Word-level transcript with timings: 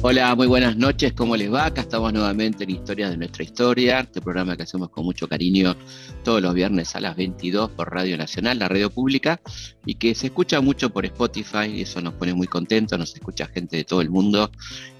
Hola, 0.00 0.34
muy 0.36 0.46
buenas 0.46 0.76
noches, 0.76 1.12
¿cómo 1.12 1.36
les 1.36 1.52
va? 1.52 1.66
Acá 1.66 1.80
estamos 1.80 2.12
nuevamente 2.12 2.64
en 2.64 2.70
Historias 2.70 3.10
de 3.10 3.16
nuestra 3.16 3.42
historia, 3.42 4.00
este 4.00 4.20
programa 4.20 4.56
que 4.56 4.62
hacemos 4.62 4.90
con 4.90 5.04
mucho 5.04 5.28
cariño 5.28 5.76
todos 6.22 6.40
los 6.40 6.54
viernes 6.54 6.94
a 6.94 7.00
las 7.00 7.16
22 7.16 7.70
por 7.72 7.92
Radio 7.92 8.16
Nacional, 8.16 8.60
la 8.60 8.68
radio 8.68 8.90
pública, 8.90 9.40
y 9.84 9.96
que 9.96 10.14
se 10.14 10.28
escucha 10.28 10.60
mucho 10.60 10.90
por 10.90 11.04
Spotify, 11.04 11.66
y 11.74 11.82
eso 11.82 12.00
nos 12.00 12.14
pone 12.14 12.32
muy 12.32 12.46
contentos, 12.46 12.98
nos 12.98 13.12
escucha 13.12 13.46
gente 13.46 13.76
de 13.76 13.84
todo 13.84 14.00
el 14.00 14.08
mundo, 14.08 14.50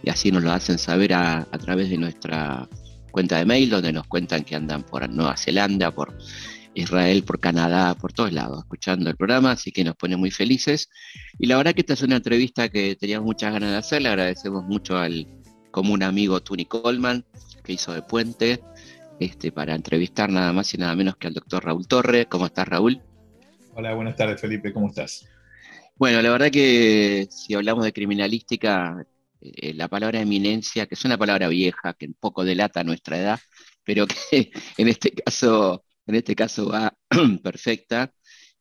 y 0.03 0.11
así 0.11 0.33
nos 0.33 0.43
lo 0.43 0.51
hacen 0.53 0.79
saber 0.79 1.15
a, 1.15 1.39
a 1.39 1.59
través 1.59 1.91
de 1.91 1.97
nuestra 1.97 2.69
cuenta 3.13 3.39
de 3.39 3.47
mail, 3.47 3.71
donde 3.71 3.93
nos 3.93 4.07
cuentan 4.09 4.45
que 4.45 4.57
andan 4.57 4.83
por 4.83 5.09
Nueva 5.09 5.37
Zelanda, 5.37 5.93
por 5.93 6.13
Israel, 6.79 7.25
por 7.25 7.41
Canadá, 7.41 7.95
por 7.95 8.13
todos 8.13 8.33
lados, 8.33 8.61
escuchando 8.61 9.11
el 9.11 9.17
programa, 9.17 9.53
así 9.53 9.73
que 9.73 9.85
nos 9.85 9.97
pone 9.97 10.17
muy 10.17 10.31
felices. 10.31 10.89
Y 11.39 11.47
la 11.47 11.57
verdad 11.57 11.75
que 11.75 11.81
esta 11.81 11.95
es 11.95 12.03
una 12.03 12.17
entrevista 12.17 12.69
que 12.69 12.97
teníamos 12.97 13.27
muchas 13.27 13.53
ganas 13.53 13.71
de 13.71 13.77
hacer, 13.77 14.03
le 14.03 14.09
agradecemos 14.09 14.65
mucho 14.65 14.97
al 14.97 15.27
común 15.71 16.03
amigo 16.03 16.41
Tony 16.41 16.65
Coleman, 16.65 17.25
que 17.65 17.73
hizo 17.73 17.93
de 17.93 18.03
puente, 18.03 18.61
este, 19.19 19.51
para 19.51 19.75
entrevistar 19.75 20.31
nada 20.31 20.53
más 20.53 20.73
y 20.75 20.79
nada 20.79 20.95
menos 20.95 21.17
que 21.17 21.27
al 21.27 21.35
doctor 21.35 21.65
Raúl 21.65 21.87
Torre. 21.87 22.27
¿Cómo 22.27 22.47
estás, 22.47 22.69
Raúl? 22.69 23.03
Hola, 23.75 23.95
buenas 23.95 24.17
tardes, 24.17 24.41
Felipe, 24.41 24.73
¿cómo 24.73 24.89
estás? 24.89 25.29
Bueno, 25.97 26.23
la 26.23 26.31
verdad 26.31 26.51
que 26.51 27.27
si 27.31 27.55
hablamos 27.55 27.85
de 27.85 27.93
criminalística, 27.93 29.05
eh, 29.41 29.75
la 29.75 29.89
palabra 29.89 30.21
eminencia, 30.21 30.87
que 30.87 30.95
es 30.95 31.05
una 31.05 31.19
palabra 31.19 31.49
vieja, 31.49 31.95
que 31.95 32.07
un 32.07 32.15
poco 32.15 32.45
delata 32.45 32.85
nuestra 32.85 33.19
edad, 33.19 33.41
pero 33.85 34.07
que 34.07 34.53
en 34.77 34.89
este 34.89 35.11
caso 35.11 35.85
en 36.09 36.15
este 36.15 36.35
caso 36.35 36.69
va 36.69 36.97
perfecta. 37.43 38.13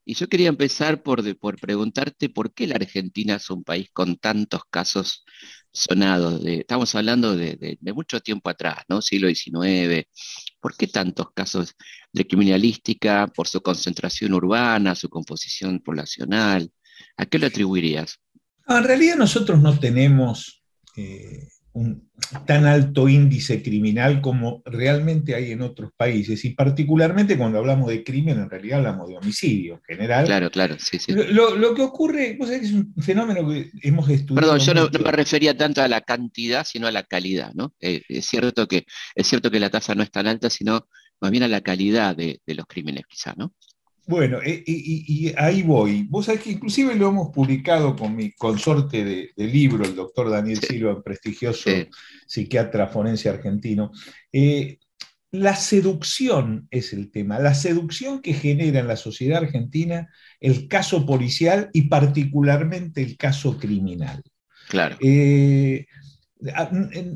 Y 0.04 0.14
yo 0.14 0.28
quería 0.28 0.48
empezar 0.48 1.02
por, 1.02 1.36
por 1.38 1.60
preguntarte 1.60 2.30
por 2.30 2.54
qué 2.54 2.66
la 2.66 2.76
Argentina 2.76 3.36
es 3.36 3.50
un 3.50 3.62
país 3.62 3.90
con 3.92 4.16
tantos 4.16 4.62
casos 4.70 5.24
sonados. 5.70 6.40
Estamos 6.46 6.94
hablando 6.94 7.36
de, 7.36 7.78
mucho 7.94 8.20
tiempo 8.20 8.48
atrás, 8.48 8.84
¿no? 8.88 9.02
Siglo 9.02 9.28
XIX. 9.28 10.06
¿Por 10.60 10.76
qué 10.76 10.86
tantos 10.86 11.28
casos 11.34 11.74
de 12.12 12.26
criminalística 12.26 13.26
por 13.26 13.48
su 13.48 13.60
concentración 13.60 14.32
urbana, 14.32 14.94
su 14.94 15.10
composición 15.10 15.80
poblacional? 15.80 16.70
¿A 17.16 17.26
qué 17.26 17.38
lo 17.38 17.46
atribuirías? 17.46 18.18
en 18.66 18.84
realidad 18.84 19.16
nosotros 19.16 19.62
no 19.62 19.78
tenemos 19.78 20.62
eh, 20.96 21.48
un 21.78 22.08
tan 22.46 22.66
alto 22.66 23.08
índice 23.08 23.62
criminal 23.62 24.20
como 24.20 24.62
realmente 24.64 25.34
hay 25.34 25.52
en 25.52 25.62
otros 25.62 25.92
países. 25.96 26.44
Y 26.44 26.50
particularmente 26.50 27.38
cuando 27.38 27.58
hablamos 27.58 27.88
de 27.88 28.02
crimen, 28.02 28.38
en 28.38 28.50
realidad 28.50 28.78
hablamos 28.78 29.08
de 29.08 29.16
homicidio 29.16 29.74
en 29.74 29.82
general. 29.96 30.24
Claro, 30.26 30.50
claro, 30.50 30.76
sí, 30.78 30.98
sí. 30.98 31.12
Lo, 31.12 31.74
que 31.74 31.82
ocurre, 31.82 32.36
vos 32.38 32.48
sabés 32.48 32.62
que 32.62 32.66
es 32.68 32.74
un 32.74 32.94
fenómeno 32.98 33.48
que 33.48 33.70
hemos 33.82 34.08
estudiado. 34.08 34.34
Perdón, 34.34 34.58
yo 34.58 34.74
no, 34.74 35.04
me 35.04 35.12
refería 35.12 35.56
tanto 35.56 35.80
a 35.80 35.88
la 35.88 36.00
cantidad, 36.00 36.66
sino 36.66 36.86
a 36.86 36.92
la 36.92 37.04
calidad, 37.04 37.52
¿no? 37.54 37.74
Eh, 37.80 38.02
es, 38.08 38.26
cierto 38.26 38.66
que, 38.66 38.84
es 39.14 39.26
cierto 39.26 39.50
que 39.50 39.60
la 39.60 39.70
tasa 39.70 39.94
no 39.94 40.02
es 40.02 40.10
tan 40.10 40.26
alta, 40.26 40.50
sino 40.50 40.88
más 41.20 41.30
bien 41.30 41.44
a 41.44 41.48
la 41.48 41.60
calidad 41.60 42.16
de, 42.16 42.40
de 42.44 42.54
los 42.54 42.66
crímenes, 42.66 43.04
quizá, 43.08 43.34
¿no? 43.36 43.54
Bueno, 44.08 44.38
eh, 44.42 44.64
y, 44.66 45.34
ahí 45.36 45.62
voy. 45.62 46.06
Vos 46.08 46.24
sabés 46.26 46.40
que 46.40 46.52
inclusive 46.52 46.94
lo 46.94 47.08
hemos 47.08 47.28
publicado 47.28 47.94
con 47.94 48.16
mi 48.16 48.32
consorte 48.32 49.04
de, 49.04 49.32
libro, 49.36 49.84
el 49.84 49.94
doctor 49.94 50.30
Daniel 50.30 50.58
Silva, 50.60 51.02
prestigioso 51.02 51.68
psiquiatra 52.26 52.88
forense 52.88 53.28
argentino. 53.28 53.92
Eh, 54.32 54.78
la 55.30 55.54
seducción 55.54 56.68
es 56.70 56.94
el 56.94 57.10
tema, 57.10 57.38
la 57.38 57.52
seducción 57.52 58.22
que 58.22 58.32
genera 58.32 58.80
en 58.80 58.88
la 58.88 58.96
sociedad 58.96 59.42
argentina 59.42 60.08
el 60.40 60.68
caso 60.68 61.04
policial 61.04 61.68
y 61.74 61.82
particularmente 61.82 63.02
el 63.02 63.18
caso 63.18 63.58
criminal. 63.58 64.22
Claro. 64.70 64.96
Eh, 65.02 65.84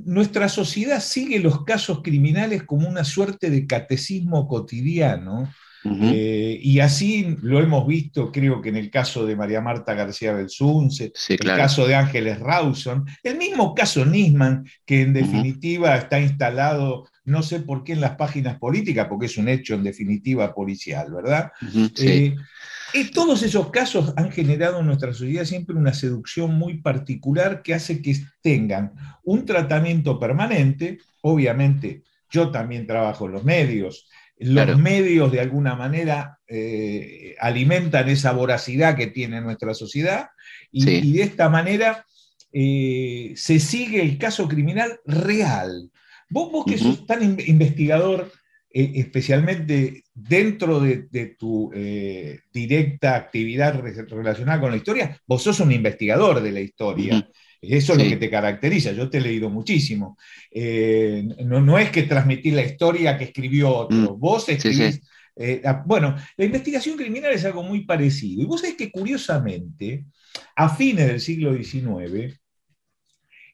nuestra 0.04 0.50
sociedad 0.50 1.00
sigue 1.00 1.38
los 1.38 1.64
casos 1.64 2.02
criminales 2.02 2.64
como 2.64 2.86
una 2.86 3.04
suerte 3.04 3.48
de 3.48 3.66
catecismo 3.66 4.46
cotidiano 4.46 5.48
eh, 5.84 6.60
y 6.62 6.80
así 6.80 7.36
lo 7.42 7.60
hemos 7.60 7.86
visto, 7.86 8.30
creo 8.30 8.60
que 8.60 8.68
en 8.68 8.76
el 8.76 8.90
caso 8.90 9.26
de 9.26 9.36
María 9.36 9.60
Marta 9.60 9.94
García 9.94 10.32
Belsunce, 10.32 11.12
el 11.28 11.38
caso 11.38 11.86
de 11.86 11.94
Ángeles 11.94 12.38
Rawson, 12.38 13.06
el 13.22 13.36
mismo 13.36 13.74
caso 13.74 14.04
Nisman, 14.04 14.64
que 14.86 15.02
en 15.02 15.12
definitiva 15.12 15.96
está 15.96 16.20
instalado, 16.20 17.08
no 17.24 17.42
sé 17.42 17.60
por 17.60 17.84
qué 17.84 17.92
en 17.92 18.00
las 18.00 18.16
páginas 18.16 18.58
políticas, 18.58 19.06
porque 19.08 19.26
es 19.26 19.36
un 19.38 19.48
hecho 19.48 19.74
en 19.74 19.82
definitiva 19.82 20.54
policial, 20.54 21.12
¿verdad? 21.12 21.50
Eh, 21.98 22.36
y 22.94 23.04
todos 23.10 23.42
esos 23.42 23.70
casos 23.70 24.12
han 24.16 24.30
generado 24.30 24.80
en 24.80 24.86
nuestra 24.86 25.12
sociedad 25.12 25.44
siempre 25.44 25.76
una 25.76 25.94
seducción 25.94 26.54
muy 26.54 26.78
particular 26.78 27.62
que 27.62 27.74
hace 27.74 28.02
que 28.02 28.16
tengan 28.42 28.92
un 29.24 29.46
tratamiento 29.46 30.18
permanente, 30.18 30.98
obviamente. 31.22 32.02
Yo 32.30 32.50
también 32.50 32.86
trabajo 32.86 33.26
en 33.26 33.32
los 33.32 33.44
medios, 33.44 34.08
los 34.42 34.78
medios 34.78 35.30
de 35.30 35.40
alguna 35.40 35.74
manera 35.74 36.38
eh, 36.46 37.34
alimentan 37.40 38.08
esa 38.08 38.32
voracidad 38.32 38.96
que 38.96 39.06
tiene 39.06 39.40
nuestra 39.40 39.74
sociedad 39.74 40.28
y, 40.70 41.12
de 41.12 41.22
esta 41.22 41.48
manera 41.48 42.04
eh, 42.52 43.32
se 43.36 43.58
sigue 43.58 44.02
el 44.02 44.18
caso 44.18 44.48
criminal 44.48 45.00
real. 45.06 45.90
Vos, 46.28 46.52
vos 46.52 46.64
que 46.66 46.78
sos 46.78 47.06
tan 47.06 47.38
investigador, 47.46 48.30
eh, 48.70 48.92
especialmente 48.96 50.04
dentro 50.14 50.80
de, 50.80 51.36
tu 51.38 51.70
directa 52.52 53.16
actividad 53.16 53.80
relacionada 54.08 54.60
con 54.60 54.70
la 54.70 54.76
historia, 54.76 55.18
vos 55.26 55.42
sos 55.42 55.60
un 55.60 55.72
investigador 55.72 56.42
de 56.42 56.52
la 56.52 56.60
historia. 56.60 57.28
Eso 57.62 57.92
es 57.92 58.02
lo 58.02 58.04
que 58.04 58.16
te 58.16 58.28
caracteriza. 58.28 58.90
Yo 58.92 59.08
te 59.08 59.18
he 59.18 59.20
leído 59.20 59.48
muchísimo. 59.48 60.18
Eh, 60.50 61.24
no, 61.44 61.60
no, 61.60 61.78
es 61.78 61.90
que 61.90 62.02
transmitir 62.02 62.54
la 62.54 62.64
historia 62.64 63.16
que 63.16 63.24
escribió 63.24 63.70
otro. 63.70 63.96
Mm. 63.96 64.18
Vos 64.18 64.48
escribís. 64.48 65.00
Eh, 65.36 65.62
bueno, 65.86 66.14
la 66.36 66.44
investigación 66.44 66.96
criminal 66.96 67.32
es 67.32 67.44
algo 67.44 67.62
muy 67.62 67.84
parecido. 67.84 68.42
Y 68.42 68.46
vos 68.46 68.60
sabés 68.60 68.76
que 68.76 68.90
curiosamente, 68.90 70.06
a 70.56 70.74
fines 70.74 71.06
del 71.06 71.20
siglo 71.20 71.54
XIX, 71.54 72.38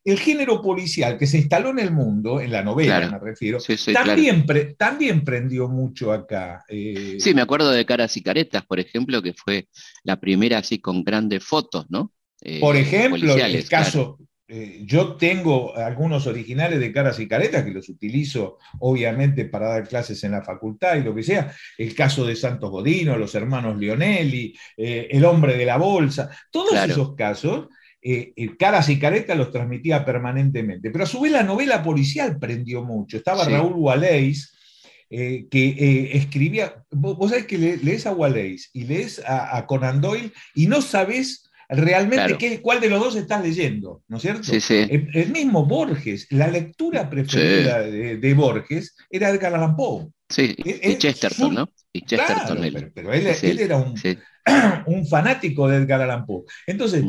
el 0.04 0.18
género 0.18 0.62
policial 0.62 1.18
que 1.18 1.26
se 1.26 1.36
instaló 1.36 1.68
en 1.70 1.80
el 1.80 1.90
mundo, 1.90 2.40
en 2.40 2.50
la 2.50 2.62
novela 2.62 3.10
me 3.10 3.18
refiero, 3.18 3.58
también, 3.92 4.46
también, 4.78 5.22
prendió 5.22 5.68
mucho 5.68 6.12
acá. 6.12 6.64
Eh. 6.68 7.16
Sí, 7.18 7.34
me 7.34 7.42
acuerdo 7.42 7.70
de 7.70 7.84
Caras 7.84 8.16
y 8.16 8.22
Caretas, 8.22 8.64
por 8.64 8.80
ejemplo, 8.80 9.20
que 9.20 9.34
fue 9.34 9.68
la 10.04 10.18
primera 10.18 10.58
así 10.58 10.78
con 10.78 11.04
grandes 11.04 11.44
fotos, 11.44 11.86
¿no? 11.90 12.12
Eh, 12.42 12.60
Por 12.60 12.76
ejemplo, 12.76 13.36
el 13.36 13.68
caso, 13.68 14.18
eh, 14.46 14.82
yo 14.84 15.16
tengo 15.16 15.76
algunos 15.76 16.26
originales 16.26 16.78
de 16.78 16.92
caras 16.92 17.18
y 17.18 17.26
caretas 17.26 17.64
que 17.64 17.72
los 17.72 17.88
utilizo 17.88 18.58
obviamente 18.78 19.44
para 19.44 19.68
dar 19.68 19.88
clases 19.88 20.22
en 20.24 20.32
la 20.32 20.42
facultad 20.42 20.96
y 20.96 21.02
lo 21.02 21.14
que 21.14 21.22
sea. 21.22 21.52
El 21.76 21.94
caso 21.94 22.24
de 22.24 22.36
Santos 22.36 22.70
Godino, 22.70 23.18
los 23.18 23.34
hermanos 23.34 23.76
Leonelli, 23.76 24.56
eh, 24.76 25.08
el 25.10 25.24
hombre 25.24 25.56
de 25.56 25.66
la 25.66 25.76
bolsa, 25.76 26.30
todos 26.50 26.72
esos 26.74 27.14
casos. 27.14 27.68
caras 28.58 28.88
y 28.88 28.98
caretas 28.98 29.36
los 29.36 29.50
transmitía 29.50 30.04
permanentemente, 30.04 30.90
pero 30.90 31.04
a 31.04 31.08
su 31.08 31.20
vez 31.20 31.32
la 31.32 31.42
novela 31.42 31.82
policial 31.82 32.38
prendió 32.38 32.84
mucho. 32.84 33.16
Estaba 33.16 33.44
Raúl 33.44 33.74
Waleis, 33.74 34.54
que 35.10 36.10
escribía, 36.12 36.84
vos, 36.90 37.30
sabés 37.30 37.46
que 37.46 37.58
lees 37.58 38.06
a 38.06 38.12
Waleis 38.12 38.70
y 38.72 38.84
lees 38.84 39.18
a, 39.26 39.56
a 39.58 39.66
Conan 39.66 40.00
Doyle 40.00 40.32
y 40.54 40.68
no 40.68 40.80
sabes 40.80 41.47
realmente 41.68 42.60
cuál 42.62 42.80
de 42.80 42.88
los 42.88 43.00
dos 43.00 43.16
estás 43.16 43.42
leyendo, 43.42 44.02
¿no 44.08 44.16
es 44.16 44.22
cierto? 44.22 44.52
El, 44.52 45.30
mismo 45.30 45.66
Borges, 45.66 46.26
la 46.30 46.48
lectura 46.48 47.08
preferida 47.10 47.80
de, 47.82 48.34
Borges 48.34 48.96
era 49.10 49.28
Edgar 49.30 49.54
Allan 49.54 49.76
Poe. 49.76 50.08
Sí, 50.28 50.54
y 50.58 50.96
Chesterton, 50.96 51.54
¿no? 51.54 51.72
Y 51.92 52.02
Chesterton. 52.02 52.90
pero, 52.94 53.12
él, 53.12 53.26
era 53.58 53.76
un, 53.76 53.94
un, 54.86 55.06
fanático 55.06 55.68
de 55.68 55.78
Edgar 55.78 56.02
Allan 56.02 56.26
Poe. 56.26 56.44
Entonces, 56.66 57.04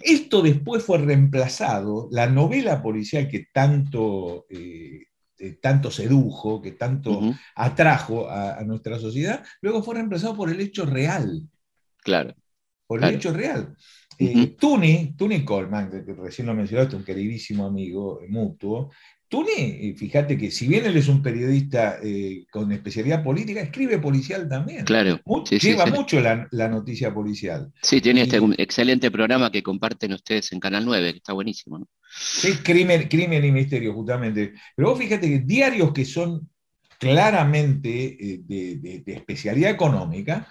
esto 0.00 0.42
después 0.42 0.82
fue 0.82 0.98
reemplazado, 0.98 2.08
la 2.10 2.26
novela 2.26 2.82
policial 2.82 3.28
que 3.28 3.46
tanto... 3.52 4.46
Eh, 4.50 5.04
eh, 5.42 5.52
tanto 5.52 5.90
sedujo, 5.90 6.60
que 6.60 6.72
tanto 6.72 7.18
atrajo 7.54 8.28
a, 8.28 8.62
nuestra 8.62 8.98
sociedad, 8.98 9.42
luego 9.62 9.82
fue 9.82 9.94
reemplazado 9.94 10.36
por 10.36 10.50
el 10.50 10.60
hecho 10.60 10.84
real. 10.84 11.48
Claro. 11.96 12.34
Por 12.86 13.02
el 13.02 13.14
hecho 13.14 13.32
real. 13.32 13.74
Eh, 14.22 14.54
Tuni, 14.58 15.14
Tuni 15.16 15.44
Coleman, 15.46 15.90
que 15.90 16.12
recién 16.12 16.46
lo 16.46 16.54
mencionaste, 16.54 16.94
un 16.94 17.04
queridísimo 17.04 17.64
amigo 17.64 18.20
mutuo, 18.28 18.90
Tuni, 19.28 19.52
eh, 19.56 19.94
fíjate 19.96 20.36
que 20.36 20.50
si 20.50 20.66
bien 20.66 20.84
él 20.84 20.96
es 20.96 21.08
un 21.08 21.22
periodista 21.22 21.98
eh, 22.02 22.44
con 22.50 22.70
especialidad 22.72 23.24
política, 23.24 23.62
escribe 23.62 23.98
policial 23.98 24.46
también. 24.46 24.84
Claro. 24.84 25.20
lleva 25.48 25.86
mucho 25.86 26.20
la, 26.20 26.68
noticia 26.68 27.14
policial. 27.14 27.72
Sí, 27.80 28.02
tiene 28.02 28.22
este 28.22 28.40
excelente 28.58 29.10
programa 29.10 29.50
que 29.50 29.62
comparten 29.62 30.12
ustedes 30.12 30.52
en 30.52 30.60
Canal 30.60 30.84
9, 30.84 31.12
que 31.12 31.18
está 31.18 31.32
buenísimo. 31.32 31.78
¿no? 31.78 31.88
Sí, 32.12 32.54
crimen, 32.62 33.08
crimen 33.08 33.42
y 33.44 33.52
misterio, 33.52 33.94
justamente. 33.94 34.52
Pero 34.76 34.90
vos 34.90 34.98
fíjate 34.98 35.28
que 35.30 35.38
diarios 35.38 35.92
que 35.92 36.04
son 36.04 36.50
claramente 36.98 38.42
de, 38.46 39.02
especialidad 39.06 39.70
económica, 39.70 40.46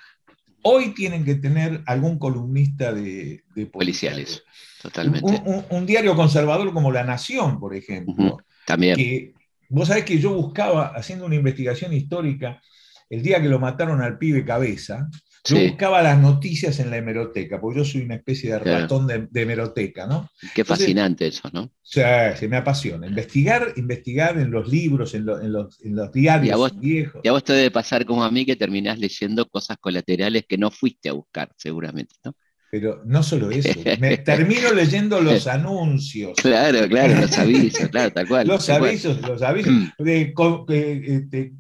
hoy 0.64 0.94
tienen 0.94 1.24
que 1.24 1.36
tener 1.36 1.82
algún 1.86 2.18
columnista 2.18 2.94
de, 2.94 3.44
policiales. 3.72 4.44
Totalmente. 4.82 5.42
Un, 5.70 5.86
diario 5.86 6.16
conservador 6.16 6.74
como 6.74 6.92
La 6.92 7.04
Nación, 7.04 7.60
por 7.60 7.76
ejemplo. 7.76 8.38
También. 8.66 8.96
Que, 8.96 9.34
vos 9.70 9.88
sabés 9.88 10.06
que 10.06 10.20
yo 10.20 10.34
buscaba, 10.34 10.88
haciendo 10.96 11.26
una 11.26 11.36
investigación 11.36 11.94
histórica, 11.94 12.62
el 13.10 13.22
día 13.22 13.42
que 13.42 13.50
lo 13.50 13.60
mataron 13.60 14.02
al 14.02 14.18
pibe 14.18 14.46
Cabeza, 14.46 15.10
yo 15.46 15.60
buscaba 15.60 16.02
las 16.02 16.20
noticias 16.20 16.80
en 16.80 16.90
la 16.90 16.98
hemeroteca, 16.98 17.60
porque 17.60 17.80
yo 17.80 17.86
soy 17.86 18.02
una 18.02 18.16
especie 18.16 18.52
de 18.52 18.60
ratón 18.60 19.08
de, 19.08 19.28
hemeroteca, 19.34 20.06
¿no? 20.06 20.30
Qué 20.54 20.64
fascinante 20.64 21.28
eso, 21.28 21.50
¿no? 21.54 21.62
O 21.64 21.72
sea, 21.82 22.36
se 22.36 22.48
me 22.48 22.58
apasiona. 22.58 23.08
Investigar, 23.08 23.74
investigar 23.76 24.38
en 24.38 24.52
los 24.52 24.68
libros, 24.68 25.14
en, 25.14 25.26
los, 25.26 25.80
diarios 26.14 26.80
viejos. 26.80 27.22
Y 27.24 27.28
a 27.28 27.32
vos 27.32 27.44
te 27.44 27.54
debe 27.54 27.72
pasar 27.72 28.06
como 28.06 28.24
a 28.24 28.32
mí 28.32 28.46
que 28.46 28.56
terminás 28.56 29.00
leyendo 29.00 29.48
cosas 29.48 29.78
colaterales 29.80 30.46
que 30.48 30.58
no 30.58 30.72
fuiste 30.72 31.10
a 31.10 31.14
buscar, 31.14 31.52
seguramente, 31.58 32.16
¿no? 32.24 32.34
Pero 32.72 33.02
no 33.06 33.24
solo 33.24 33.50
eso, 33.50 33.80
me 34.00 34.18
termino 34.26 34.72
leyendo 34.74 35.20
los 35.22 35.48
anuncios. 35.48 36.34
Claro, 36.38 36.88
claro, 36.88 37.22
los 37.22 37.38
avisos, 37.38 37.90
claro, 37.90 38.12
tal 38.12 38.28
cual. 38.28 38.48
Los 38.48 38.70
avisos, 38.70 39.20
los 39.22 39.42
avisos. 39.42 39.74
Mm. 39.74 39.88
Este, 40.06 41.54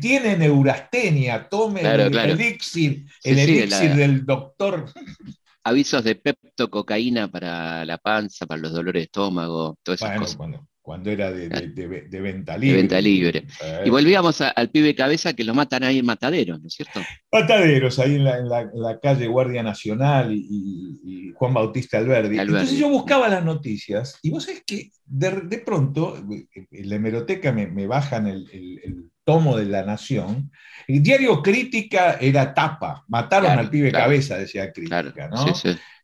tiene 0.00 0.36
neurastenia, 0.36 1.48
tome 1.48 1.80
el 1.80 2.16
elixir, 2.16 3.06
el 3.24 3.38
elixir 3.38 3.94
del 3.94 4.24
doctor. 4.24 4.92
Avisos 5.64 6.04
de 6.04 6.14
peptococaína 6.14 7.28
para 7.28 7.84
la 7.84 7.98
panza, 7.98 8.46
para 8.46 8.60
los 8.60 8.72
dolores 8.72 9.00
de 9.00 9.04
estómago, 9.04 9.76
todas 9.82 10.00
esas 10.00 10.18
cosas 10.18 10.38
cuando 10.82 11.10
era 11.10 11.30
de, 11.30 11.48
venta 11.48 11.62
libre. 11.62 12.06
De 12.08 12.20
venta 12.82 13.00
libre. 13.00 13.46
Y 13.84 13.90
volvíamos 13.90 14.40
al 14.40 14.70
pibe 14.70 14.94
cabeza 14.94 15.34
que 15.34 15.44
lo 15.44 15.54
matan 15.54 15.84
ahí 15.84 15.98
en 15.98 16.06
Mataderos, 16.06 16.60
¿no 16.60 16.68
es 16.68 16.74
cierto? 16.74 17.00
Mataderos, 17.30 17.98
ahí 17.98 18.16
en 18.16 18.24
la, 18.24 18.98
calle 19.00 19.26
Guardia 19.26 19.62
Nacional 19.62 20.32
y, 20.32 21.32
Juan 21.34 21.54
Bautista 21.54 21.98
Alberdi. 21.98 22.38
Entonces 22.38 22.78
yo 22.78 22.88
buscaba 22.88 23.28
las 23.28 23.44
noticias 23.44 24.18
y 24.22 24.30
vos 24.30 24.44
sabés 24.44 24.62
que 24.66 24.90
de, 25.06 25.58
pronto 25.64 26.16
en 26.16 26.88
la 26.88 26.96
hemeroteca 26.96 27.52
me, 27.52 27.86
bajan 27.86 28.26
el, 28.26 29.10
tomo 29.24 29.56
de 29.56 29.66
La 29.66 29.84
Nación. 29.84 30.50
El 30.88 31.02
diario 31.02 31.42
Crítica 31.42 32.14
era 32.20 32.52
tapa, 32.52 33.04
mataron 33.06 33.52
al 33.52 33.70
pibe 33.70 33.92
cabeza, 33.92 34.36
decía 34.36 34.72
Crítica, 34.72 35.28
¿no? 35.28 35.46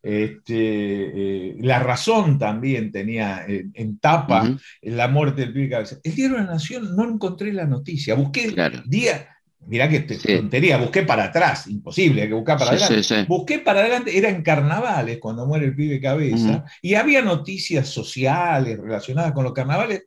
Este, 0.07 1.49
eh, 1.49 1.55
la 1.59 1.79
razón 1.79 2.39
también 2.39 2.93
tenía 2.93 3.45
en, 3.45 3.99
tapa 3.99 4.57
la 4.81 5.09
muerte 5.09 5.41
del 5.41 5.51
pibe 5.51 5.69
cabeza. 5.69 5.97
El 6.01 6.15
diario 6.15 6.37
La 6.37 6.45
Nación 6.45 6.95
no 6.95 7.09
encontré 7.09 7.51
la 7.51 7.65
noticia, 7.65 8.15
busqué 8.15 8.55
día, 8.85 9.27
mirá 9.65 9.89
que 9.89 9.99
tontería, 9.99 10.77
busqué 10.77 11.03
para 11.03 11.25
atrás, 11.25 11.67
imposible, 11.67 12.21
hay 12.21 12.29
que 12.29 12.35
buscar 12.35 12.57
para 12.57 12.71
adelante. 12.71 13.25
busqué 13.27 13.59
para 13.59 13.81
adelante, 13.81 14.17
era 14.17 14.29
en 14.29 14.43
carnavales 14.43 15.17
cuando 15.19 15.45
muere 15.45 15.65
el 15.65 15.75
pibe 15.75 15.99
cabeza, 15.99 16.63
y 16.81 16.93
había 16.93 17.21
noticias 17.21 17.89
sociales 17.89 18.79
relacionadas 18.79 19.33
con 19.33 19.43
los 19.43 19.51
carnavales, 19.51 20.03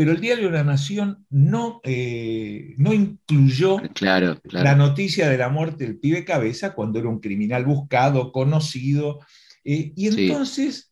pero 0.00 0.12
el 0.12 0.20
diario 0.20 0.50
La 0.50 0.64
Nación 0.64 1.26
no, 1.28 1.80
eh, 1.84 2.74
no 2.78 2.94
incluyó 2.94 3.76
la 4.00 4.74
noticia 4.74 5.28
de 5.28 5.36
la 5.36 5.50
muerte 5.50 5.84
del 5.84 5.98
pibe 5.98 6.24
cabeza 6.24 6.72
cuando 6.72 6.98
era 6.98 7.08
un 7.10 7.20
criminal 7.20 7.66
buscado, 7.66 8.32
conocido. 8.32 9.20
Eh, 9.62 9.92
y 9.94 10.08
entonces 10.08 10.90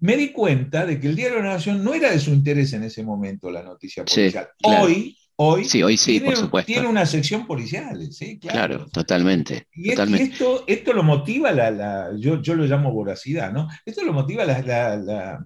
me 0.00 0.16
di 0.16 0.32
cuenta 0.32 0.86
de 0.86 0.98
que 0.98 1.08
el 1.08 1.16
diario 1.16 1.42
La 1.42 1.50
Nación 1.50 1.84
no 1.84 1.92
era 1.92 2.10
de 2.10 2.18
su 2.18 2.30
interés 2.30 2.72
en 2.72 2.84
ese 2.84 3.02
momento 3.02 3.50
la 3.50 3.62
noticia 3.62 4.02
policial. 4.02 4.48
Hoy, 4.62 5.18
hoy, 5.36 5.66
sí, 5.66 5.82
hoy 5.82 5.98
sí, 5.98 6.12
tiene, 6.12 6.26
por 6.26 6.36
supuesto. 6.36 6.72
tiene 6.72 6.88
una 6.88 7.04
sección 7.04 7.46
policial, 7.46 8.10
¿sí? 8.12 8.38
Claro, 8.38 8.86
totalmente. 8.86 9.66
Y, 9.74 9.90
esto, 9.90 10.64
esto 10.66 10.94
lo 10.94 11.02
motiva 11.02 11.52
la, 11.52 12.10
yo, 12.16 12.40
yo, 12.40 12.54
lo 12.54 12.64
llamo 12.64 12.92
voracidad, 12.92 13.52
¿no? 13.52 13.68
Esto 13.84 14.04
lo 14.04 14.14
motiva 14.14 14.46
la, 14.46 14.96
la 14.96 15.44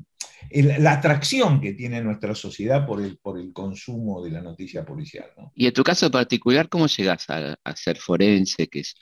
atracción 0.87 1.61
que 1.61 1.73
tiene 1.73 2.01
nuestra 2.03 2.35
sociedad 2.35 2.87
por 2.87 3.03
el, 3.03 3.19
por 3.19 3.39
el 3.39 3.53
consumo 3.53 4.23
de 4.23 4.31
la 4.31 4.41
noticia 4.41 4.85
policial. 4.85 5.31
Y 5.55 5.67
en 5.67 5.73
tu 5.73 5.83
caso 5.83 6.11
particular, 6.11 6.69
¿cómo 6.69 6.87
llegas 6.87 7.27
a, 7.29 7.57
ser 7.75 7.99
forense? 7.99 8.69
Que 8.69 8.81
es, 8.81 8.95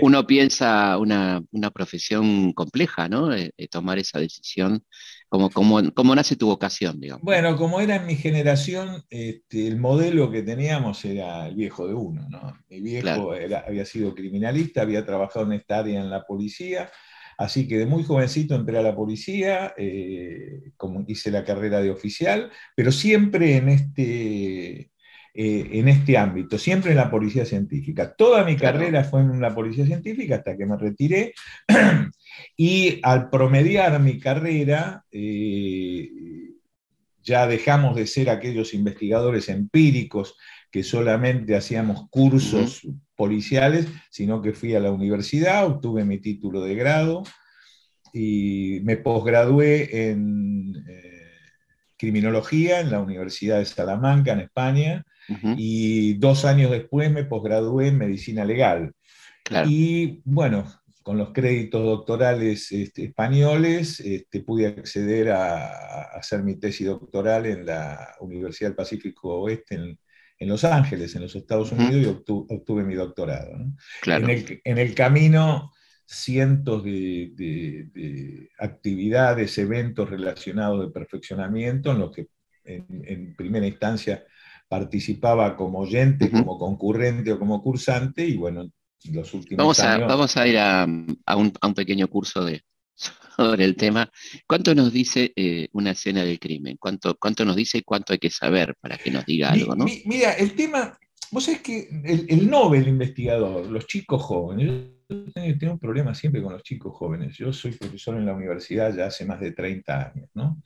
uno, 0.00 0.26
piensa 0.26 0.98
una, 0.98 1.42
profesión 1.72 2.52
compleja, 2.52 3.08
¿no? 3.08 3.34
Eh, 3.34 3.50
eh, 3.56 3.68
tomar 3.68 3.98
esa 3.98 4.18
decisión. 4.18 4.82
¿Cómo, 5.28 5.50
cómo, 5.50 6.14
nace 6.14 6.36
tu 6.36 6.46
vocación, 6.46 6.98
digamos? 6.98 7.22
Bueno, 7.22 7.54
como 7.56 7.80
era 7.80 7.96
en 7.96 8.06
mi 8.06 8.16
generación, 8.16 9.04
este, 9.10 9.66
el 9.66 9.76
modelo 9.76 10.30
que 10.30 10.42
teníamos 10.42 11.04
era 11.04 11.46
el 11.46 11.54
viejo 11.54 11.86
de 11.86 11.92
uno, 11.92 12.26
¿no? 12.30 12.56
Mi 12.70 12.80
viejo 12.80 13.32
había 13.32 13.84
sido 13.84 14.14
criminalista, 14.14 14.82
había 14.82 15.04
trabajado 15.04 15.44
en 15.46 15.52
esta 15.52 15.80
área 15.80 16.00
en 16.00 16.08
la 16.08 16.24
policía, 16.24 16.90
Así 17.38 17.68
que 17.68 17.78
de 17.78 17.86
muy 17.86 18.02
jovencito 18.02 18.56
entré 18.56 18.78
a 18.78 18.82
la 18.82 18.96
policía, 18.96 19.72
eh, 19.78 20.72
como 20.76 21.04
hice 21.06 21.30
la 21.30 21.44
carrera 21.44 21.80
de 21.80 21.90
oficial, 21.90 22.50
pero 22.74 22.90
siempre 22.90 23.56
en 23.56 23.68
este, 23.68 24.90
eh, 25.34 25.68
en 25.72 25.86
este 25.86 26.18
ámbito, 26.18 26.58
siempre 26.58 26.90
en 26.90 26.96
la 26.96 27.12
policía 27.12 27.44
científica. 27.44 28.12
Toda 28.16 28.44
mi 28.44 28.56
carrera 28.56 29.04
fue 29.04 29.20
en 29.20 29.40
la 29.40 29.54
policía 29.54 29.86
científica 29.86 30.36
hasta 30.36 30.56
que 30.56 30.66
me 30.66 30.76
retiré. 30.76 31.32
y 32.56 32.98
al 33.04 33.30
promediar 33.30 34.00
mi 34.00 34.18
carrera, 34.18 35.04
eh, 35.12 36.10
ya 37.22 37.46
dejamos 37.46 37.94
de 37.94 38.08
ser 38.08 38.30
aquellos 38.30 38.74
investigadores 38.74 39.48
empíricos 39.48 40.36
que 40.72 40.82
solamente 40.82 41.54
hacíamos 41.54 42.08
cursos 42.10 42.82
policiales, 43.18 43.88
sino 44.10 44.40
que 44.40 44.52
fui 44.52 44.76
a 44.76 44.80
la 44.80 44.92
universidad, 44.92 45.66
obtuve 45.66 46.04
mi 46.04 46.18
título 46.18 46.62
de 46.62 46.76
grado 46.76 47.24
y 48.12 48.78
me 48.84 48.96
posgradué 48.96 50.10
en 50.10 50.72
eh, 50.88 51.32
criminología 51.96 52.78
en 52.78 52.92
la 52.92 53.00
Universidad 53.00 53.58
de 53.58 53.64
Salamanca, 53.64 54.32
en 54.32 54.40
España, 54.40 55.04
y 55.58 56.14
dos 56.14 56.46
años 56.46 56.70
después 56.70 57.10
me 57.10 57.24
posgradué 57.24 57.88
en 57.88 57.98
medicina 57.98 58.46
legal. 58.46 58.94
Y 59.66 60.22
bueno, 60.24 60.64
con 61.02 61.18
los 61.18 61.32
créditos 61.32 61.82
doctorales 61.84 62.72
este, 62.72 63.06
españoles, 63.06 64.00
este, 64.00 64.40
pude 64.40 64.68
acceder 64.68 65.32
a, 65.32 66.02
hacer 66.16 66.42
mi 66.42 66.54
tesis 66.54 66.86
doctoral 66.86 67.44
en 67.44 67.66
la 67.66 68.14
Universidad 68.20 68.70
del 68.70 68.76
Pacífico 68.76 69.40
Oeste 69.40 69.74
en, 69.74 69.98
en 70.38 70.48
Los 70.48 70.64
Ángeles, 70.64 71.14
en 71.16 71.22
los 71.22 71.34
Estados 71.34 71.72
Unidos, 71.72 72.02
y 72.02 72.06
obtuve, 72.06 72.84
mi 72.84 72.94
doctorado. 72.94 73.56
En, 74.06 74.78
el, 74.78 74.94
camino, 74.94 75.72
cientos 76.06 76.84
de, 76.84 78.48
actividades, 78.58 79.58
eventos 79.58 80.08
relacionados 80.08 80.86
de 80.86 80.92
perfeccionamiento, 80.92 81.92
en 81.92 81.98
los 81.98 82.12
que 82.12 82.28
en, 82.64 83.34
primera 83.36 83.66
instancia 83.66 84.24
participaba 84.68 85.56
como 85.56 85.80
oyente, 85.80 86.30
como 86.30 86.58
concurrente 86.58 87.32
o 87.32 87.38
como 87.38 87.62
cursante, 87.62 88.24
y 88.24 88.36
bueno, 88.36 88.70
los 89.10 89.34
últimos 89.34 89.58
vamos 89.58 89.80
a, 89.80 89.98
Vamos 89.98 90.36
a 90.36 90.46
ir 90.46 90.58
a, 90.58 90.84
un, 90.84 91.52
a 91.60 91.66
un 91.66 91.74
pequeño 91.74 92.06
curso 92.08 92.44
de, 92.44 92.62
sobre 93.38 93.64
el 93.64 93.76
tema. 93.76 94.10
¿Cuánto 94.46 94.74
nos 94.74 94.92
dice 94.92 95.32
eh, 95.36 95.68
una 95.72 95.92
escena 95.92 96.24
del 96.24 96.40
crimen? 96.40 96.76
¿Cuánto, 96.78 97.16
¿Cuánto 97.16 97.44
nos 97.44 97.54
dice 97.54 97.78
y 97.78 97.82
cuánto 97.82 98.12
hay 98.12 98.18
que 98.18 98.30
saber 98.30 98.74
para 98.80 98.98
que 98.98 99.12
nos 99.12 99.24
diga 99.24 99.50
algo? 99.50 99.76
¿no? 99.76 99.86
mira, 100.06 100.32
el 100.32 100.54
tema, 100.54 100.98
vos 101.30 101.44
sabés 101.44 101.60
que 101.60 101.88
el, 102.04 102.50
Nobel 102.50 102.88
investigador, 102.88 103.66
los 103.66 103.86
chicos 103.86 104.22
jóvenes, 104.22 104.88
yo 105.08 105.58
tengo 105.58 105.74
un 105.74 105.78
problema 105.78 106.14
siempre 106.14 106.42
con 106.42 106.52
los 106.52 106.64
chicos 106.64 106.92
jóvenes. 106.96 107.36
Yo 107.36 107.52
soy 107.52 107.72
profesor 107.72 108.16
en 108.16 108.26
la 108.26 108.34
universidad 108.34 108.94
ya 108.94 109.06
hace 109.06 109.24
más 109.24 109.40
de 109.40 109.52
30 109.52 110.10
años, 110.12 110.28
¿no? 110.34 110.60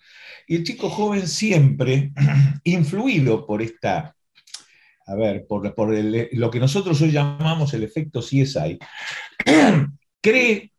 Y 0.47 0.57
el 0.57 0.65
chico 0.65 0.89
joven 0.89 1.29
siempre, 1.29 2.13
influido 2.65 3.47
por 3.47 3.61
esta, 3.61 4.17
a 5.07 5.15
ver, 5.15 5.45
por, 5.47 5.75
por 5.75 5.95
lo 5.95 6.51
que 6.51 6.59
nosotros 6.59 7.03
hoy 7.03 7.13
llamamos 7.13 7.75
el 7.75 7.83
efecto 7.83 8.21
CSI, 8.21 8.79
cree 10.23 10.72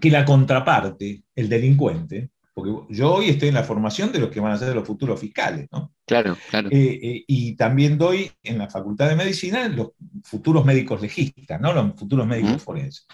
que 0.00 0.10
la 0.10 0.24
contraparte, 0.24 1.22
el 1.34 1.48
delincuente, 1.48 2.30
porque 2.58 2.72
yo 2.90 3.14
hoy 3.14 3.28
estoy 3.28 3.48
en 3.48 3.54
la 3.54 3.62
formación 3.62 4.10
de 4.10 4.18
los 4.18 4.30
que 4.30 4.40
van 4.40 4.52
a 4.52 4.58
ser 4.58 4.74
los 4.74 4.86
futuros 4.86 5.20
fiscales, 5.20 5.68
¿no? 5.70 5.92
Claro, 6.04 6.36
claro. 6.50 6.68
Eh, 6.72 6.98
eh, 7.00 7.24
y 7.26 7.54
también 7.54 7.96
doy 7.96 8.30
en 8.42 8.58
la 8.58 8.68
Facultad 8.68 9.08
de 9.08 9.14
Medicina 9.14 9.68
los 9.68 9.90
futuros 10.24 10.64
médicos 10.64 11.00
legistas, 11.00 11.60
¿no? 11.60 11.72
Los 11.72 11.94
futuros 11.94 12.26
médicos 12.26 12.62
forenses. 12.62 13.06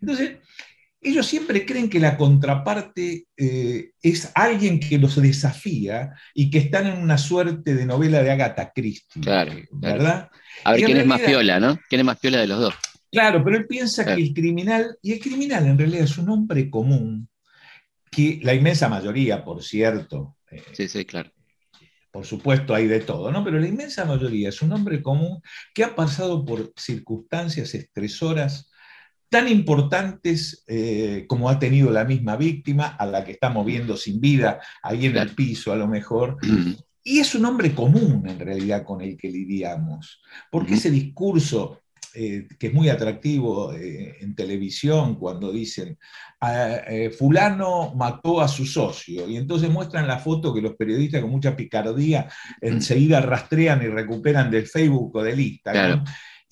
Entonces, 0.00 0.36
ellos 1.00 1.26
siempre 1.26 1.66
creen 1.66 1.90
que 1.90 1.98
la 1.98 2.16
contraparte 2.16 3.26
eh, 3.36 3.90
es 4.00 4.30
alguien 4.36 4.78
que 4.78 4.98
los 4.98 5.20
desafía 5.20 6.12
y 6.32 6.48
que 6.48 6.58
están 6.58 6.86
en 6.86 7.02
una 7.02 7.18
suerte 7.18 7.74
de 7.74 7.86
novela 7.86 8.22
de 8.22 8.30
Agatha 8.30 8.70
Christie, 8.72 9.20
claro, 9.20 9.52
¿verdad? 9.72 10.30
A 10.62 10.72
ver 10.72 10.84
quién 10.84 10.98
es 10.98 11.06
más 11.06 11.20
piola, 11.20 11.58
¿no? 11.58 11.76
¿Quién 11.88 12.00
es 12.00 12.04
más 12.04 12.18
piola 12.20 12.38
de 12.38 12.46
los 12.46 12.60
dos? 12.60 12.74
Claro, 13.12 13.44
pero 13.44 13.58
él 13.58 13.66
piensa 13.66 14.06
que 14.06 14.14
el 14.14 14.32
criminal, 14.32 14.96
y 15.02 15.12
el 15.12 15.20
criminal 15.20 15.66
en 15.66 15.76
realidad 15.76 16.04
es 16.04 16.16
un 16.16 16.30
hombre 16.30 16.70
común, 16.70 17.28
que 18.10 18.40
la 18.42 18.54
inmensa 18.54 18.88
mayoría, 18.88 19.44
por 19.44 19.62
cierto, 19.62 20.38
sí, 20.72 20.88
sí, 20.88 21.04
claro. 21.04 21.30
por 22.10 22.24
supuesto 22.24 22.74
hay 22.74 22.86
de 22.86 23.00
todo, 23.00 23.30
¿no? 23.30 23.44
Pero 23.44 23.60
la 23.60 23.68
inmensa 23.68 24.06
mayoría 24.06 24.48
es 24.48 24.62
un 24.62 24.72
hombre 24.72 25.02
común 25.02 25.42
que 25.74 25.84
ha 25.84 25.94
pasado 25.94 26.42
por 26.42 26.72
circunstancias 26.74 27.74
estresoras 27.74 28.70
tan 29.28 29.46
importantes 29.48 30.64
eh, 30.66 31.26
como 31.28 31.50
ha 31.50 31.58
tenido 31.58 31.90
la 31.90 32.04
misma 32.04 32.36
víctima, 32.36 32.88
a 32.88 33.04
la 33.04 33.24
que 33.24 33.32
estamos 33.32 33.64
viendo 33.66 33.96
sin 33.96 34.20
vida, 34.20 34.60
ahí 34.82 35.06
en 35.06 35.16
el 35.18 35.34
piso 35.34 35.70
a 35.70 35.76
lo 35.76 35.86
mejor. 35.86 36.38
Y 37.04 37.18
es 37.18 37.34
un 37.34 37.44
hombre 37.44 37.74
común 37.74 38.26
en 38.26 38.38
realidad 38.38 38.84
con 38.84 39.00
el 39.02 39.16
que 39.16 39.30
lidiamos, 39.30 40.22
porque 40.50 40.74
ese 40.74 40.90
discurso 40.90 41.81
eh, 42.14 42.46
que 42.58 42.66
es 42.66 42.74
muy 42.74 42.88
atractivo 42.88 43.72
eh, 43.72 44.16
en 44.20 44.34
televisión 44.34 45.16
cuando 45.16 45.50
dicen, 45.50 45.98
ah, 46.40 46.80
eh, 46.86 47.10
fulano 47.10 47.94
mató 47.94 48.40
a 48.40 48.48
su 48.48 48.66
socio, 48.66 49.28
y 49.28 49.36
entonces 49.36 49.70
muestran 49.70 50.06
la 50.06 50.18
foto 50.18 50.52
que 50.52 50.60
los 50.60 50.74
periodistas 50.74 51.22
con 51.22 51.30
mucha 51.30 51.56
picardía 51.56 52.28
enseguida 52.60 53.20
rastrean 53.20 53.82
y 53.82 53.86
recuperan 53.86 54.50
del 54.50 54.66
Facebook 54.66 55.16
o 55.16 55.22
del 55.22 55.40
Instagram. 55.40 56.04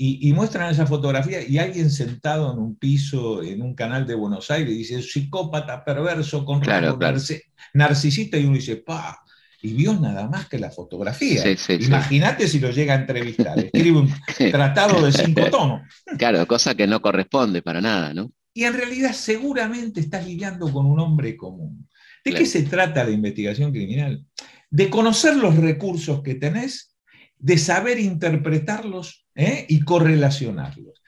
Y, 0.02 0.32
muestran 0.32 0.70
esa 0.70 0.86
fotografía 0.86 1.46
y 1.46 1.58
alguien 1.58 1.90
sentado 1.90 2.54
en 2.54 2.58
un 2.58 2.76
piso 2.76 3.42
en 3.42 3.60
un 3.60 3.74
canal 3.74 4.06
de 4.06 4.14
Buenos 4.14 4.50
Aires 4.50 4.74
dice, 4.74 5.02
psicópata, 5.02 5.84
perverso, 5.84 6.42
con 6.46 6.60
claro, 6.60 6.98
narcisista, 7.74 8.38
y 8.38 8.46
uno 8.46 8.54
dice, 8.54 8.76
pa, 8.76 9.22
y 9.62 9.74
vio 9.74 9.94
nada 9.94 10.28
más 10.28 10.48
que 10.48 10.58
la 10.58 10.70
fotografía. 10.70 11.44
Imagínate 11.80 12.48
si 12.48 12.60
lo 12.60 12.70
llega 12.70 12.94
a 12.94 13.00
entrevistar, 13.00 13.58
escribe 13.64 13.98
un 13.98 14.14
tratado 14.50 15.04
de 15.04 15.12
cinco 15.12 15.50
tomos. 15.50 15.82
Claro, 16.18 16.46
cosa 16.46 16.74
que 16.74 16.86
no 16.86 17.00
corresponde 17.00 17.62
para 17.62 17.80
nada, 17.80 18.14
¿no? 18.14 18.32
Y 18.54 18.64
en 18.64 18.74
realidad 18.74 19.12
seguramente 19.12 20.00
estás 20.00 20.26
lidiando 20.26 20.72
con 20.72 20.86
un 20.86 20.98
hombre 20.98 21.36
común. 21.36 21.88
¿De 22.24 22.32
qué 22.32 22.46
se 22.46 22.62
trata 22.64 23.04
la 23.04 23.10
investigación 23.10 23.70
criminal? 23.70 24.24
De 24.70 24.90
conocer 24.90 25.36
los 25.36 25.56
recursos 25.56 26.22
que 26.22 26.34
tenés, 26.34 26.94
de 27.38 27.56
saber 27.56 27.98
interpretarlos 27.98 29.26
¿eh? 29.34 29.66
y 29.68 29.80
correlacionarlos. 29.80 31.00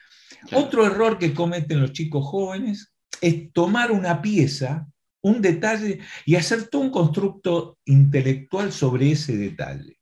Otro 0.51 0.85
error 0.85 1.19
que 1.19 1.33
cometen 1.33 1.81
los 1.81 1.93
chicos 1.93 2.25
jóvenes 2.25 2.93
es 3.21 3.51
tomar 3.53 3.91
una 3.91 4.21
pieza 4.21 4.87
un 5.23 5.41
detalle 5.41 5.99
y 6.25 6.35
hacer 6.35 6.67
todo 6.67 6.81
un 6.81 6.91
constructo 6.91 7.79
intelectual 7.85 8.71
sobre 8.71 9.11
ese 9.11 9.35
detalle. 9.37 9.97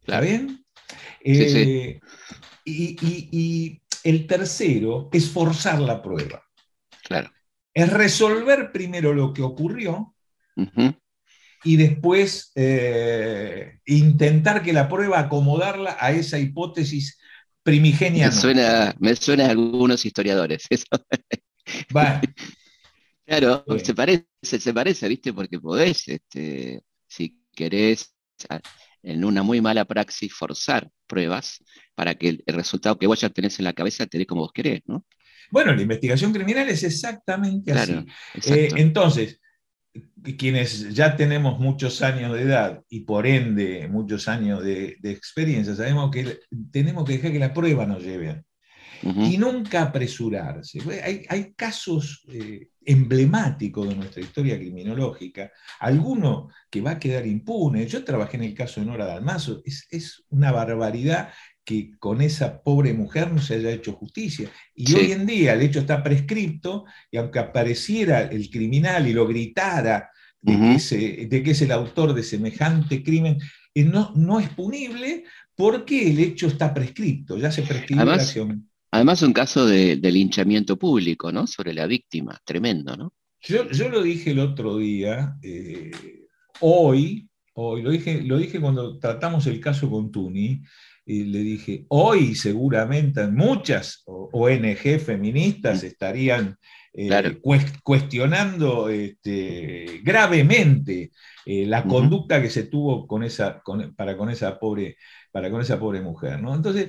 ¿Está 0.00 0.20
bien? 0.20 0.64
Eh, 1.24 2.00
y, 2.64 3.82
el 4.04 4.26
tercero 4.26 5.08
es 5.12 5.28
forzar 5.30 5.80
la 5.80 6.00
prueba. 6.02 6.42
Claro. 7.02 7.30
Es 7.74 7.92
resolver 7.92 8.70
primero 8.72 9.12
lo 9.12 9.32
que 9.32 9.42
ocurrió 9.42 10.14
y 11.64 11.76
después 11.76 12.52
eh, 12.54 13.78
intentar 13.86 14.62
que 14.62 14.72
la 14.72 14.88
prueba 14.88 15.18
acomodarla 15.18 15.96
a 16.00 16.12
esa 16.12 16.38
hipótesis 16.38 17.18
primigenia. 17.62 18.26
Me 18.26 18.32
suena, 18.32 18.94
me 18.98 19.14
suena 19.16 19.46
a 19.46 19.50
algunos 19.50 20.04
historiadores. 20.04 20.66
Eso. 20.70 20.86
Claro, 23.28 23.62
se 23.84 23.94
parece, 23.94 24.24
se 24.42 24.72
parece, 24.72 25.06
¿viste? 25.06 25.34
Porque 25.34 25.60
podés, 25.60 26.08
este, 26.08 26.82
si 27.06 27.38
querés, 27.54 28.14
en 29.02 29.22
una 29.22 29.42
muy 29.42 29.60
mala 29.60 29.84
praxis, 29.84 30.32
forzar 30.32 30.88
pruebas 31.06 31.62
para 31.94 32.14
que 32.14 32.30
el, 32.30 32.42
resultado 32.46 32.98
que 32.98 33.06
vos 33.06 33.20
ya 33.20 33.28
tenés 33.28 33.58
en 33.58 33.66
la 33.66 33.74
cabeza 33.74 34.06
te 34.06 34.16
dé 34.16 34.24
como 34.24 34.40
vos 34.40 34.52
querés, 34.52 34.80
¿no? 34.86 35.04
Bueno, 35.50 35.74
la 35.74 35.82
investigación 35.82 36.32
criminal 36.32 36.70
es 36.70 36.82
exactamente 36.84 37.70
así. 37.72 38.06
Eh, 38.46 38.70
entonces, 38.76 39.38
quienes 40.38 40.94
ya 40.94 41.14
tenemos 41.14 41.58
muchos 41.58 42.00
años 42.00 42.32
de 42.32 42.42
edad 42.42 42.82
y 42.88 43.00
por 43.00 43.26
ende 43.26 43.88
muchos 43.88 44.26
años 44.28 44.64
de, 44.64 44.96
experiencia, 45.02 45.74
sabemos 45.74 46.10
que 46.10 46.40
tenemos 46.72 47.04
que 47.04 47.12
dejar 47.12 47.32
que 47.32 47.38
la 47.38 47.52
prueba 47.52 47.84
nos 47.84 48.02
lleve. 48.02 48.44
Y 49.02 49.38
nunca 49.38 49.82
apresurarse. 49.82 50.80
Hay, 51.28 51.52
casos 51.54 52.24
eh, 52.28 52.68
emblemático 52.84 53.84
de 53.84 53.94
nuestra 53.94 54.22
historia 54.22 54.56
criminológica, 54.56 55.52
alguno 55.80 56.48
que 56.70 56.80
va 56.80 56.92
a 56.92 56.98
quedar 56.98 57.26
impune. 57.26 57.86
Yo 57.86 58.04
trabajé 58.04 58.38
en 58.38 58.44
el 58.44 58.54
caso 58.54 58.80
de 58.80 58.86
Nora 58.86 59.06
Dalmazo, 59.06 59.62
es, 59.64 60.24
una 60.30 60.52
barbaridad 60.52 61.30
que 61.64 61.90
con 61.98 62.22
esa 62.22 62.62
pobre 62.62 62.94
mujer 62.94 63.30
no 63.30 63.40
se 63.42 63.56
haya 63.56 63.70
hecho 63.70 63.92
justicia. 63.92 64.50
Y 64.74 64.94
hoy 64.94 65.12
en 65.12 65.26
día 65.26 65.52
el 65.52 65.62
hecho 65.62 65.80
está 65.80 66.02
prescripto 66.02 66.86
y 67.10 67.18
aunque 67.18 67.38
apareciera 67.38 68.22
el 68.22 68.48
criminal 68.50 69.06
y 69.06 69.12
lo 69.12 69.26
gritara 69.26 70.10
de, 70.40 70.56
que, 71.28 71.50
es, 71.50 71.62
el 71.62 71.72
autor 71.72 72.14
de 72.14 72.22
semejante 72.22 73.02
crimen, 73.02 73.38
eh, 73.74 73.84
no, 73.84 74.12
no 74.14 74.40
es 74.40 74.48
punible 74.50 75.24
porque 75.54 76.08
el 76.08 76.20
hecho 76.20 76.46
está 76.46 76.72
prescripto, 76.72 77.36
ya 77.36 77.50
se 77.50 77.62
prescribió 77.62 78.04
la 78.04 78.14
acción. 78.14 78.67
Además, 78.90 79.22
un 79.22 79.32
caso 79.32 79.66
de, 79.66 79.96
linchamiento 79.96 80.78
público, 80.78 81.30
¿no? 81.30 81.46
Sobre 81.46 81.74
la 81.74 81.86
víctima, 81.86 82.40
tremendo, 82.44 82.96
¿no? 82.96 83.12
Yo, 83.40 83.64
lo 83.88 84.02
dije 84.02 84.32
el 84.32 84.40
otro 84.40 84.78
día, 84.78 85.36
eh, 85.42 85.90
hoy, 86.60 87.28
hoy 87.54 87.82
lo, 87.82 87.90
dije, 87.90 88.22
lo 88.22 88.38
dije 88.38 88.60
cuando 88.60 88.98
tratamos 88.98 89.46
el 89.46 89.60
caso 89.60 89.88
con 89.90 90.10
Tuni, 90.10 90.62
y 91.08 91.24
le 91.24 91.38
dije, 91.38 91.86
hoy 91.88 92.34
seguramente 92.34 93.26
muchas 93.28 94.02
ONG 94.04 95.00
feministas 95.00 95.82
estarían 95.82 96.58
eh, 97.00 97.40
cuestionando 97.84 98.88
este, 98.88 100.00
gravemente 100.02 101.12
eh, 101.46 101.64
la 101.64 101.84
conducta 101.84 102.42
que 102.42 102.50
se 102.50 102.64
tuvo 102.64 103.06
con 103.06 103.22
esa, 103.22 103.62
para 103.94 104.16
con 104.16 104.30
esa 104.30 104.58
pobre 104.58 104.96
para 105.30 105.48
con 105.48 105.60
esa 105.60 105.78
pobre 105.78 106.00
mujer. 106.00 106.42
¿no? 106.42 106.56
Entonces, 106.56 106.88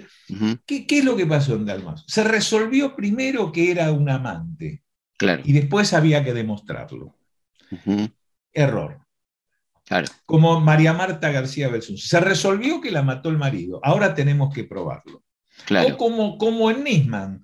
¿qué, 0.66 0.88
es 0.90 1.06
lo 1.06 1.16
que 1.16 1.28
pasó 1.28 1.54
en 1.54 1.66
Dalmas? 1.66 2.06
Se 2.08 2.24
resolvió 2.24 2.96
primero 2.96 3.52
que 3.52 3.70
era 3.70 3.92
un 3.92 4.10
amante. 4.10 4.82
Claro. 5.16 5.44
Y 5.46 5.54
después 5.54 5.94
había 5.94 6.24
que 6.24 6.34
demostrarlo. 6.34 7.16
Error. 8.52 9.06
Claro. 9.86 10.08
Como 10.26 10.60
María 10.60 10.94
Marta 10.94 11.30
García 11.30 11.68
Belsun. 11.68 12.00
Se 12.00 12.20
resolvió 12.20 12.82
que 12.82 12.90
la 12.90 13.04
mató 13.04 13.30
el 13.30 13.38
marido. 13.38 13.80
Ahora 13.84 14.16
tenemos 14.16 14.52
que 14.52 14.64
probarlo. 14.64 15.22
Claro. 15.66 15.94
O 15.94 15.98
como, 15.98 16.38
como 16.38 16.72
en 16.72 16.84
Nisman. 16.84 17.44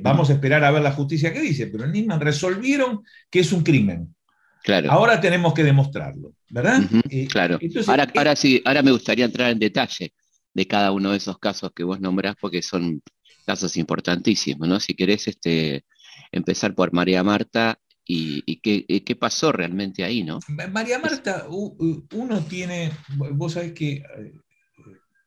vamos 0.00 0.30
a 0.30 0.34
esperar 0.34 0.64
a 0.64 0.70
ver 0.70 0.82
la 0.82 0.92
justicia 0.92 1.32
que 1.32 1.40
dice, 1.40 1.66
pero 1.66 1.84
en 1.84 1.92
Nisman 1.92 2.20
resolvieron 2.20 3.02
que 3.30 3.40
es 3.40 3.52
un 3.52 3.62
crimen. 3.62 4.14
Claro. 4.62 4.90
Ahora 4.90 5.20
tenemos 5.20 5.54
que 5.54 5.62
demostrarlo, 5.62 6.34
¿verdad? 6.50 6.82
Eh, 7.08 7.28
claro. 7.28 7.58
ahora, 7.86 8.04
eh, 8.04 8.12
ahora 8.16 8.34
sí, 8.34 8.60
ahora 8.64 8.82
me 8.82 8.90
gustaría 8.90 9.24
entrar 9.24 9.50
en 9.50 9.60
detalle 9.60 10.12
de 10.52 10.66
cada 10.66 10.90
uno 10.90 11.12
de 11.12 11.18
esos 11.18 11.38
casos 11.38 11.70
que 11.74 11.84
vos 11.84 12.00
nombrás, 12.00 12.34
porque 12.40 12.62
son 12.62 13.00
casos 13.46 13.76
importantísimos, 13.76 14.66
¿no? 14.66 14.80
Si 14.80 14.94
querés 14.94 15.28
este, 15.28 15.84
empezar 16.32 16.74
por 16.74 16.92
María 16.92 17.22
Marta 17.22 17.78
y, 18.04 18.60
qué, 18.60 19.16
pasó 19.16 19.52
realmente 19.52 20.04
ahí, 20.04 20.22
¿no? 20.24 20.40
María 20.72 20.98
Marta, 20.98 21.46
uno 21.48 22.40
tiene, 22.48 22.90
vos 23.16 23.52
sabés 23.52 23.72
que 23.72 23.92
eh, 23.92 24.32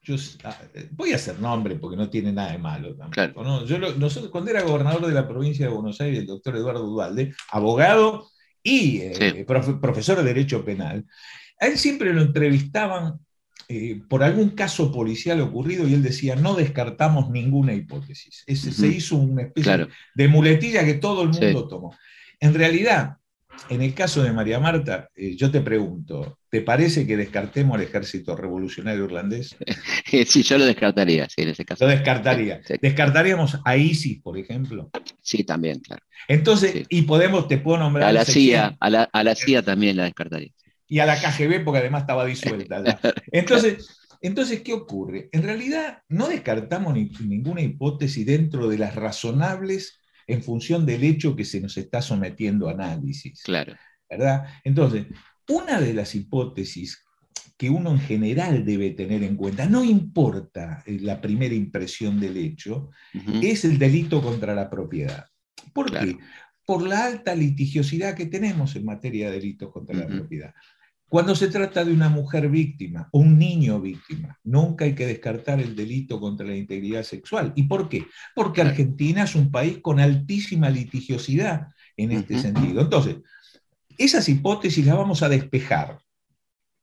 yo 0.09 0.15
ah, 0.43 0.57
voy 0.91 1.11
a 1.11 1.15
hacer 1.15 1.39
nombre 1.39 1.75
porque 1.75 1.97
no 1.97 2.09
tiene 2.09 2.31
nada 2.31 2.51
de 2.51 2.57
malo 2.57 2.95
tampoco, 2.95 3.65
Yo 3.65 3.77
nosotros, 3.77 4.31
cuando 4.31 4.51
era 4.51 4.63
gobernador 4.63 5.05
de 5.05 5.13
la 5.13 5.27
provincia 5.27 5.67
de 5.67 5.73
Buenos 5.73 6.01
Aires, 6.01 6.19
el 6.19 6.25
doctor 6.25 6.55
Eduardo 6.55 6.83
Duvalde, 6.85 7.33
abogado 7.51 8.27
y 8.63 9.01
eh, 9.01 9.45
profesor 9.45 10.17
de 10.17 10.23
Derecho 10.23 10.65
Penal, 10.65 11.05
a 11.59 11.67
él 11.67 11.77
siempre 11.77 12.13
lo 12.13 12.21
entrevistaban 12.21 13.19
eh, 13.67 14.01
por 14.09 14.23
algún 14.23 14.49
caso 14.49 14.91
policial 14.91 15.41
ocurrido 15.41 15.87
y 15.87 15.93
él 15.93 16.01
decía, 16.01 16.35
no 16.35 16.55
descartamos 16.55 17.29
ninguna 17.29 17.73
hipótesis. 17.73 18.43
Se 18.47 18.87
hizo 18.87 19.17
una 19.17 19.43
especie 19.43 19.87
de 20.15 20.27
muletilla 20.27 20.83
que 20.83 20.95
todo 20.95 21.21
el 21.21 21.29
mundo 21.29 21.67
tomó. 21.67 21.95
En 22.39 22.55
realidad, 22.55 23.17
en 23.69 23.83
el 23.83 23.93
caso 23.93 24.23
de 24.23 24.31
María 24.31 24.59
Marta, 24.59 25.09
eh, 25.15 25.35
yo 25.35 25.51
te 25.51 25.61
pregunto, 25.61 26.38
¿te 26.49 26.61
parece 26.61 27.05
que 27.05 27.17
descartemos 27.17 27.75
al 27.75 27.83
ejército 27.83 28.35
revolucionario 28.35 29.05
irlandés? 29.05 29.55
Sí, 30.25 30.41
yo 30.41 30.57
lo 30.57 30.65
descartaría, 30.65 31.27
sí, 31.29 31.43
en 31.43 31.49
ese 31.49 31.63
caso. 31.65 31.85
Lo 31.85 31.91
descartaría. 31.91 32.61
¿Descartaríamos 32.81 33.59
a 33.63 33.77
ISIS, 33.77 34.19
por 34.21 34.39
ejemplo? 34.39 34.89
Sí, 35.21 35.43
también, 35.43 35.79
claro. 35.79 36.03
Entonces, 36.27 36.85
y 36.89 37.03
podemos, 37.03 37.47
te 37.47 37.59
puedo 37.59 37.77
nombrar... 37.77 38.09
A 38.09 38.11
la 38.11 38.25
CIA, 38.25 38.75
a 38.79 38.89
la, 38.89 39.03
a 39.03 39.23
la 39.23 39.35
CIA 39.35 39.61
también 39.61 39.97
la 39.97 40.05
descartaría 40.05 40.51
y 40.89 40.99
a 40.99 41.05
la 41.05 41.15
KGB 41.15 41.63
porque 41.63 41.79
además 41.79 42.01
estaba 42.01 42.25
disuelta. 42.25 42.83
Entonces, 43.31 43.95
entonces, 44.21 44.61
¿qué 44.61 44.73
ocurre? 44.73 45.29
En 45.31 45.43
realidad 45.43 46.03
no 46.09 46.27
descartamos 46.27 46.93
ninguna 46.93 47.61
hipótesis 47.61 48.25
dentro 48.25 48.67
de 48.67 48.77
las 48.77 48.95
razonables 48.95 49.97
en 50.27 50.43
función 50.43 50.85
del 50.85 51.05
hecho 51.05 51.37
que 51.37 51.45
se 51.45 51.61
nos 51.61 51.77
está 51.77 52.01
sometiendo 52.01 52.67
a 52.67 52.73
análisis. 52.73 53.41
Claro. 53.43 53.75
¿Verdad? 54.09 54.45
Entonces, 54.65 55.05
una 55.49 55.81
de 55.81 55.93
las 55.93 56.15
hipótesis 56.15 57.05
que 57.57 57.69
uno 57.69 57.91
en 57.91 57.99
general 57.99 58.63
debe 58.63 58.91
tener 58.91 59.21
en 59.21 59.35
cuenta, 59.35 59.67
no 59.67 59.83
importa 59.83 60.81
eh, 60.85 60.97
la 61.01 61.19
primera 61.19 61.53
impresión 61.53 62.17
del 62.17 62.37
hecho, 62.37 62.89
es 63.41 63.65
el 63.65 63.77
delito 63.77 64.21
contra 64.21 64.55
la 64.55 64.69
propiedad. 64.69 65.25
¿Por 65.73 65.91
qué? 65.91 66.17
Por 66.65 66.87
la 66.87 67.03
alta 67.03 67.35
litigiosidad 67.35 68.15
que 68.15 68.27
tenemos 68.27 68.77
en 68.77 68.85
materia 68.85 69.29
de 69.29 69.39
delitos 69.39 69.73
contra 69.73 69.97
la 69.97 70.07
propiedad. 70.07 70.53
Cuando 71.09 71.35
se 71.35 71.47
trata 71.47 71.83
de 71.83 71.91
una 71.91 72.07
mujer 72.07 72.47
víctima 72.49 73.09
o 73.11 73.19
un 73.19 73.37
niño 73.37 73.81
víctima, 73.81 74.39
nunca 74.43 74.85
hay 74.85 74.93
que 74.93 75.07
descartar 75.07 75.59
el 75.59 75.75
delito 75.75 76.19
contra 76.19 76.45
la 76.45 76.55
integridad 76.55 77.03
sexual. 77.03 77.51
¿Y 77.55 77.63
por 77.63 77.89
qué? 77.89 78.05
Porque 78.35 78.61
Argentina 78.61 79.23
es 79.23 79.33
un 79.35 79.51
país 79.51 79.79
con 79.81 79.99
altísima 79.99 80.69
litigiosidad 80.69 81.67
en 81.97 82.11
este 82.11 82.39
sentido. 82.39 82.81
Entonces, 82.81 83.17
esas 83.99 84.27
hipótesis 84.29 84.85
las 84.85 84.97
vamos 84.97 85.21
a 85.23 85.29
despejar. 85.29 85.99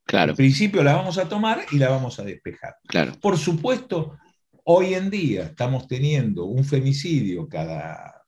Claro. 0.04 0.32
Al 0.32 0.36
principio 0.36 0.84
la 0.84 0.94
vamos 0.94 1.18
a 1.18 1.28
tomar 1.28 1.64
y 1.72 1.78
la 1.78 1.88
vamos 1.88 2.18
a 2.20 2.22
despejar. 2.22 2.76
Claro. 2.86 3.12
Por 3.20 3.36
supuesto, 3.36 4.16
hoy 4.64 4.94
en 4.94 5.10
día 5.10 5.44
estamos 5.44 5.88
teniendo 5.88 6.44
un 6.44 6.64
femicidio 6.64 7.48
cada 7.48 8.22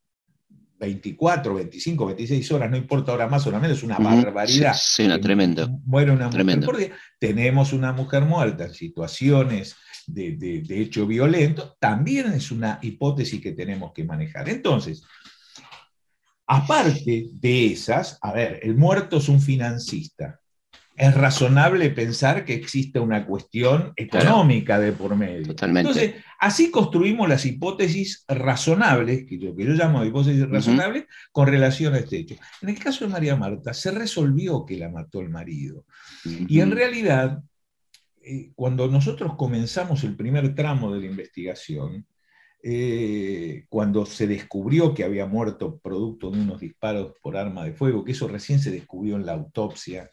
24, 0.79 1.55
25, 1.55 2.07
26 2.07 2.53
horas, 2.53 2.71
no 2.71 2.77
importa 2.77 3.13
ahora 3.13 3.29
más 3.29 3.47
o 3.47 3.53
menos, 3.53 3.79
es 3.79 3.83
una 3.83 3.99
barbaridad. 3.99 4.75
Sí, 4.77 5.05
una 5.05 5.21
tremenda. 5.21 5.69
Muere 5.85 6.13
una 6.13 6.29
mujer 6.29 6.61
por 6.65 6.77
día. 6.77 6.91
Tenemos 7.19 7.73
una 7.73 7.93
mujer 7.93 8.23
muerta 8.25 8.65
en 8.65 8.75
situaciones 8.75 9.77
de, 10.09 10.65
hecho 10.71 11.07
violento, 11.07 11.77
también 11.79 12.33
es 12.33 12.51
una 12.51 12.79
hipótesis 12.83 13.41
que 13.41 13.53
tenemos 13.53 13.93
que 13.93 14.05
manejar. 14.05 14.49
Entonces, 14.49 15.03
aparte 16.49 17.29
de 17.33 17.67
esas, 17.67 18.19
a 18.21 18.33
ver, 18.33 18.59
el 18.63 18.75
muerto 18.75 19.19
es 19.19 19.29
un 19.29 19.41
financista 19.41 20.41
es 20.99 21.15
razonable 21.15 21.91
pensar 21.91 22.45
que 22.45 22.55
existe 22.55 22.99
una 22.99 23.25
cuestión 23.25 23.93
económica 23.95 24.81
de 24.81 24.91
por 24.91 25.15
medio. 25.15 25.47
Totalmente. 25.47 25.89
Entonces, 25.89 26.25
así 26.41 26.73
construimos 26.73 27.29
las 27.29 27.47
hipótesis 27.47 28.25
razonables, 28.27 29.25
que 29.25 29.39
lo 29.39 29.55
que 29.55 29.65
yo 29.65 29.73
llamo 29.75 30.05
hipótesis 30.05 30.49
razonables, 30.49 31.05
con 31.31 31.47
relación 31.47 31.95
a 31.95 31.99
este 31.99 32.19
hecho. 32.19 32.35
En 32.61 32.71
el 32.71 32.79
caso 32.81 33.05
de 33.05 33.13
María 33.13 33.37
Marta, 33.37 33.73
se 33.73 33.93
resolvió 33.93 34.67
que 34.67 34.77
la 34.77 34.89
mató 34.89 35.21
el 35.21 35.29
marido. 35.29 35.87
Y 36.25 36.59
en 36.61 36.73
realidad, 36.73 37.45
eh, 38.21 38.51
cuando 38.57 38.89
nosotros 38.89 39.37
comenzamos 39.37 40.03
el 40.03 40.17
primer 40.17 40.53
tramo 40.57 40.93
de 40.93 41.01
la 41.01 41.07
investigación, 41.07 42.07
eh, 42.63 43.65
cuando 43.69 44.05
se 44.05 44.27
descubrió 44.27 44.93
que 44.95 45.05
había 45.05 45.27
muerto 45.27 45.79
producto 45.79 46.31
de 46.31 46.41
unos 46.41 46.61
disparos 46.61 47.13
por 47.23 47.37
arma 47.37 47.65
de 47.65 47.73
fuego, 47.73 48.05
que 48.05 48.13
eso 48.13 48.27
recién 48.27 48.59
se 48.59 48.71
descubrió 48.71 49.17
en 49.17 49.27
la 49.27 49.33
autopsia, 49.33 50.11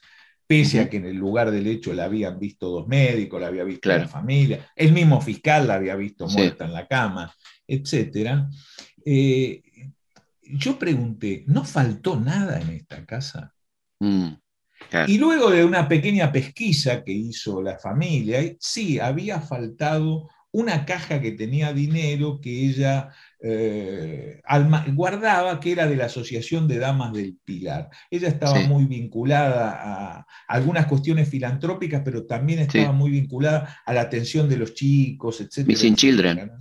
pese 0.47 0.79
a 0.79 0.89
que 0.89 0.97
en 0.97 1.05
el 1.05 1.15
lugar 1.15 1.49
del 1.49 1.65
hecho 1.65 1.93
la 1.93 2.05
habían 2.05 2.37
visto 2.37 2.69
dos 2.69 2.87
médicos, 2.87 3.41
la 3.41 3.47
había 3.47 3.63
visto 3.63 3.89
la 3.89 4.07
familia, 4.07 4.71
el 4.75 4.91
mismo 4.91 5.19
fiscal 5.21 5.67
la 5.67 5.75
había 5.75 5.95
visto 5.95 6.27
muerta 6.27 6.65
en 6.65 6.73
la 6.73 6.87
cama, 6.87 7.33
etc. 7.67 8.43
Eh, 9.03 9.63
yo 10.43 10.77
pregunté, 10.77 11.43
¿no 11.47 11.65
faltó 11.65 12.19
nada 12.19 12.61
en 12.61 12.69
esta 12.69 13.03
casa? 13.05 13.53
Mm, 13.99 14.33
y 15.07 15.17
luego 15.17 15.49
de 15.49 15.65
una 15.65 15.87
pequeña 15.87 16.31
pesquisa 16.31 17.03
que 17.03 17.11
hizo 17.11 17.61
la 17.61 17.79
familia, 17.79 18.39
sí, 18.59 18.99
había 18.99 19.41
faltado 19.41 20.29
una 20.55 20.85
caja 20.85 21.19
que 21.19 21.33
tenía 21.33 21.73
dinero 21.73 22.39
que 22.39 22.49
ella 22.49 23.09
eh, 23.41 24.41
guardaba, 24.93 25.59
que 25.59 25.73
era 25.73 25.85
de 25.85 25.97
la 25.97 26.05
Asociación 26.05 26.65
de 26.65 26.79
Damas 26.79 27.11
del 27.11 27.37
Pilar. 27.43 27.89
Ella 28.09 28.29
estaba 28.29 28.61
muy 28.61 28.85
vinculada 28.85 30.17
a 30.17 30.27
algunas 30.47 30.85
cuestiones 30.85 31.27
filantrópicas, 31.27 32.03
pero 32.05 32.25
también 32.25 32.59
estaba 32.59 32.93
muy 32.93 33.11
vinculada 33.11 33.81
a 33.85 33.93
la 33.93 34.01
atención 34.01 34.47
de 34.47 34.55
los 34.55 34.73
chicos, 34.73 35.41
etc. 35.41 35.67
Missing 35.67 35.95
Children. 35.95 36.51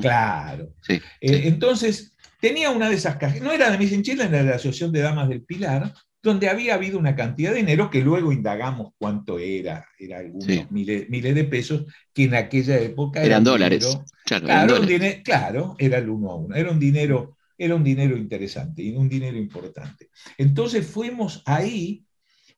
Claro. 0.00 0.74
Eh, 0.88 1.02
entonces, 1.20 2.16
tenía 2.40 2.70
una 2.70 2.88
de 2.88 2.94
esas 2.94 3.16
cajas, 3.16 3.42
no 3.42 3.52
era 3.52 3.70
de 3.70 3.76
Missing 3.76 4.02
Children, 4.02 4.28
era 4.28 4.44
de 4.44 4.50
la 4.50 4.56
Asociación 4.56 4.92
de 4.92 5.00
Damas 5.02 5.28
del 5.28 5.42
Pilar, 5.42 5.92
donde 6.22 6.48
había 6.48 6.74
habido 6.74 6.98
una 6.98 7.16
cantidad 7.16 7.50
de 7.50 7.58
dinero 7.58 7.90
que 7.90 8.00
luego 8.00 8.32
indagamos 8.32 8.92
cuánto 8.96 9.38
era, 9.38 9.86
era 9.98 10.18
algunos 10.18 10.70
miles, 10.70 11.08
de 11.08 11.44
pesos, 11.44 11.86
que 12.12 12.24
en 12.24 12.34
aquella 12.34 12.78
época 12.78 13.22
eran 13.22 13.42
dólares. 13.42 13.98
claro, 14.24 14.76
claro, 15.24 15.74
era 15.78 15.98
el 15.98 16.08
uno 16.08 16.30
a 16.30 16.36
uno, 16.36 16.54
era 16.54 16.70
un 16.70 16.78
dinero, 16.78 17.36
era 17.58 17.74
un 17.74 17.82
dinero 17.82 18.16
interesante 18.16 18.82
y 18.82 18.94
un 18.94 19.08
dinero 19.08 19.36
importante. 19.36 20.10
Entonces 20.38 20.86
fuimos 20.86 21.42
ahí 21.44 22.04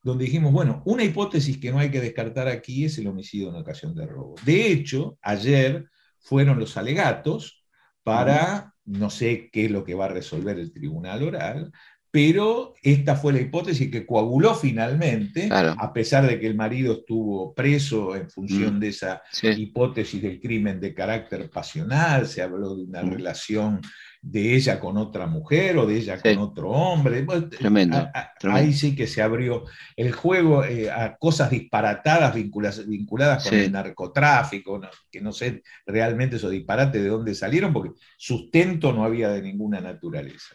donde 0.02 0.26
dijimos, 0.26 0.52
bueno, 0.52 0.82
una 0.84 1.02
hipótesis 1.02 1.56
que 1.56 1.72
no 1.72 1.78
hay 1.78 1.90
que 1.90 2.00
descartar 2.00 2.46
aquí 2.46 2.84
es 2.84 2.98
el 2.98 3.06
homicidio 3.06 3.48
en 3.48 3.54
ocasión 3.54 3.94
de 3.94 4.06
robo. 4.06 4.34
De 4.44 4.70
hecho, 4.70 5.18
ayer 5.22 5.88
fueron 6.20 6.58
los 6.58 6.76
alegatos 6.76 7.64
para, 8.02 8.74
no 8.84 9.08
sé 9.08 9.48
qué 9.50 9.64
es 9.64 9.70
lo 9.70 9.82
que 9.82 9.94
va 9.94 10.04
a 10.04 10.08
resolver 10.08 10.58
el 10.58 10.72
tribunal 10.72 11.22
oral, 11.22 11.72
pero 12.14 12.74
esta 12.80 13.16
fue 13.16 13.32
la 13.32 13.40
hipótesis 13.40 13.90
que 13.90 14.06
coaguló 14.06 14.54
finalmente, 14.54 15.48
a 15.50 15.92
pesar 15.92 16.24
de 16.24 16.38
que 16.38 16.46
el 16.46 16.54
marido 16.54 16.92
estuvo 16.92 17.52
preso 17.52 18.14
en 18.14 18.30
función 18.30 18.76
mm, 18.76 18.78
de 18.78 18.88
esa 18.88 19.22
hipótesis 19.42 20.22
del 20.22 20.40
crimen 20.40 20.78
de 20.78 20.94
carácter 20.94 21.50
pasional, 21.50 22.28
se 22.28 22.40
habló 22.40 22.76
de 22.76 22.84
una 22.84 23.02
mm. 23.02 23.10
relación 23.10 23.80
de 24.22 24.54
ella 24.54 24.78
con 24.78 24.96
otra 24.96 25.26
mujer 25.26 25.76
o 25.76 25.86
de 25.86 25.96
ella 25.96 26.20
con 26.20 26.38
otro 26.38 26.70
hombre. 26.70 27.26
Tremendo, 27.58 28.08
Ahí 28.44 28.72
sí 28.74 28.94
que 28.94 29.08
se 29.08 29.20
abrió 29.20 29.64
el 29.96 30.12
juego 30.12 30.64
eh, 30.64 30.92
a 30.92 31.16
cosas 31.16 31.50
disparatadas 31.50 32.32
vinculadas, 32.32 33.42
con 33.42 33.58
el 33.58 33.72
narcotráfico, 33.72 34.80
que 35.10 35.20
no 35.20 35.32
sé 35.32 35.64
realmente 35.84 36.36
esos 36.36 36.52
disparates 36.52 37.02
de 37.02 37.08
dónde 37.08 37.34
salieron, 37.34 37.72
porque 37.72 37.90
sustento 38.16 38.92
no 38.92 39.02
había 39.02 39.30
de 39.30 39.42
ninguna 39.42 39.80
naturaleza. 39.80 40.54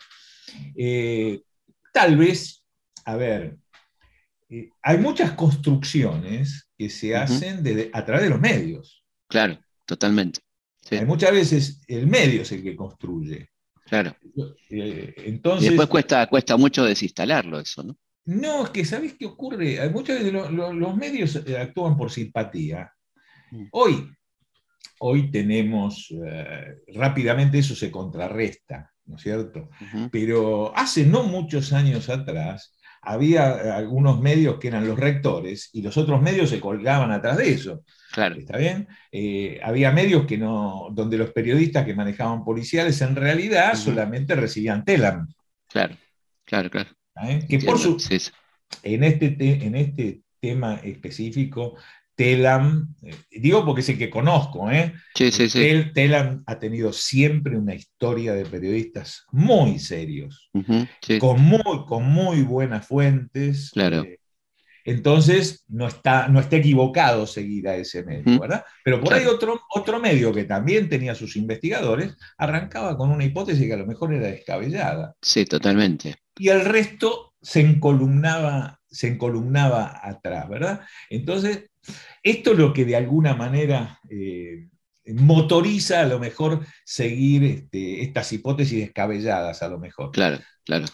Eh, 0.74 1.42
tal 1.94 2.18
vez, 2.18 2.64
a 3.06 3.16
ver, 3.16 3.58
eh, 4.50 4.70
hay 4.82 4.98
muchas 4.98 5.34
construcciones 5.34 6.70
que 6.78 6.90
se 6.90 7.16
hacen 7.16 7.64
a 7.94 8.06
través 8.06 8.24
de 8.24 8.30
los 8.30 8.40
medios. 8.40 9.04
Claro, 9.28 9.60
totalmente. 9.86 10.42
Hay 10.92 11.06
muchas 11.06 11.32
veces 11.32 11.82
el 11.88 12.08
medio 12.08 12.42
es 12.42 12.52
el 12.52 12.64
que 12.64 12.76
construye. 12.76 13.50
Claro. 13.86 14.16
Eh, 14.70 15.14
entonces, 15.18 15.66
y 15.66 15.70
después 15.70 15.88
cuesta, 15.88 16.28
cuesta 16.28 16.58
mucho 16.58 16.84
desinstalarlo 16.84 17.60
eso, 17.60 17.84
¿no? 17.84 17.98
No, 18.26 18.66
es 18.66 18.70
que 18.70 18.86
¿sabés 18.86 19.16
qué 19.16 19.26
ocurre? 19.26 19.88
Muchas 19.90 20.20
veces 20.20 20.34
los 20.34 20.96
medios 20.96 21.36
eh, 21.36 21.58
actúan 21.58 21.98
por 21.98 22.12
simpatía. 22.12 22.92
Mm. 23.52 23.66
Hoy, 23.72 24.12
hoy 25.00 25.32
tenemos, 25.32 26.14
rápidamente 26.94 27.60
eso 27.60 27.76
se 27.76 27.92
contrarresta. 27.92 28.92
¿No 29.10 29.16
es 29.16 29.24
cierto? 29.24 29.70
Pero 30.12 30.72
hace 30.78 31.06
no 31.06 31.24
muchos 31.24 31.74
años 31.74 32.10
atrás 32.10 32.74
había 33.02 33.76
algunos 33.76 34.20
medios 34.22 34.60
que 34.60 34.68
eran 34.68 34.88
los 34.88 35.00
rectores 35.00 35.70
y 35.74 35.82
los 35.82 35.98
otros 35.98 36.22
medios 36.22 36.50
se 36.50 36.60
colgaban 36.60 37.12
atrás 37.12 37.38
de 37.38 37.52
eso. 37.52 37.84
Claro. 38.12 38.36
¿Está 38.36 38.58
bien? 38.58 38.88
Eh, 39.12 39.60
había 39.64 39.92
medios 39.92 40.26
que 40.26 40.38
no, 40.38 40.90
donde 40.92 41.18
los 41.18 41.32
periodistas 41.32 41.86
que 41.86 41.96
manejaban 41.96 42.44
policiales 42.44 43.02
en 43.02 43.16
realidad 43.16 43.76
solamente 43.76 44.36
recibían 44.36 44.86
telam. 44.86 45.28
Claro, 45.68 45.96
claro, 46.46 46.70
claro. 46.70 46.90
Que 47.48 47.60
por 47.60 47.80
su, 47.80 47.98
en, 48.84 49.04
este 49.04 49.36
en 49.66 49.76
este 49.76 50.22
tema 50.40 50.76
específico 50.76 51.76
Telam, 52.20 52.96
eh, 53.02 53.16
digo 53.32 53.64
porque 53.64 53.80
es 53.80 53.88
el 53.88 53.98
que 53.98 54.10
conozco, 54.10 54.70
¿eh? 54.70 54.94
Sí, 55.16 55.32
sí, 55.32 55.48
sí. 55.48 55.86
Telam 55.94 56.44
ha 56.48 56.60
tenido 56.60 56.92
siempre 56.92 57.58
una 57.58 57.74
historia 57.74 58.34
de 58.34 58.44
periodistas 58.46 59.24
muy 59.32 59.80
serios, 59.80 60.50
con, 61.22 61.42
muy, 61.42 61.86
con 61.88 62.04
muy 62.04 62.42
buenas 62.42 62.86
fuentes. 62.86 63.72
Claro. 63.72 64.02
Eh, 64.02 64.20
entonces, 64.84 65.64
no 65.70 65.88
está, 65.88 66.28
no 66.28 66.42
está 66.42 66.58
equivocado 66.58 67.26
seguir 67.26 67.70
a 67.70 67.78
ese 67.78 68.04
medio, 68.04 68.38
¿verdad? 68.38 68.66
Pero 68.84 69.00
por 69.00 69.14
ahí 69.14 69.26
otro, 69.26 69.62
otro 69.74 70.02
medio 70.02 70.34
que 70.34 70.44
también 70.44 70.90
tenía 70.90 71.16
sus 71.16 71.38
investigadores 71.38 72.18
arrancaba 72.38 72.98
con 72.98 73.12
una 73.12 73.24
hipótesis 73.24 73.66
que 73.66 73.74
a 73.74 73.78
lo 73.78 73.88
mejor 73.88 74.14
era 74.14 74.28
descabellada. 74.28 75.16
Sí, 75.22 75.46
totalmente. 75.46 76.16
Y 76.38 76.50
el 76.50 76.66
resto 76.66 77.36
se 77.42 77.62
encolumnaba, 77.62 78.79
se 78.90 79.08
encolumnaba 79.08 80.00
atrás, 80.04 80.50
¿verdad? 80.50 80.82
Entonces, 81.10 81.70
esto 82.24 82.52
es 82.52 82.58
lo 82.58 82.74
que 82.74 82.86
de 82.86 82.96
alguna 82.96 83.36
manera 83.36 84.00
eh, 84.10 84.68
motoriza 85.06 86.02
a 86.02 86.06
lo 86.06 86.20
mejor 86.20 86.66
seguir 86.84 87.44
este, 87.44 88.02
estas 88.02 88.32
hipótesis 88.34 88.80
descabelladas, 88.80 89.62
a 89.64 89.68
lo 89.68 89.80
mejor. 89.80 90.12
Claro, 90.12 90.40
claro. 90.64 90.86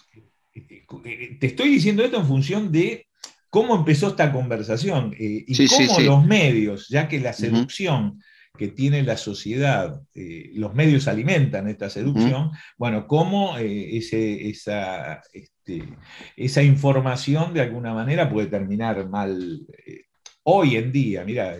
Te 0.53 1.47
estoy 1.47 1.69
diciendo 1.69 2.03
esto 2.03 2.17
en 2.17 2.27
función 2.27 2.71
de 2.71 3.07
cómo 3.49 3.75
empezó 3.75 4.09
esta 4.09 4.31
conversación 4.31 5.13
eh, 5.19 5.43
y 5.47 5.67
cómo 5.67 5.99
los 5.99 6.25
medios, 6.25 6.87
ya 6.89 7.07
que 7.07 7.19
la 7.19 7.33
seducción 7.33 8.21
que 8.57 8.69
tiene 8.69 9.03
la 9.03 9.17
sociedad, 9.17 10.01
eh, 10.13 10.51
los 10.55 10.73
medios 10.73 11.07
alimentan 11.07 11.67
esta 11.67 11.89
seducción, 11.89 12.51
bueno, 12.77 13.07
cómo 13.07 13.57
ese, 13.57 14.49
esa, 14.49 15.21
este, 15.33 15.83
esa 16.35 16.63
información 16.63 17.53
de 17.53 17.61
alguna 17.61 17.93
manera 17.93 18.29
puede 18.29 18.47
terminar 18.47 19.07
mal 19.09 19.65
hoy 20.43 20.77
en 20.77 20.91
día, 20.91 21.23
mira, 21.25 21.57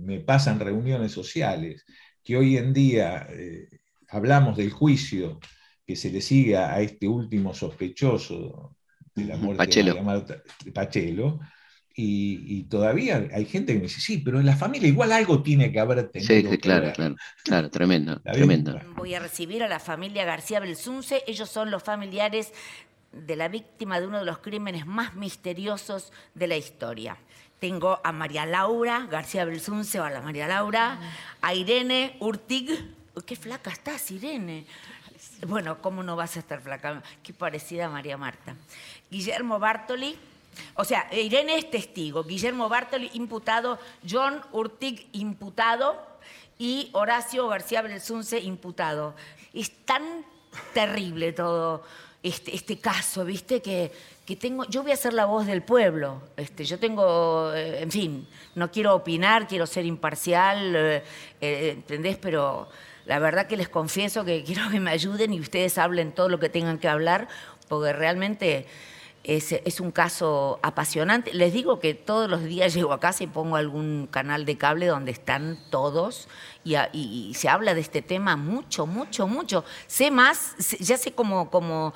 me 0.00 0.20
pasan 0.20 0.58
reuniones 0.58 1.12
sociales, 1.12 1.84
que 2.22 2.36
hoy 2.36 2.56
en 2.56 2.72
día 2.72 3.26
eh, 3.30 3.68
hablamos 4.08 4.56
del 4.56 4.70
juicio 4.70 5.38
que 5.86 5.94
se 5.94 6.10
le 6.10 6.22
sigue 6.22 6.56
a 6.56 6.80
este 6.80 7.06
último 7.06 7.52
sospechoso 7.52 8.76
de 9.14 9.24
la 9.26 9.36
muerte 9.36 10.42
de 10.64 10.72
Pachelo, 10.72 11.40
Y, 11.96 12.64
todavía 12.64 13.28
hay 13.32 13.44
gente 13.44 13.72
que 13.72 13.78
me 13.78 13.84
dice, 13.84 14.00
sí, 14.00 14.18
pero 14.18 14.40
en 14.40 14.46
la 14.46 14.56
familia 14.56 14.88
igual 14.88 15.12
algo 15.12 15.42
tiene 15.42 15.70
que 15.70 15.78
haber 15.78 16.08
tenido. 16.08 16.50
Sí, 16.50 16.58
claro, 16.58 16.92
claro, 16.92 17.14
claro, 17.44 17.70
tremendo, 17.70 18.20
tremendo. 18.32 18.80
Voy 18.96 19.14
a 19.14 19.20
recibir 19.20 19.62
a 19.62 19.68
la 19.68 19.78
familia 19.78 20.24
García 20.24 20.58
Belsunce, 20.58 21.22
ellos 21.28 21.48
son 21.48 21.70
los 21.70 21.84
familiares 21.84 22.52
de 23.12 23.36
la 23.36 23.46
víctima 23.46 24.00
de 24.00 24.08
uno 24.08 24.18
de 24.18 24.24
los 24.24 24.38
crímenes 24.38 24.86
más 24.86 25.14
misteriosos 25.14 26.12
de 26.34 26.48
la 26.48 26.56
historia. 26.56 27.16
Tengo 27.60 28.00
a 28.02 28.10
María 28.10 28.44
Laura 28.44 29.06
García 29.08 29.44
Belsunce, 29.44 30.00
o 30.00 30.04
a 30.04 30.10
la 30.10 30.20
María 30.20 30.48
Laura, 30.48 30.98
a 31.40 31.54
Irene 31.54 32.16
Urtig. 32.18 32.70
qué 33.24 33.36
flaca 33.36 33.70
estás, 33.70 34.10
Irene. 34.10 34.66
Bueno, 35.46 35.80
¿cómo 35.80 36.02
no 36.02 36.16
vas 36.16 36.36
a 36.36 36.40
estar 36.40 36.60
flaca? 36.60 37.02
Qué 37.22 37.32
parecida 37.32 37.86
a 37.86 37.88
María 37.88 38.16
Marta. 38.16 38.56
Guillermo 39.10 39.58
Bartoli, 39.58 40.18
o 40.74 40.84
sea, 40.84 41.08
Irene 41.12 41.56
es 41.58 41.70
testigo, 41.70 42.24
Guillermo 42.24 42.68
Bartoli 42.68 43.10
imputado, 43.14 43.78
John 44.08 44.40
Urtig 44.52 45.08
imputado 45.12 46.00
y 46.58 46.90
Horacio 46.92 47.48
García 47.48 47.82
Belsunce 47.82 48.40
imputado. 48.40 49.14
Es 49.52 49.70
tan 49.84 50.24
terrible 50.72 51.32
todo 51.32 51.82
este, 52.22 52.54
este 52.54 52.78
caso, 52.78 53.24
¿viste? 53.24 53.60
Que, 53.60 53.92
que, 54.24 54.36
tengo, 54.36 54.64
yo 54.64 54.82
voy 54.82 54.92
a 54.92 54.96
ser 54.96 55.12
la 55.12 55.26
voz 55.26 55.46
del 55.46 55.62
pueblo. 55.62 56.22
Este, 56.36 56.64
yo 56.64 56.78
tengo, 56.78 57.52
eh, 57.52 57.82
en 57.82 57.90
fin, 57.90 58.26
no 58.54 58.70
quiero 58.70 58.94
opinar, 58.94 59.46
quiero 59.46 59.66
ser 59.66 59.84
imparcial, 59.84 60.74
eh, 60.74 61.02
eh, 61.40 61.70
¿entendés? 61.76 62.16
Pero 62.16 62.68
la 63.04 63.18
verdad 63.18 63.46
que 63.46 63.56
les 63.56 63.68
confieso 63.68 64.24
que 64.24 64.42
quiero 64.46 64.70
que 64.70 64.80
me 64.80 64.90
ayuden 64.90 65.34
y 65.34 65.40
ustedes 65.40 65.76
hablen 65.76 66.12
todo 66.12 66.28
lo 66.28 66.40
que 66.40 66.48
tengan 66.48 66.78
que 66.78 66.88
hablar, 66.88 67.28
porque 67.68 67.92
realmente 67.92 68.66
es, 69.24 69.80
un 69.80 69.90
caso 69.90 70.60
apasionante. 70.62 71.32
Les 71.32 71.52
digo 71.52 71.80
que 71.80 71.94
todos 71.94 72.30
los 72.30 72.44
días 72.44 72.74
llego 72.74 72.92
a 72.92 73.00
casa 73.00 73.24
y 73.24 73.26
pongo 73.26 73.56
algún 73.56 74.06
canal 74.10 74.44
de 74.44 74.56
cable 74.56 74.86
donde 74.86 75.10
están 75.10 75.58
todos 75.70 76.28
y, 76.62 77.32
se 77.34 77.48
habla 77.48 77.74
de 77.74 77.80
este 77.80 78.02
tema 78.02 78.36
mucho, 78.36 78.86
mucho, 78.86 79.26
mucho. 79.26 79.64
Sé 79.86 80.10
más, 80.10 80.54
ya 80.78 80.96
sé 80.96 81.12
como, 81.12 81.50
como, 81.50 81.94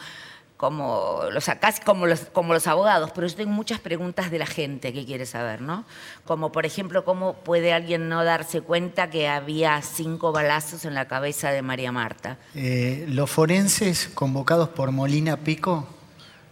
como, 0.57 1.21
los, 1.31 1.45
casi 1.61 1.83
como 1.83 2.07
los, 2.07 2.21
como 2.21 2.53
los 2.53 2.67
abogados, 2.67 3.11
pero 3.15 3.27
yo 3.27 3.37
tengo 3.37 3.53
muchas 3.53 3.81
preguntas 3.81 4.31
de 4.31 4.39
la 4.39 4.47
gente 4.47 4.93
que 4.93 5.07
quiere 5.07 5.27
saber, 5.27 5.61
¿no? 5.61 5.85
Como 6.25 6.51
por 6.51 6.67
ejemplo, 6.67 7.05
¿cómo 7.05 7.35
puede 7.35 7.73
alguien 7.73 8.09
no 8.09 8.25
darse 8.25 8.61
cuenta 8.63 9.11
que 9.11 9.29
había 9.29 9.81
cinco 9.83 10.33
balazos 10.33 10.85
en 10.85 10.95
la 10.95 11.09
cabeza 11.09 11.51
de 11.51 11.63
María 11.63 11.93
Marta? 11.93 12.39
Eh, 12.55 13.07
los 13.09 13.31
forenses 13.31 14.09
convocados 14.09 14.71
por 14.71 14.93
Molina 14.93 15.37
Pico 15.39 15.98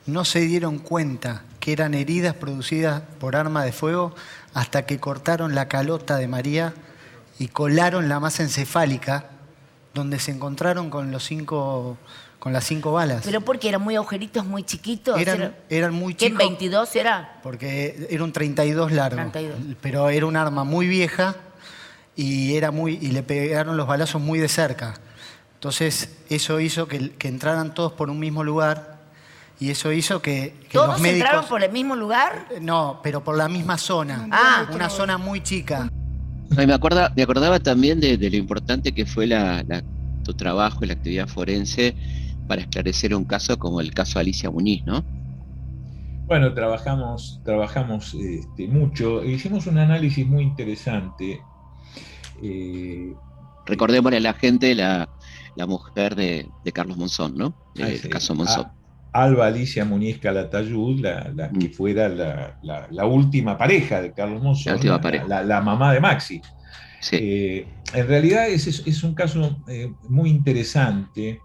no 0.06 0.24
se 0.24 0.40
dieron 0.40 0.78
cuenta 0.78 1.42
que 1.60 1.72
eran 1.72 1.94
heridas 1.94 2.34
producidas 2.34 3.02
por 3.18 3.36
arma 3.36 3.64
de 3.64 3.72
fuego 3.72 4.14
hasta 4.54 4.86
que 4.86 4.98
cortaron 4.98 5.54
la 5.54 5.68
calota 5.68 6.16
de 6.16 6.28
María 6.28 6.74
y 7.38 7.48
colaron 7.48 8.08
la 8.08 8.20
masa 8.20 8.42
encefálica 8.42 9.30
donde 9.92 10.18
se 10.18 10.30
encontraron 10.30 10.90
con 10.90 11.10
los 11.10 11.24
cinco 11.24 11.98
con 12.38 12.52
las 12.52 12.64
cinco 12.64 12.92
balas. 12.92 13.22
¿Pero 13.24 13.40
porque 13.40 13.68
eran 13.68 13.82
muy 13.82 13.96
agujeritos, 13.96 14.46
muy 14.46 14.62
chiquitos? 14.62 15.18
Eran, 15.18 15.56
eran 15.68 15.92
muy 15.92 16.14
chicos. 16.14 16.38
¿Qué, 16.38 16.46
22 16.46 16.94
era? 16.94 17.40
Porque 17.42 18.06
era 18.08 18.22
un 18.22 18.30
32 18.30 18.92
largo. 18.92 19.32
Pero 19.80 20.08
era 20.10 20.26
un 20.26 20.36
arma 20.36 20.62
muy 20.62 20.86
vieja 20.86 21.34
y, 22.14 22.54
era 22.54 22.70
muy, 22.70 23.00
y 23.02 23.08
le 23.08 23.24
pegaron 23.24 23.76
los 23.76 23.88
balazos 23.88 24.22
muy 24.22 24.38
de 24.38 24.48
cerca. 24.48 24.94
Entonces, 25.54 26.10
eso 26.28 26.60
hizo 26.60 26.86
que, 26.86 27.10
que 27.12 27.26
entraran 27.26 27.74
todos 27.74 27.90
por 27.92 28.10
un 28.10 28.20
mismo 28.20 28.44
lugar 28.44 28.95
y 29.58 29.70
eso 29.70 29.90
hizo 29.92 30.20
que, 30.20 30.54
¿Todos 30.70 31.02
entraron 31.02 31.46
por 31.46 31.62
el 31.62 31.72
mismo 31.72 31.96
lugar? 31.96 32.46
No, 32.60 33.00
pero 33.02 33.24
por 33.24 33.36
la 33.36 33.48
misma 33.48 33.78
zona. 33.78 34.28
Ah, 34.30 34.66
una 34.72 34.90
zona 34.90 35.16
muy 35.16 35.42
chica. 35.42 35.90
me, 36.50 36.72
acuerda, 36.72 37.12
me 37.16 37.22
acordaba 37.22 37.58
también 37.58 37.98
de, 38.00 38.18
lo 38.18 38.36
importante 38.36 38.92
que 38.92 39.06
fue 39.06 39.26
la, 39.26 39.64
tu 40.24 40.34
trabajo 40.34 40.84
y 40.84 40.88
la 40.88 40.94
actividad 40.94 41.26
forense 41.26 41.96
para 42.46 42.60
esclarecer 42.60 43.14
un 43.14 43.24
caso 43.24 43.58
como 43.58 43.80
el 43.80 43.94
caso 43.94 44.18
Alicia 44.18 44.50
Muniz, 44.50 44.84
¿no? 44.84 45.02
Bueno, 46.26 46.52
trabajamos, 46.52 47.40
trabajamos 47.44 48.14
este, 48.14 48.66
mucho. 48.68 49.24
Hicimos 49.24 49.66
un 49.66 49.78
análisis 49.78 50.26
muy 50.26 50.42
interesante. 50.42 51.40
Eh, 52.42 53.14
Recordémosle 53.64 54.18
a 54.18 54.20
la 54.20 54.34
gente 54.34 54.74
la, 54.74 55.08
mujer 55.66 56.14
de, 56.14 56.46
Carlos 56.74 56.98
Monzón, 56.98 57.36
¿no? 57.36 57.54
el 57.76 58.08
caso 58.08 58.34
Monzón. 58.34 58.75
Alba 59.22 59.46
Alicia 59.46 59.84
Muñiz 59.84 60.18
Calatayud, 60.18 61.00
la, 61.00 61.50
que 61.58 61.68
mm. 61.68 61.72
fuera 61.72 62.08
la, 62.08 63.04
última 63.06 63.56
pareja 63.56 64.02
de 64.02 64.12
Carlos 64.12 64.42
Monzón, 64.42 64.78
la, 65.28 65.60
mamá 65.60 65.92
de 65.92 66.00
Maxi. 66.00 66.40
Eh, 67.12 67.66
en 67.94 68.08
realidad 68.08 68.48
es, 68.48 68.66
es 68.66 69.02
un 69.04 69.14
caso 69.14 69.62
eh, 69.68 69.92
muy 70.08 70.30
interesante 70.30 71.40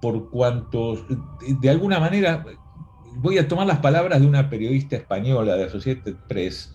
por 0.00 0.30
cuanto, 0.30 1.06
de 1.60 1.70
alguna 1.70 1.98
manera, 1.98 2.44
voy 3.16 3.38
a 3.38 3.48
tomar 3.48 3.66
las 3.66 3.78
palabras 3.78 4.20
de 4.20 4.26
una 4.26 4.48
periodista 4.48 4.96
española 4.96 5.56
de 5.56 5.64
Associated 5.64 6.14
Press, 6.28 6.72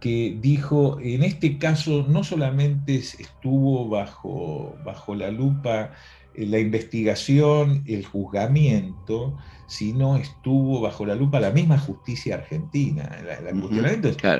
que 0.00 0.38
dijo, 0.40 0.98
en 1.00 1.22
este 1.22 1.58
caso 1.58 2.06
no 2.08 2.24
solamente 2.24 2.96
estuvo 2.96 3.88
bajo, 3.88 4.76
bajo 4.84 5.14
la 5.14 5.30
lupa 5.30 5.90
eh, 6.34 6.46
la 6.46 6.58
investigación, 6.58 7.84
el 7.86 8.04
juzgamiento, 8.04 9.36
sino 9.72 10.16
estuvo 10.18 10.82
bajo 10.82 11.06
la 11.06 11.14
lupa 11.14 11.40
la 11.40 11.50
misma 11.50 11.78
justicia 11.78 12.34
argentina. 12.34 13.08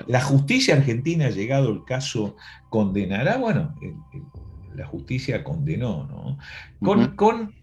La, 0.06 0.20
justicia 0.20 0.74
argentina 0.74 1.24
ha 1.24 1.30
llegado 1.30 1.70
el 1.70 1.84
caso 1.84 2.36
condenará, 2.68 3.38
bueno, 3.38 3.74
la 4.74 4.86
justicia 4.86 5.42
condenó, 5.42 6.06
¿no? 6.06 6.38
Con, 6.80 7.16
con 7.16 7.54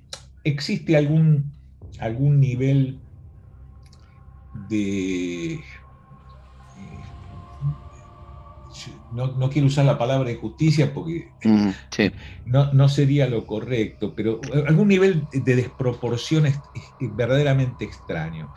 existe 0.44 0.98
algún, 0.98 1.52
algún 2.00 2.40
nivel 2.40 2.98
de 4.68 5.60
no, 9.12 9.50
quiero 9.50 9.68
usar 9.68 9.86
la 9.86 9.98
palabra 9.98 10.32
injusticia 10.32 10.94
porque 10.94 11.32
no, 12.46 12.90
sería 12.90 13.28
lo 13.28 13.46
correcto, 13.46 14.14
pero 14.16 14.40
algún 14.68 14.88
nivel 14.88 15.24
de 15.32 15.56
desproporción 15.56 16.46
es, 16.46 16.60
verdaderamente 17.00 17.86
extraño. 17.86 18.54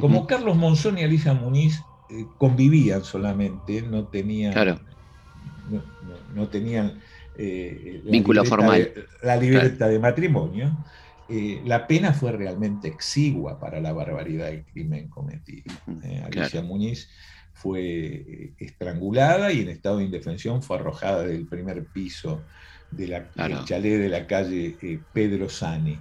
Como 0.00 0.26
Carlos 0.26 0.56
Monzón 0.56 0.98
y 0.98 1.04
Alicia 1.04 1.34
Muniz 1.34 1.80
eh, 2.10 2.26
convivían 2.38 3.04
solamente, 3.04 3.82
no 3.82 4.04
tenían, 4.04 4.80
no, 6.34 6.48
tenían 6.48 7.00
eh, 7.38 8.02
vínculo 8.04 8.44
formal. 8.44 8.92
la 9.22 9.36
libertad 9.36 9.88
de 9.88 9.98
matrimonio. 9.98 10.76
Eh, 11.26 11.62
la 11.64 11.86
pena 11.86 12.12
fue 12.12 12.32
realmente 12.32 12.86
exigua 12.86 13.58
para 13.58 13.80
la 13.80 13.94
barbaridad 13.94 14.46
del 14.46 14.64
crimen 14.64 15.08
cometido. 15.08 15.72
Alicia 16.26 16.60
Muniz 16.60 17.08
fue 17.64 17.82
eh, 17.82 18.52
estrangulada 18.58 19.50
y 19.50 19.62
en 19.62 19.70
estado 19.70 19.96
de 19.96 20.04
indefensión 20.04 20.62
fue 20.62 20.76
arrojada 20.76 21.22
del 21.22 21.46
primer 21.46 21.82
piso 21.86 22.42
de 22.90 23.06
del 23.34 23.64
chalet 23.64 23.98
de 23.98 24.08
la 24.10 24.26
calle 24.26 24.76
eh, 24.82 25.00
Pedro 25.14 25.48
Sani. 25.48 25.98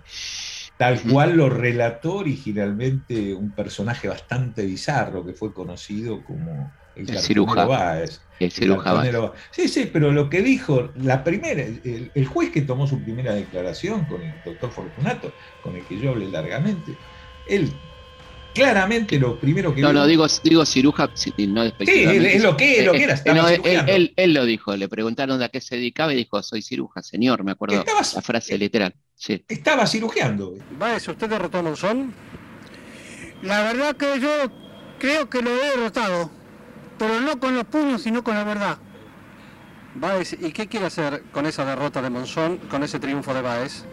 Tal 0.77 0.99
cual 1.01 1.37
lo 1.37 1.49
relató 1.49 2.15
originalmente 2.15 3.33
un 3.33 3.51
personaje 3.51 4.09
bastante 4.09 4.65
bizarro 4.65 5.25
que 5.25 5.31
fue 5.31 5.53
conocido 5.53 6.21
como 6.25 6.69
el, 6.97 7.09
el 7.09 7.19
cirujano. 7.19 7.71
El 8.39 8.51
cirujano 8.51 9.33
Sí, 9.51 9.69
sí, 9.69 9.89
pero 9.91 10.11
lo 10.11 10.29
que 10.29 10.41
dijo, 10.41 10.91
la 10.97 11.23
primera, 11.23 11.61
el, 11.61 12.11
el, 12.13 12.25
juez 12.25 12.51
que 12.51 12.63
tomó 12.63 12.87
su 12.87 13.01
primera 13.01 13.33
declaración 13.33 14.03
con 14.05 14.21
el 14.21 14.33
doctor 14.43 14.69
Fortunato, 14.69 15.31
con 15.61 15.77
el 15.77 15.85
que 15.85 15.97
yo 15.97 16.09
hablé 16.11 16.27
largamente, 16.27 16.97
él 17.47 17.71
claramente 18.53 19.19
lo 19.19 19.39
primero 19.39 19.73
que. 19.73 19.81
No, 19.81 19.93
no, 19.93 20.05
digo, 20.05 20.25
digo 20.43 20.65
ciruja, 20.65 21.07
no 21.07 21.13
Sí, 21.15 21.33
es 21.37 22.43
lo 22.43 22.55
que, 22.55 22.83
lo 22.83 22.91
que 22.93 23.03
era. 23.03 23.85
él, 23.87 24.33
lo 24.33 24.45
dijo, 24.45 24.75
le 24.75 24.87
preguntaron 24.87 25.41
a 25.41 25.49
qué 25.49 25.61
se 25.61 25.75
dedicaba 25.75 26.13
y 26.13 26.17
dijo, 26.17 26.41
soy 26.43 26.61
ciruja, 26.61 27.01
señor, 27.03 27.43
me 27.43 27.51
acuerdo 27.51 27.83
la 27.85 28.21
frase 28.21 28.57
literal. 28.57 28.93
Sí. 29.15 29.43
Estaba 29.47 29.87
cirugiando. 29.87 30.55
¿Va 30.81 30.95
usted 30.95 31.29
derrotó 31.29 31.59
a 31.59 31.61
Monzón? 31.61 32.13
La 33.41 33.61
verdad 33.63 33.95
que 33.95 34.19
yo 34.19 34.29
creo 34.99 35.29
que 35.29 35.41
lo 35.41 35.51
he 35.51 35.69
derrotado, 35.69 36.29
pero 36.97 37.19
no 37.21 37.39
con 37.39 37.55
los 37.55 37.65
puños, 37.65 38.01
sino 38.01 38.23
con 38.23 38.35
la 38.35 38.43
verdad. 38.43 38.77
Baez, 39.95 40.33
¿y 40.33 40.51
qué 40.51 40.67
quiere 40.67 40.87
hacer 40.87 41.23
con 41.31 41.45
esa 41.45 41.65
derrota 41.65 42.01
de 42.01 42.09
Monzón, 42.09 42.57
con 42.69 42.83
ese 42.83 42.99
triunfo 42.99 43.33
de 43.33 43.41
Baez? 43.41 43.85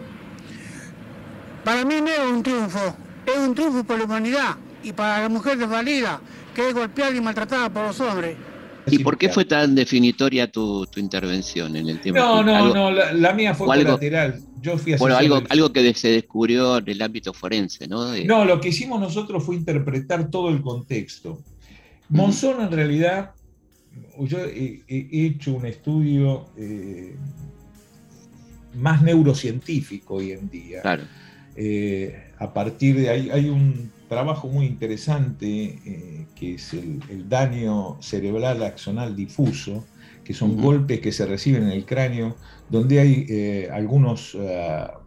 Para 1.63 1.85
mí 1.85 2.01
no 2.01 2.09
es 2.09 2.19
un 2.19 2.41
triunfo, 2.41 2.95
es 3.33 3.47
un 3.47 3.55
triunfo 3.55 3.83
por 3.83 3.97
la 3.97 4.05
humanidad 4.05 4.57
y 4.83 4.91
para 4.91 5.23
la 5.23 5.29
mujer 5.29 5.57
desvalida, 5.57 6.21
que 6.55 6.69
es 6.69 6.73
golpeada 6.73 7.15
y 7.15 7.21
maltratada 7.21 7.69
por 7.69 7.87
los 7.87 7.99
hombres. 7.99 8.35
¿Y 8.87 8.99
por 8.99 9.17
qué 9.17 9.29
fue 9.29 9.45
tan 9.45 9.75
definitoria 9.75 10.51
tu, 10.51 10.87
intervención 10.95 11.75
en 11.75 11.89
el 11.89 12.01
tema? 12.01 12.19
No, 12.19 12.43
no, 12.43 12.73
no, 12.73 12.91
la, 12.91 13.33
mía 13.33 13.53
fue 13.53 13.67
colateral. 13.67 14.41
Yo 14.61 14.77
fui 14.77 14.95
bueno, 14.95 15.17
algo, 15.17 15.41
algo 15.49 15.73
que 15.73 15.93
se 15.93 16.09
descubrió 16.09 16.77
en 16.77 16.89
el 16.89 17.01
ámbito 17.01 17.33
forense, 17.33 17.87
¿no? 17.87 18.15
No, 18.25 18.45
lo 18.45 18.59
que 18.59 18.69
hicimos 18.69 18.99
nosotros 18.99 19.43
fue 19.43 19.55
interpretar 19.55 20.29
todo 20.29 20.49
el 20.49 20.61
contexto. 20.61 21.41
Monzón 22.09 22.61
en 22.61 22.71
realidad, 22.71 23.31
yo 24.19 24.39
he, 24.39 24.83
hecho 24.87 25.53
un 25.53 25.65
estudio 25.65 26.47
eh, 26.57 27.15
más 28.75 29.01
neurocientífico 29.01 30.15
hoy 30.15 30.31
en 30.31 30.49
día. 30.49 30.81
Claro. 30.81 31.03
Eh, 31.55 32.31
a 32.37 32.53
partir 32.53 32.95
de 32.97 33.09
ahí 33.09 33.29
hay 33.29 33.49
un 33.49 33.91
trabajo 34.07 34.47
muy 34.47 34.65
interesante 34.65 35.79
eh, 35.85 36.25
que 36.35 36.55
es 36.55 36.73
el, 36.73 37.27
daño 37.29 38.01
cerebral 38.01 38.63
axonal 38.63 39.15
difuso, 39.15 39.85
que 40.23 40.33
son 40.33 40.61
golpes 40.61 40.99
que 40.99 41.11
se 41.11 41.25
reciben 41.25 41.63
en 41.63 41.71
el 41.71 41.85
cráneo, 41.85 42.35
donde 42.69 42.99
hay 42.99 43.69
algunos 43.71 44.37
ah, 44.39 45.01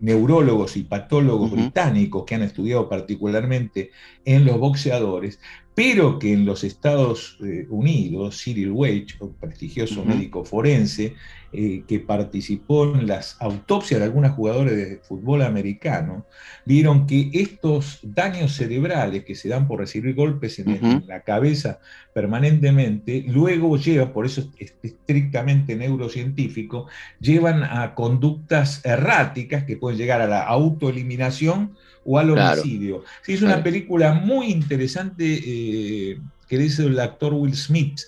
neurólogos 0.00 0.76
y 0.76 0.82
patólogos 0.82 1.50
británicos 1.52 2.24
que 2.24 2.34
han 2.34 2.42
estudiado 2.42 2.88
particularmente 2.88 3.90
en 4.24 4.44
los 4.44 4.58
boxeadores, 4.58 5.38
pero 5.74 6.18
que 6.18 6.32
en 6.32 6.44
los 6.44 6.64
Estados 6.64 7.38
eh, 7.44 7.66
Unidos, 7.70 8.42
Cyril 8.42 8.72
Wage, 8.72 9.16
un 9.20 9.34
prestigioso 9.34 10.04
médico 10.04 10.44
forense, 10.44 11.14
eh, 11.54 11.84
que 11.86 12.00
participó 12.00 12.94
en 12.94 13.06
las 13.06 13.36
autopsias 13.38 14.00
de 14.00 14.06
algunos 14.06 14.32
jugadores 14.32 14.74
de 14.74 15.00
fútbol 15.02 15.42
americano, 15.42 16.24
vieron 16.64 17.06
que 17.06 17.28
estos 17.34 17.98
daños 18.02 18.54
cerebrales 18.54 19.24
que 19.24 19.34
se 19.34 19.50
dan 19.50 19.68
por 19.68 19.80
recibir 19.80 20.14
golpes 20.14 20.58
en, 20.58 21.04
la 21.06 21.20
cabeza 21.20 21.78
permanentemente, 22.14 23.24
luego 23.28 23.76
llevan, 23.76 24.14
por 24.14 24.24
eso 24.24 24.50
es 24.58 24.74
estrictamente 24.82 25.76
neurocientífico, 25.76 26.88
llevan 27.20 27.64
a 27.64 27.94
conductas 27.94 28.80
erráticas 28.82 29.64
que 29.64 29.76
pueden 29.76 29.98
llegar 29.98 30.22
a 30.22 30.26
la 30.26 30.44
autoeliminación 30.44 31.76
o 32.04 32.18
al 32.18 32.30
homicidio. 32.30 33.04
Sí, 33.20 33.34
es 33.34 33.42
una 33.42 33.62
película 33.62 34.14
muy 34.14 34.46
interesante 34.46 35.40
eh, 35.44 36.18
que 36.48 36.56
dice 36.58 36.84
el 36.86 36.98
actor 36.98 37.34
Will 37.34 37.54
Smith, 37.54 38.00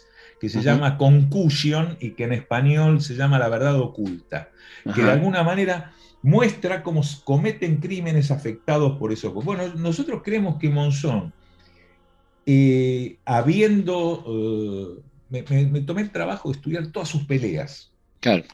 que 0.44 0.50
se 0.50 0.60
llama 0.60 0.98
Concussion 0.98 1.96
y 2.00 2.10
que 2.10 2.24
en 2.24 2.34
español 2.34 3.00
se 3.00 3.14
llama 3.14 3.38
La 3.38 3.48
verdad 3.48 3.80
oculta, 3.80 4.50
que 4.94 5.02
de 5.02 5.10
alguna 5.10 5.42
manera 5.42 5.92
muestra 6.20 6.82
cómo 6.82 7.00
cometen 7.24 7.78
crímenes 7.78 8.30
afectados 8.30 8.98
por 8.98 9.10
eso. 9.10 9.32
Bueno, 9.32 9.62
nosotros 9.76 10.20
creemos 10.22 10.56
que 10.56 10.68
Monzón, 10.68 11.32
eh, 12.44 13.16
habiendo, 13.24 15.00
eh, 15.30 15.42
me, 15.70 15.80
tomé 15.80 16.02
el 16.02 16.10
trabajo 16.10 16.50
de 16.50 16.56
estudiar 16.56 16.88
todas 16.88 17.08
sus 17.08 17.24
peleas. 17.24 17.90
Claro. 18.20 18.44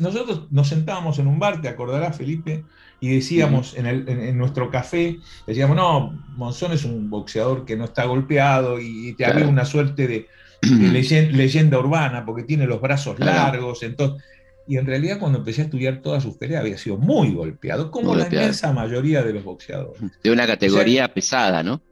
Nosotros 0.00 0.48
nos 0.50 0.68
sentábamos 0.68 1.20
en 1.20 1.28
un 1.28 1.38
bar, 1.38 1.60
te 1.60 1.68
acordarás, 1.68 2.16
Felipe, 2.16 2.64
y 2.98 3.14
decíamos 3.14 3.76
en, 3.76 4.36
nuestro 4.36 4.72
café, 4.72 5.20
decíamos, 5.46 5.76
no, 5.76 6.20
Monzón 6.36 6.72
es 6.72 6.84
un 6.84 7.08
boxeador 7.10 7.64
que 7.64 7.76
no 7.76 7.84
está 7.84 8.06
golpeado 8.06 8.80
y 8.80 9.14
te 9.14 9.24
había 9.24 9.46
una 9.46 9.64
suerte 9.64 10.08
de, 10.08 10.28
leyenda, 11.32 11.78
urbana 11.78 12.24
porque 12.24 12.44
tiene 12.44 12.66
los 12.66 12.80
brazos 12.80 13.18
largos, 13.18 13.82
entonces... 13.82 14.22
Y 14.64 14.76
en 14.76 14.86
realidad 14.86 15.18
cuando 15.18 15.38
empecé 15.38 15.62
a 15.62 15.64
estudiar 15.64 16.00
todas 16.02 16.22
sus 16.22 16.36
peleas 16.36 16.60
había 16.60 16.78
sido 16.78 16.96
muy 16.96 17.32
golpeado, 17.32 17.90
como 17.90 18.14
la 18.14 18.28
inmensa 18.28 18.72
mayoría 18.72 19.20
de 19.24 19.32
los 19.32 19.42
boxeadores. 19.42 20.00
De 20.22 20.30
una 20.30 20.46
categoría 20.46 21.12
pesada, 21.12 21.64
¿no? 21.64 21.82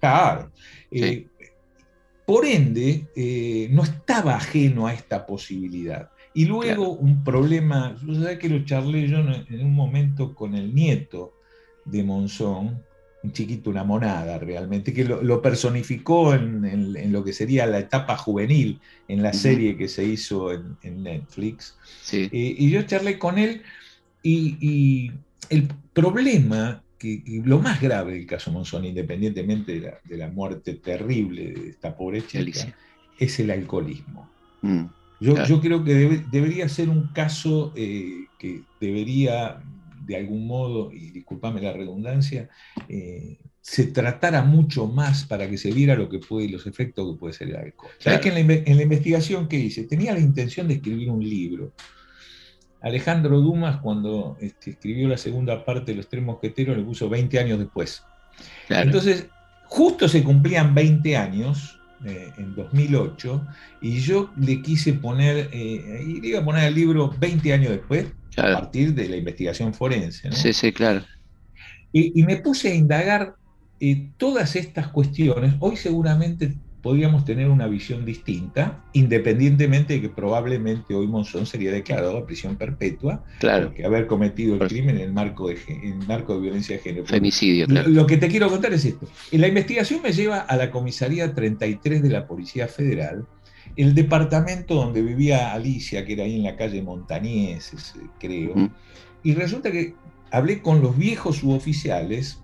Claro. 0.00 0.50
Eh, 0.90 1.26
por 2.24 2.46
ende, 2.46 3.04
eh, 3.14 3.68
no 3.70 3.82
estaba 3.82 4.36
ajeno 4.36 4.86
a 4.86 4.94
esta 4.94 5.26
posibilidad. 5.26 6.10
Y 6.32 6.46
luego 6.46 6.88
un 6.90 7.22
problema, 7.22 7.96
sabes 8.00 8.38
que 8.38 8.48
lo 8.48 8.64
charlé 8.64 9.06
yo 9.06 9.18
en 9.18 9.60
un 9.60 9.74
momento 9.74 10.34
con 10.34 10.54
el 10.54 10.74
nieto 10.74 11.34
de 11.84 12.02
Monzón, 12.02 12.82
un 13.24 13.32
chiquito, 13.32 13.70
una 13.70 13.84
monada 13.84 14.38
realmente, 14.38 14.92
que 14.92 15.04
lo, 15.04 15.42
personificó 15.42 16.34
en, 16.34 17.10
lo 17.10 17.24
que 17.24 17.32
sería 17.32 17.66
la 17.66 17.78
etapa 17.78 18.16
juvenil 18.18 18.80
en 19.08 19.22
la 19.22 19.32
serie 19.32 19.76
que 19.76 19.88
se 19.88 20.04
hizo 20.04 20.52
en, 20.52 21.02
Netflix. 21.02 21.76
Sí. 22.02 22.28
Eh, 22.30 22.54
y 22.58 22.70
yo 22.70 22.82
charlé 22.82 23.18
con 23.18 23.38
él 23.38 23.62
y, 24.22 25.10
el 25.50 25.68
problema, 25.92 26.82
que, 26.98 27.22
lo 27.44 27.58
más 27.60 27.80
grave 27.80 28.12
del 28.12 28.26
caso 28.26 28.52
Monzón, 28.52 28.84
independientemente 28.84 29.98
de 30.04 30.16
la, 30.16 30.28
muerte 30.28 30.74
terrible 30.74 31.52
de 31.52 31.68
esta 31.70 31.96
pobre 31.96 32.26
chica, 32.26 32.74
es 33.18 33.40
el 33.40 33.50
alcoholismo. 33.50 34.30
Mm. 34.62 34.84
Yo, 35.20 35.60
creo 35.60 35.82
que 35.84 36.22
debería 36.30 36.68
ser 36.68 36.90
un 36.90 37.08
caso 37.08 37.72
eh, 37.76 38.26
que 38.38 38.62
debería, 38.80 39.62
de 40.04 40.16
algún 40.16 40.46
modo, 40.46 40.92
y 40.92 41.10
discúlpame 41.10 41.60
la 41.60 41.72
redundancia, 41.72 42.48
eh, 42.88 43.38
se 43.60 43.86
tratara 43.86 44.42
mucho 44.42 44.86
más 44.86 45.24
para 45.24 45.48
que 45.48 45.56
se 45.56 45.72
viera 45.72 45.94
lo 45.94 46.08
que 46.08 46.18
puede, 46.18 46.48
los 46.48 46.66
efectos 46.66 47.10
que 47.10 47.18
puede 47.18 47.32
ser 47.32 47.48
el 47.48 47.56
alcohol. 47.56 47.90
¿Sabes 47.98 48.20
que 48.20 48.28
en 48.28 48.76
la, 48.76 48.82
investigación 48.82 49.48
que 49.48 49.56
hice 49.58 49.84
tenía 49.84 50.12
la 50.12 50.20
intención 50.20 50.68
de 50.68 50.74
escribir 50.74 51.10
un 51.10 51.26
libro? 51.26 51.72
Alejandro 52.82 53.40
Dumas, 53.40 53.80
cuando 53.80 54.36
este, 54.40 54.72
escribió 54.72 55.08
la 55.08 55.16
segunda 55.16 55.64
parte 55.64 55.92
de 55.92 55.96
Los 55.96 56.08
Tres 56.08 56.22
Mosqueteros, 56.22 56.76
le 56.76 56.82
puso 56.82 57.08
20 57.08 57.38
años 57.38 57.58
después. 57.58 58.04
Entonces, 58.68 59.28
justo 59.64 60.08
se 60.08 60.22
cumplían 60.22 60.74
20 60.74 61.16
años 61.16 61.80
eh, 62.04 62.32
en 62.36 62.54
2008, 62.54 63.46
y 63.80 64.00
yo 64.00 64.32
le 64.36 64.60
quise 64.62 64.94
poner, 64.94 65.48
eh, 65.52 66.02
y 66.06 66.20
le 66.20 66.28
iba 66.28 66.40
a 66.40 66.44
poner 66.44 66.64
el 66.64 66.74
libro 66.74 67.14
20 67.18 67.52
años 67.52 67.70
después, 67.70 68.06
a 68.36 68.42
partir 68.42 68.94
de 68.94 69.08
la 69.08 69.16
investigación 69.16 69.72
forense. 69.72 70.30
Sí, 70.32 70.52
sí, 70.52 70.72
claro. 70.72 71.04
Y, 71.92 72.24
me 72.24 72.38
puse 72.38 72.72
a 72.72 72.74
indagar 72.74 73.36
eh, 73.78 74.10
todas 74.16 74.56
estas 74.56 74.88
cuestiones. 74.88 75.54
Hoy 75.60 75.76
seguramente 75.76 76.56
podríamos 76.84 77.24
tener 77.24 77.48
una 77.48 77.66
visión 77.66 78.04
distinta, 78.04 78.84
independientemente 78.92 79.94
de 79.94 80.02
que 80.02 80.10
probablemente 80.10 80.94
hoy 80.94 81.06
Monzón 81.06 81.46
sería 81.46 81.72
declarado 81.72 82.18
a 82.18 82.26
prisión 82.26 82.56
perpetua 82.56 83.24
claro. 83.40 83.72
por 83.72 83.86
haber 83.86 84.06
cometido 84.06 84.56
el 84.56 84.68
crimen 84.68 84.96
en 84.96 85.04
el 85.04 85.12
marco 85.14 85.48
de, 85.48 85.56
en 85.66 86.06
marco 86.06 86.34
de 86.34 86.42
violencia 86.42 86.76
de 86.76 86.82
género. 86.82 87.06
Femicidio, 87.06 87.66
claro. 87.66 87.88
Lo 87.88 88.06
que 88.06 88.18
te 88.18 88.28
quiero 88.28 88.50
contar 88.50 88.74
es 88.74 88.84
esto. 88.84 89.08
En 89.32 89.40
la 89.40 89.48
investigación 89.48 90.02
me 90.02 90.12
lleva 90.12 90.40
a 90.40 90.56
la 90.58 90.70
comisaría 90.70 91.34
33 91.34 92.02
de 92.02 92.10
la 92.10 92.26
Policía 92.26 92.68
Federal, 92.68 93.24
el 93.76 93.94
departamento 93.94 94.74
donde 94.74 95.00
vivía 95.00 95.54
Alicia, 95.54 96.04
que 96.04 96.12
era 96.12 96.24
ahí 96.24 96.36
en 96.36 96.42
la 96.42 96.54
calle 96.54 96.82
Montañeses, 96.82 97.94
creo, 98.20 98.70
y 99.22 99.32
resulta 99.32 99.72
que 99.72 99.94
hablé 100.30 100.60
con 100.60 100.82
los 100.82 100.98
viejos 100.98 101.38
suboficiales 101.38 102.43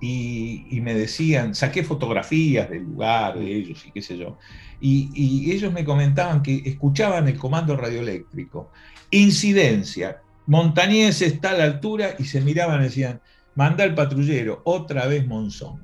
y, 0.00 0.80
me 0.82 0.94
decían, 0.94 1.54
saqué 1.54 1.82
fotografías 1.82 2.68
del 2.68 2.82
lugar 2.82 3.38
de 3.38 3.54
ellos 3.54 3.84
y 3.86 3.90
qué 3.90 4.02
sé 4.02 4.18
yo, 4.18 4.38
y, 4.80 5.50
ellos 5.50 5.72
me 5.72 5.84
comentaban 5.84 6.42
que 6.42 6.62
escuchaban 6.64 7.28
el 7.28 7.38
comando 7.38 7.76
radioeléctrico. 7.76 8.70
Incidencia, 9.10 10.20
Montañés 10.46 11.22
está 11.22 11.50
a 11.50 11.58
la 11.58 11.64
altura 11.64 12.16
y 12.18 12.24
se 12.24 12.40
miraban 12.40 12.80
y 12.80 12.84
decían, 12.84 13.20
manda 13.54 13.84
el 13.84 13.94
patrullero, 13.94 14.60
otra 14.64 15.06
vez 15.06 15.26
Monzón. 15.26 15.80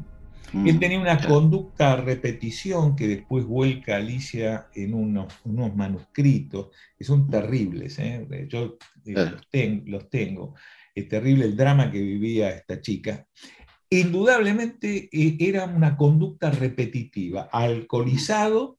Mm, 0.53 0.69
Él 0.69 0.79
tenía 0.79 1.01
una 1.01 1.19
conducta 1.19 1.93
a 1.93 1.97
repetición 1.97 2.97
que 2.97 3.07
después 3.07 3.45
vuelca 3.45 3.97
Alicia 3.97 4.67
en 4.75 4.95
unos, 4.95 5.33
unos 5.45 5.75
manuscritos, 5.75 6.69
que 6.99 7.05
son 7.05 7.31
terribles, 7.31 7.99
¿eh? 8.01 8.27
yo 8.49 8.77
eh, 9.07 9.13
los, 9.15 9.87
los, 9.87 10.11
tengo. 10.11 10.55
Es 10.95 11.09
terrible 11.09 11.45
el 11.45 11.57
drama 11.57 11.91
que 11.91 12.01
vivía 12.01 12.51
esta 12.51 12.81
chica 12.81 13.27
indudablemente 13.91 15.09
eh, 15.13 15.37
era 15.41 15.65
una 15.65 15.97
conducta 15.97 16.51
repetitiva, 16.51 17.49
alcoholizado, 17.53 18.79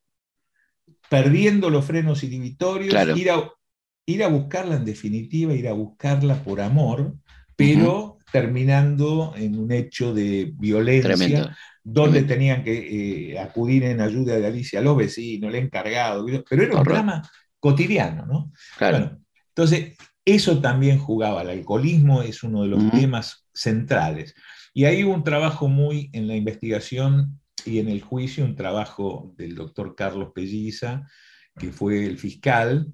perdiendo 1.10 1.69
los 1.69 1.86
frenos 1.86 2.24
inhibitorios, 2.24 2.93
ir, 3.17 3.30
a, 3.30 3.52
ir, 4.06 4.24
a, 4.24 4.28
buscarla 4.28 4.78
en 4.78 4.86
definitiva, 4.86 5.54
ir 5.54 5.67
a 5.67 5.74
buscarla 5.74 6.41
por 6.41 6.62
amor, 6.62 7.15
pero 7.58 8.17
terminando 8.32 9.34
en 9.36 9.60
un 9.60 9.74
hecho 9.74 10.13
de 10.13 10.54
violencia, 10.56 11.58
donde 11.84 12.24
tenían 12.24 12.63
que 12.63 13.32
eh, 13.34 13.39
acudir 13.39 13.84
en 13.84 14.00
ayuda 14.00 14.38
de 14.38 14.47
Alicia 14.47 14.80
los 14.80 14.95
vecinos, 14.95 15.50
el 15.50 15.65
encargado, 15.65 16.26
pero 16.50 16.63
era 16.63 16.78
un 16.78 16.84
drama 16.84 17.30
cotidiano, 17.60 18.26
¿no? 18.26 18.52
entonces, 19.50 19.97
eso 20.24 20.62
también 20.62 20.97
jugaba, 20.97 21.41
el 21.41 21.50
alcoholismo 21.50 22.21
es 22.21 22.43
uno 22.43 22.62
de 22.62 22.69
los 22.69 22.91
temas 22.91 23.47
centrales. 23.54 24.34
Y 24.73 24.86
ahí 24.86 25.03
hubo 25.03 25.13
un 25.13 25.23
trabajo 25.23 25.67
muy 25.67 26.10
en 26.13 26.27
la 26.27 26.36
investigación 26.36 27.39
y 27.65 27.79
en 27.79 27.89
el 27.89 28.01
juicio, 28.01 28.45
un 28.45 28.55
trabajo 28.55 29.34
del 29.38 29.55
doctor 29.55 29.95
Carlos 29.95 30.31
Pelliza, 30.34 31.07
que 31.57 31.71
fue 31.71 32.05
el 32.05 32.17
fiscal, 32.17 32.93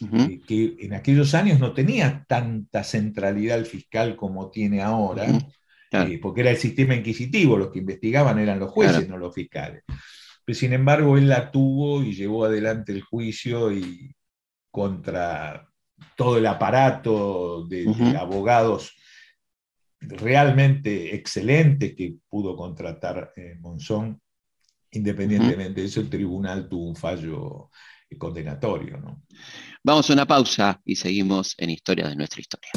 eh, 0.00 0.40
que 0.46 0.76
en 0.80 0.94
aquellos 0.94 1.34
años 1.34 1.60
no 1.60 1.74
tenía 1.74 2.24
tanta 2.26 2.82
centralidad 2.82 3.58
el 3.58 3.66
fiscal 3.66 4.16
como 4.16 4.50
tiene 4.50 4.80
ahora, 4.80 5.26
eh, 5.92 6.18
porque 6.20 6.40
era 6.40 6.50
el 6.50 6.56
sistema 6.56 6.94
inquisitivo, 6.94 7.56
los 7.56 7.70
que 7.70 7.80
investigaban 7.80 8.38
eran 8.38 8.58
los 8.58 8.70
jueces, 8.70 9.08
no 9.08 9.18
los 9.18 9.34
fiscales. 9.34 9.82
Pero 10.44 10.58
sin 10.58 10.72
embargo, 10.72 11.18
él 11.18 11.28
la 11.28 11.50
tuvo 11.50 12.02
y 12.02 12.14
llevó 12.14 12.46
adelante 12.46 12.92
el 12.92 13.02
juicio 13.02 13.70
y 13.70 14.14
contra 14.70 15.68
todo 16.16 16.38
el 16.38 16.46
aparato 16.46 17.66
de 17.66 18.16
abogados 18.18 18.94
realmente 20.00 21.14
excelente 21.14 21.94
que 21.94 22.16
pudo 22.28 22.56
contratar 22.56 23.32
eh, 23.36 23.56
Monzón, 23.60 24.20
independientemente 24.92 25.80
de 25.80 25.86
eso, 25.86 26.00
el 26.00 26.08
tribunal 26.08 26.68
tuvo 26.68 26.88
un 26.88 26.96
fallo 26.96 27.70
condenatorio. 28.18 28.98
¿no? 28.98 29.22
Vamos 29.84 30.10
a 30.10 30.12
una 30.12 30.26
pausa 30.26 30.80
y 30.84 30.96
seguimos 30.96 31.54
en 31.58 31.70
Historias 31.70 32.08
de 32.08 32.16
nuestra 32.16 32.40
historia. 32.40 32.70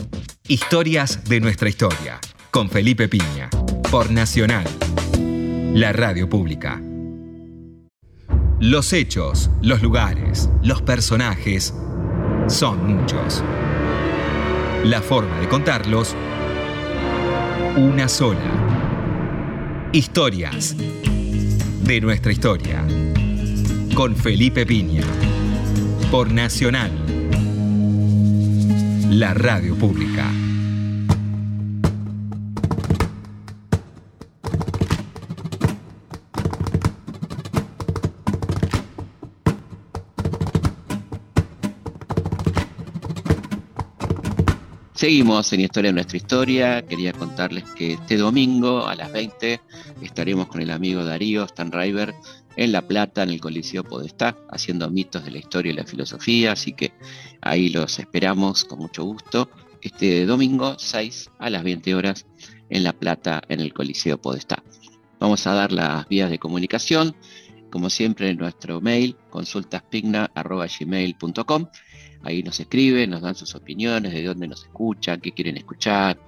Historias 0.47 1.23
de 1.27 1.39
nuestra 1.39 1.69
historia, 1.69 2.19
con 2.51 2.69
Felipe 2.69 3.07
Piña, 3.07 3.49
por 3.89 4.11
Nacional, 4.11 4.65
la 5.73 5.93
radio 5.93 6.29
pública. 6.29 6.81
Los 8.59 8.93
hechos, 8.93 9.49
los 9.61 9.81
lugares, 9.81 10.49
los 10.61 10.81
personajes 10.81 11.73
son 12.47 12.95
muchos. 12.95 13.43
La 14.85 15.01
forma 15.01 15.39
de 15.39 15.49
contarlos, 15.49 16.15
una 17.75 18.07
sola. 18.07 18.39
Historias 19.91 20.75
de 21.83 22.01
nuestra 22.01 22.31
historia. 22.31 22.85
Con 23.95 24.15
Felipe 24.15 24.65
Piña. 24.65 25.03
Por 26.11 26.31
Nacional. 26.31 26.91
La 29.09 29.33
radio 29.33 29.75
pública. 29.75 30.42
Seguimos 45.03 45.51
en 45.51 45.59
Historia 45.59 45.89
de 45.89 45.95
nuestra 45.95 46.15
historia. 46.15 46.81
Quería 46.81 47.11
contarles 47.11 47.65
que 47.71 47.91
este 47.91 48.15
domingo 48.15 48.87
a 48.87 48.95
las 48.95 49.11
20 49.11 49.59
estaremos 50.01 50.47
con 50.47 50.61
el 50.61 50.71
amigo 50.71 51.03
Darío 51.03 51.45
Stanriver 51.45 52.15
en 52.55 52.71
La 52.71 52.87
Plata, 52.87 53.23
en 53.23 53.31
el 53.31 53.41
Coliseo 53.41 53.83
Podestá, 53.83 54.37
haciendo 54.49 54.89
mitos 54.89 55.25
de 55.25 55.31
la 55.31 55.39
historia 55.39 55.73
y 55.73 55.75
la 55.75 55.83
filosofía. 55.83 56.53
Así 56.53 56.71
que 56.71 56.93
ahí 57.41 57.67
los 57.67 57.99
esperamos 57.99 58.63
con 58.63 58.79
mucho 58.79 59.03
gusto. 59.03 59.49
Este 59.81 60.25
domingo 60.25 60.77
6 60.79 61.31
a 61.37 61.49
las 61.49 61.65
20 61.65 61.95
horas 61.95 62.25
en 62.69 62.85
La 62.85 62.93
Plata, 62.93 63.41
en 63.49 63.59
el 63.59 63.73
Coliseo 63.73 64.21
Podestá. 64.21 64.63
Vamos 65.19 65.45
a 65.47 65.53
dar 65.53 65.73
las 65.73 66.07
vías 66.07 66.29
de 66.29 66.39
comunicación. 66.39 67.13
Como 67.73 67.89
siempre, 67.89 68.33
nuestro 68.35 68.79
mail, 68.81 69.15
consultaspigna.gmail.com 69.31 71.65
Ahí 72.21 72.43
nos 72.43 72.59
escriben, 72.59 73.09
nos 73.09 73.23
dan 73.23 73.33
sus 73.33 73.55
opiniones, 73.55 74.13
de 74.13 74.23
dónde 74.23 74.47
nos 74.47 74.61
escuchan, 74.61 75.19
qué 75.19 75.31
quieren 75.31 75.57
escuchar. 75.57 76.19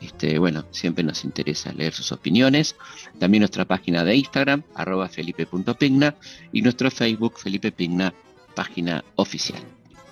Este, 0.00 0.40
bueno, 0.40 0.64
siempre 0.72 1.04
nos 1.04 1.22
interesa 1.22 1.72
leer 1.72 1.92
sus 1.92 2.10
opiniones. 2.10 2.74
También 3.20 3.42
nuestra 3.42 3.64
página 3.64 4.02
de 4.02 4.16
Instagram, 4.16 4.64
arroba 4.74 5.08
felipe.pigna, 5.08 6.16
y 6.52 6.62
nuestro 6.62 6.90
Facebook, 6.90 7.38
Felipe 7.38 7.70
Pigna, 7.70 8.12
página 8.56 9.04
oficial. 9.14 9.62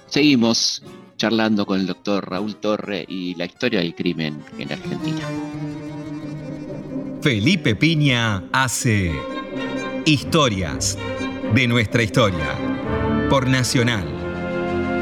Seguimos 0.06 0.84
charlando 1.16 1.66
con 1.66 1.80
el 1.80 1.88
doctor 1.88 2.30
Raúl 2.30 2.54
Torre 2.54 3.04
y 3.08 3.34
la 3.34 3.46
historia 3.46 3.80
del 3.80 3.96
crimen 3.96 4.40
en 4.56 4.70
Argentina. 4.70 5.28
Felipe 7.22 7.74
Piña 7.74 8.44
hace 8.52 9.10
historias 10.08 10.96
de 11.52 11.66
nuestra 11.66 12.00
historia 12.00 12.56
por 13.28 13.48
Nacional 13.48 14.06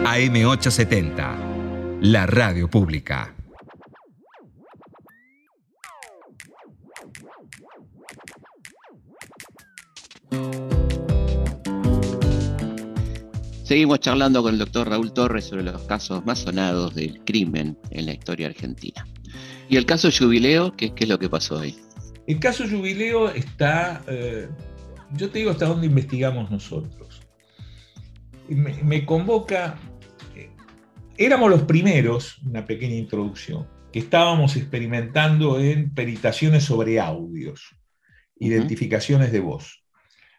AM870, 0.06 2.00
la 2.00 2.24
radio 2.24 2.70
pública. 2.70 3.34
Seguimos 13.62 14.00
charlando 14.00 14.42
con 14.42 14.54
el 14.54 14.58
doctor 14.58 14.88
Raúl 14.88 15.12
Torres 15.12 15.44
sobre 15.44 15.64
los 15.64 15.82
casos 15.82 16.24
más 16.24 16.38
sonados 16.38 16.94
del 16.94 17.22
crimen 17.24 17.76
en 17.90 18.06
la 18.06 18.14
historia 18.14 18.46
argentina. 18.46 19.06
¿Y 19.68 19.76
el 19.76 19.84
caso 19.84 20.08
Jubileo? 20.10 20.74
¿Qué, 20.74 20.94
qué 20.94 21.04
es 21.04 21.10
lo 21.10 21.18
que 21.18 21.28
pasó 21.28 21.58
ahí? 21.58 21.76
El 22.26 22.40
caso 22.40 22.64
Jubileo 22.66 23.28
está, 23.28 24.02
eh, 24.06 24.48
yo 25.12 25.30
te 25.30 25.38
digo 25.38 25.50
hasta 25.50 25.66
dónde 25.66 25.86
investigamos 25.86 26.50
nosotros. 26.50 27.20
me 28.48 29.04
convoca 29.06 29.78
éramos 31.16 31.50
los 31.50 31.62
primeros, 31.62 32.38
una 32.44 32.64
pequeña 32.64 32.96
introducción, 32.96 33.66
que 33.92 34.00
estábamos 34.00 34.56
experimentando 34.56 35.60
en 35.60 35.94
peritaciones 35.94 36.64
sobre 36.64 36.98
audios, 36.98 37.76
identificaciones 38.36 39.30
de 39.30 39.40
voz. 39.40 39.84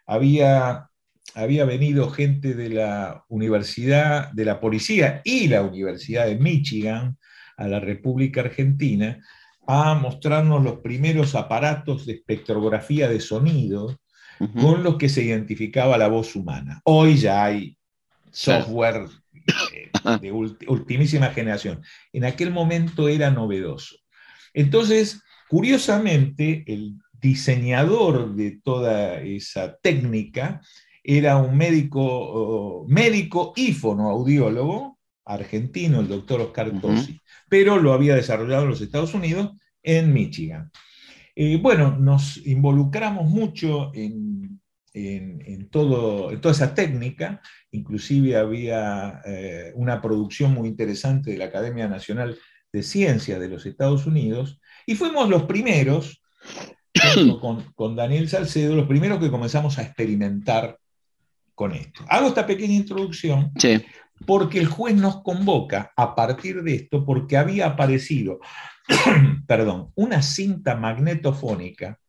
Había, 0.05 0.89
había 1.33 1.65
venido 1.65 2.09
gente 2.09 2.53
de 2.53 2.69
la 2.69 3.23
Universidad, 3.29 4.31
de 4.33 4.45
la 4.45 4.59
Policía 4.59 5.21
y 5.23 5.47
la 5.47 5.61
Universidad 5.61 6.25
de 6.25 6.35
Michigan 6.35 7.17
a 7.57 7.67
la 7.67 7.79
República 7.79 8.41
Argentina 8.41 9.19
a 9.67 9.95
mostrarnos 9.95 10.63
los 10.63 10.79
primeros 10.79 11.33
aparatos 11.33 12.05
de 12.05 12.13
espectrografía 12.13 13.07
de 13.09 13.19
sonido 13.19 13.97
con 14.61 14.83
los 14.83 14.97
que 14.97 15.09
se 15.09 15.23
identificaba 15.23 15.97
la 15.97 16.07
voz 16.07 16.35
humana. 16.35 16.81
Hoy 16.83 17.17
ya 17.17 17.45
hay 17.45 17.77
software 18.31 19.07
de 20.21 20.31
ultimísima 20.67 21.27
generación. 21.27 21.81
En 22.11 22.25
aquel 22.25 22.51
momento 22.51 23.07
era 23.07 23.31
novedoso. 23.31 23.95
Entonces, 24.53 25.21
curiosamente, 25.49 26.63
el 26.67 26.95
diseñador 27.13 28.35
de 28.35 28.59
toda 28.63 29.21
esa 29.21 29.77
técnica 29.77 30.61
era 31.03 31.37
un 31.37 31.55
médico, 31.57 32.85
médico 32.87 33.53
y 33.55 33.73
fonoaudiólogo 33.73 34.99
argentino, 35.25 35.99
el 35.99 36.07
doctor 36.07 36.41
Oscar 36.41 36.79
Tosi, 36.79 37.19
pero 37.49 37.77
lo 37.79 37.93
había 37.93 38.15
desarrollado 38.15 38.63
en 38.63 38.69
los 38.69 38.81
Estados 38.81 39.13
Unidos, 39.13 39.53
en 39.81 40.13
Michigan. 40.13 40.71
Eh, 41.35 41.57
bueno, 41.61 41.97
nos 41.97 42.37
involucramos 42.45 43.29
mucho 43.29 43.91
en, 43.93 44.61
en, 44.93 45.69
todo, 45.69 46.31
en 46.31 46.39
toda 46.39 46.53
esa 46.53 46.73
técnica. 46.73 47.41
Inclusive 47.71 48.37
había 48.37 49.21
eh, 49.25 49.73
una 49.75 50.01
producción 50.01 50.53
muy 50.53 50.69
interesante 50.69 51.31
de 51.31 51.37
la 51.37 51.45
Academia 51.45 51.87
Nacional 51.87 52.37
de 52.71 52.83
Ciencias 52.83 53.39
de 53.39 53.49
los 53.49 53.65
Estados 53.65 54.05
Unidos, 54.05 54.59
y 54.85 54.95
fuimos 54.95 55.29
los 55.29 55.43
primeros, 55.43 56.21
con, 57.41 57.63
con, 57.73 57.95
Daniel 57.95 58.27
Salcedo, 58.27 58.75
los 58.75 58.87
primeros 58.87 59.19
que 59.19 59.31
comenzamos 59.31 59.77
a 59.77 59.83
experimentar 59.83 60.77
con 61.53 61.73
esto. 61.73 62.03
Hago 62.09 62.27
esta 62.27 62.45
pequeña 62.45 62.73
introducción 62.73 63.51
porque 64.25 64.59
el 64.59 64.67
juez 64.67 64.95
nos 64.95 65.21
convoca 65.21 65.91
a 65.95 66.15
partir 66.15 66.63
de 66.63 66.75
esto, 66.75 67.05
porque 67.05 67.37
había 67.37 67.67
aparecido, 67.67 68.39
perdón, 69.47 69.91
una 69.95 70.21
cinta 70.21 70.75
magnetofónica 70.75 71.99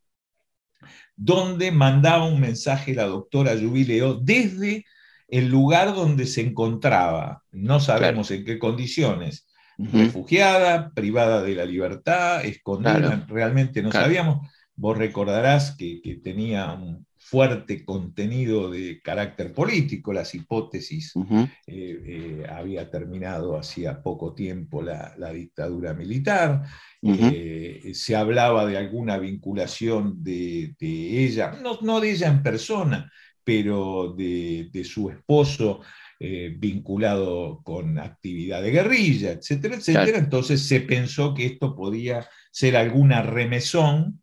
donde 1.16 1.73
mandaba 1.73 2.27
un 2.27 2.40
mensaje 2.40 2.95
la 2.95 3.05
doctora 3.05 3.53
Jubileo 3.59 4.14
desde 4.14 4.85
el 5.29 5.49
lugar 5.49 5.95
donde 5.95 6.27
se 6.27 6.42
encontraba, 6.42 7.42
no 7.51 7.81
sabemos 7.81 8.31
en 8.31 8.45
qué 8.45 8.59
condiciones, 8.59 9.49
refugiada, 9.79 10.92
privada 10.95 11.42
de 11.42 11.55
la 11.55 11.64
libertad, 11.64 12.45
escondida, 12.45 13.27
realmente 13.29 13.83
no 13.83 13.90
sabíamos. 13.90 14.49
Vos 14.75 14.97
recordarás 14.97 15.75
que, 15.77 16.21
tenía 16.23 16.73
un 16.73 17.07
fuerte 17.29 17.85
contenido 17.85 18.71
de 18.71 19.01
carácter 19.03 19.53
político, 19.53 20.12
las 20.12 20.33
hipótesis, 20.33 21.12
eh, 21.17 21.53
eh, 21.67 22.47
había 22.49 22.89
terminado 22.89 23.59
hacía 23.59 24.01
poco 24.01 24.33
tiempo 24.33 24.81
la, 24.81 25.33
dictadura 25.33 25.93
militar, 25.93 26.62
eh, 27.03 27.91
se 27.95 28.15
hablaba 28.15 28.65
de 28.65 28.79
alguna 28.79 29.19
vinculación 29.19 30.23
de, 30.23 30.77
ella, 30.81 31.59
no, 31.61 31.81
no 31.83 31.99
de 32.01 32.12
ella 32.12 32.29
en 32.29 32.45
persona, 32.45 33.11
pero 33.43 34.15
de, 34.17 34.71
su 34.85 35.11
esposo 35.11 35.81
vinculado 36.21 37.61
con 37.65 37.98
actividad 37.98 38.63
de 38.63 38.71
guerrilla, 38.71 39.33
etcétera, 39.33 39.75
etcétera. 39.75 40.19
Entonces 40.19 40.63
se 40.63 40.81
pensó 40.81 41.35
que 41.35 41.46
esto 41.46 41.75
podía 41.75 42.27
ser 42.53 42.77
alguna 42.77 43.21
remesón 43.23 44.23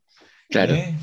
¿eh? 0.50 0.96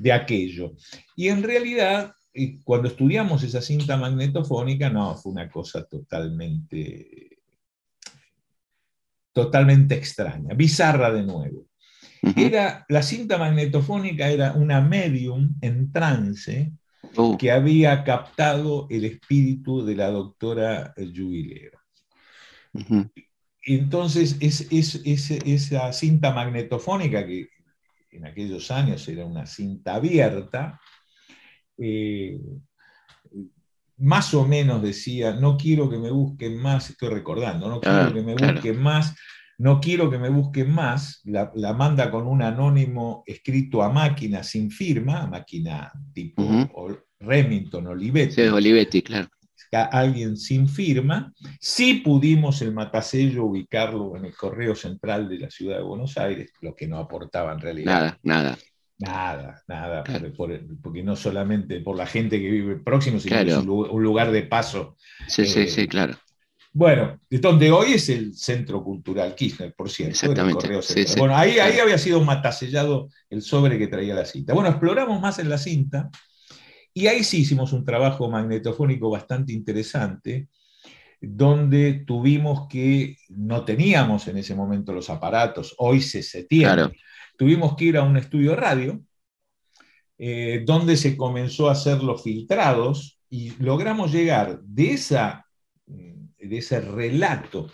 De, 0.00 0.12
aquello. 0.12 0.74
Y 1.14 1.28
en 1.28 1.42
realidad, 1.42 2.12
eh, 2.32 2.58
cuando 2.64 2.88
estudiamos 2.88 3.42
esa 3.42 3.60
cinta 3.60 3.96
magnetofónica, 3.96 4.90
no, 4.90 5.16
fue 5.16 5.32
una 5.32 5.50
cosa 5.50 5.84
totalmente, 5.84 7.38
totalmente 9.32 9.94
extraña, 9.94 10.54
bizarra 10.54 11.12
de 11.12 11.22
nuevo. 11.22 11.66
Era, 12.36 12.84
la 12.88 13.02
cinta 13.02 13.38
magnetofónica 13.38 14.28
era 14.28 14.52
una 14.52 14.80
medium 14.80 15.54
en 15.62 15.90
trance 15.90 16.72
uh. 17.16 17.36
que 17.38 17.50
había 17.50 18.04
captado 18.04 18.86
el 18.90 19.06
espíritu 19.06 19.84
de 19.84 19.96
la 19.96 20.10
doctora 20.10 20.94
Jubileo. 20.96 21.80
Entonces, 23.62 24.36
es, 24.40 24.66
esa 24.70 25.92
cinta 25.92 26.32
magnetofónica 26.32 27.26
que 27.26 27.48
en 28.12 28.26
aquellos 28.26 28.70
años 28.70 29.06
era 29.08 29.24
una 29.24 29.46
cinta 29.46 29.94
abierta, 29.96 30.80
eh, 31.78 32.38
más 33.98 34.32
o 34.34 34.46
menos 34.46 34.82
decía, 34.82 35.34
no 35.34 35.56
quiero 35.56 35.88
que 35.90 35.98
me 35.98 36.10
busquen 36.10 36.56
más, 36.56 36.90
estoy 36.90 37.10
recordando, 37.10 37.68
no 37.68 37.80
quiero 37.80 38.06
Ah, 38.06 38.12
que 38.14 38.22
me 38.22 38.34
claro. 38.34 38.54
busquen 38.54 38.82
más, 38.82 39.14
no 39.58 39.78
quiero 39.80 40.10
que 40.10 40.18
me 40.18 40.30
busquen 40.30 40.70
más, 40.70 41.20
la, 41.24 41.52
la 41.54 41.74
manda 41.74 42.10
con 42.10 42.26
un 42.26 42.40
anónimo 42.42 43.22
escrito 43.26 43.82
a 43.82 43.90
máquina 43.90 44.42
sin 44.42 44.70
firma, 44.70 45.22
a 45.22 45.26
máquina 45.26 45.92
tipo 46.14 46.42
Remington, 47.20 47.86
Olivetti, 47.88 48.34
Sí, 48.36 48.40
Olivetti, 48.42 49.02
claro. 49.02 49.28
A 49.72 49.84
alguien 49.84 50.36
sin 50.36 50.68
firma. 50.68 51.32
Sí 51.60 51.94
pudimos 52.04 52.60
el 52.62 52.72
matasello 52.72 53.44
ubicarlo 53.44 54.16
en 54.16 54.24
el 54.26 54.34
correo 54.34 54.74
central 54.74 55.28
de 55.28 55.38
la 55.38 55.50
ciudad 55.50 55.76
de 55.76 55.82
Buenos 55.82 56.16
Aires, 56.18 56.52
lo 56.60 56.74
que 56.74 56.86
no 56.88 56.98
aportaba 56.98 57.52
en 57.52 57.60
realidad 57.60 57.92
Nada, 57.92 58.18
nada. 58.22 58.58
Nada, 58.98 59.62
nada, 59.66 60.02
Claro. 60.02 60.32
por- 60.34 60.50
por- 60.50 60.60
porque 60.82 61.02
no 61.02 61.16
solamente 61.16 61.80
por 61.80 61.96
la 61.96 62.06
gente 62.06 62.38
que 62.38 62.50
vive 62.50 62.76
próximo, 62.76 63.18
sino 63.18 63.30
Claro. 63.34 63.46
que 63.46 63.52
es 63.52 63.58
un 63.58 63.66
lu- 63.66 63.86
un 63.90 64.02
lugar 64.02 64.30
de 64.30 64.42
paso. 64.42 64.96
Sí, 65.26 65.46
sí, 65.46 65.60
Eh, 65.60 65.68
sí, 65.68 65.88
claro. 65.88 66.18
Bueno, 66.72 67.18
de 67.28 67.38
donde 67.38 67.72
hoy 67.72 67.94
es 67.94 68.08
el 68.10 68.34
Centro 68.34 68.84
Cultural 68.84 69.34
Kirchner, 69.34 69.74
por 69.74 69.90
cierto. 69.90 70.10
el 70.26 70.30
Exactamente, 70.32 70.82
sí, 70.82 71.04
sí. 71.04 71.18
Bueno, 71.18 71.34
ahí, 71.36 71.58
ahí 71.58 71.78
había 71.80 71.98
sido 71.98 72.20
matasellado 72.22 73.08
el 73.28 73.42
sobre 73.42 73.76
que 73.78 73.88
traía 73.88 74.14
la 74.14 74.24
cinta. 74.24 74.52
Bueno, 74.54 74.68
exploramos 74.68 75.20
más 75.20 75.38
en 75.40 75.48
la 75.48 75.58
cinta 75.58 76.10
y 76.92 77.06
ahí 77.06 77.24
sí 77.24 77.38
hicimos 77.38 77.72
un 77.72 77.84
trabajo 77.84 78.30
magnetofónico 78.30 79.10
bastante 79.10 79.52
interesante, 79.52 80.48
donde 81.20 82.04
tuvimos 82.06 82.66
que, 82.68 83.16
no 83.28 83.64
teníamos 83.64 84.26
en 84.28 84.38
ese 84.38 84.54
momento 84.54 84.92
los 84.92 85.10
aparatos, 85.10 85.74
hoy 85.78 86.00
se, 86.00 86.22
se 86.22 86.46
Claro. 86.46 86.90
tuvimos 87.36 87.76
que 87.76 87.84
ir 87.86 87.96
a 87.96 88.02
un 88.02 88.16
estudio 88.16 88.50
de 88.50 88.56
radio, 88.56 89.00
eh, 90.18 90.62
donde 90.66 90.96
se 90.96 91.16
comenzó 91.16 91.68
a 91.68 91.72
hacer 91.72 92.02
los 92.02 92.22
filtrados 92.22 93.20
y 93.28 93.50
logramos 93.62 94.12
llegar 94.12 94.60
de, 94.62 94.92
esa, 94.92 95.46
de 95.86 96.58
ese 96.58 96.80
relato 96.80 97.70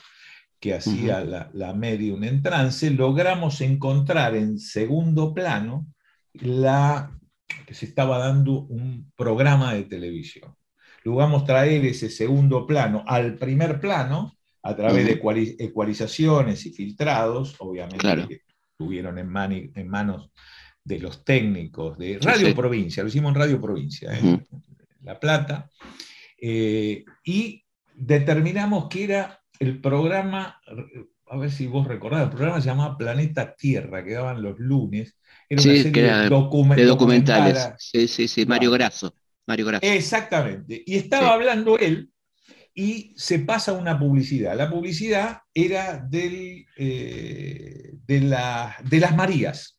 que 0.61 0.75
hacía 0.75 1.25
la, 1.25 1.51
la 1.55 1.73
medium 1.75 2.23
en 2.25 2.43
trance, 2.43 2.91
logramos 2.91 3.61
encontrar 3.61 4.35
en 4.37 4.59
segundo 4.59 5.35
plano 5.35 5.87
la 6.35 7.16
que 7.67 7.75
se 7.75 7.87
estaba 7.87 8.19
dando 8.19 8.61
un 8.61 9.11
programa 9.17 9.75
de 9.75 9.83
televisión. 9.85 10.55
Logramos 11.05 11.45
traer 11.45 11.85
ese 11.85 12.09
segundo 12.09 12.67
plano 12.67 13.05
al 13.07 13.35
primer 13.37 13.81
plano 13.81 14.33
a 14.63 14.75
través 14.75 15.05
de 15.07 15.21
ecualizaciones 15.59 16.65
y 16.67 16.71
filtrados, 16.73 17.57
obviamente 17.59 17.99
Claro. 17.99 18.27
que 18.29 18.43
estuvieron 18.73 19.19
en, 19.19 19.29
mani- 19.29 19.71
en 19.75 19.89
manos 19.89 20.31
de 20.83 20.99
los 21.01 21.25
técnicos 21.25 21.99
de 21.99 22.19
Radio 22.21 22.49
sí. 22.49 22.55
Provincia, 22.55 23.03
lo 23.03 23.09
hicimos 23.09 23.31
en 23.35 23.41
Radio 23.41 23.61
Provincia, 23.61 24.17
¿eh? 24.17 24.41
La 25.03 25.19
Plata, 25.21 25.71
eh, 26.41 27.05
y 27.25 27.65
determinamos 27.95 28.89
que 28.89 29.05
era 29.05 29.41
el 29.59 29.81
programa, 29.81 30.61
a 31.29 31.37
ver 31.37 31.51
si 31.51 31.67
vos 31.67 31.87
recordás, 31.87 32.23
el 32.25 32.31
programa 32.31 32.61
se 32.61 32.69
llamaba 32.69 32.97
Planeta 32.97 33.55
Tierra, 33.57 34.05
que 34.05 34.13
daban 34.15 34.43
los 34.43 34.59
lunes, 34.59 35.17
era 35.49 35.63
una 35.63 35.73
Sí, 35.73 35.77
serie 35.79 35.93
que 35.93 36.01
era 36.05 36.21
de, 36.23 36.29
documen- 36.31 36.77
De 36.77 36.85
documentales. 36.85 37.55
documentada. 37.55 37.77
Sí, 37.79 38.09
sí, 38.09 38.29
sí. 38.29 38.47
Mario. 38.47 38.71
Grasso. 38.73 39.15
Mario 39.47 39.67
Grasso. 39.67 39.87
Exactamente. 39.87 40.83
Y 40.87 40.97
estaba 40.97 41.29
Sí. 41.29 41.33
hablando 41.35 41.79
él 41.79 42.11
y 42.75 43.15
se 43.17 43.39
pasa 43.41 43.73
una 43.73 43.99
publicidad. 43.99 44.57
La 44.57 44.71
publicidad 44.71 45.39
era 45.55 45.99
del, 45.99 46.67
eh, 46.77 47.93
de, 48.07 48.21
la- 48.21 48.77
de 48.85 49.01
las 49.01 49.17
Marías. 49.17 49.79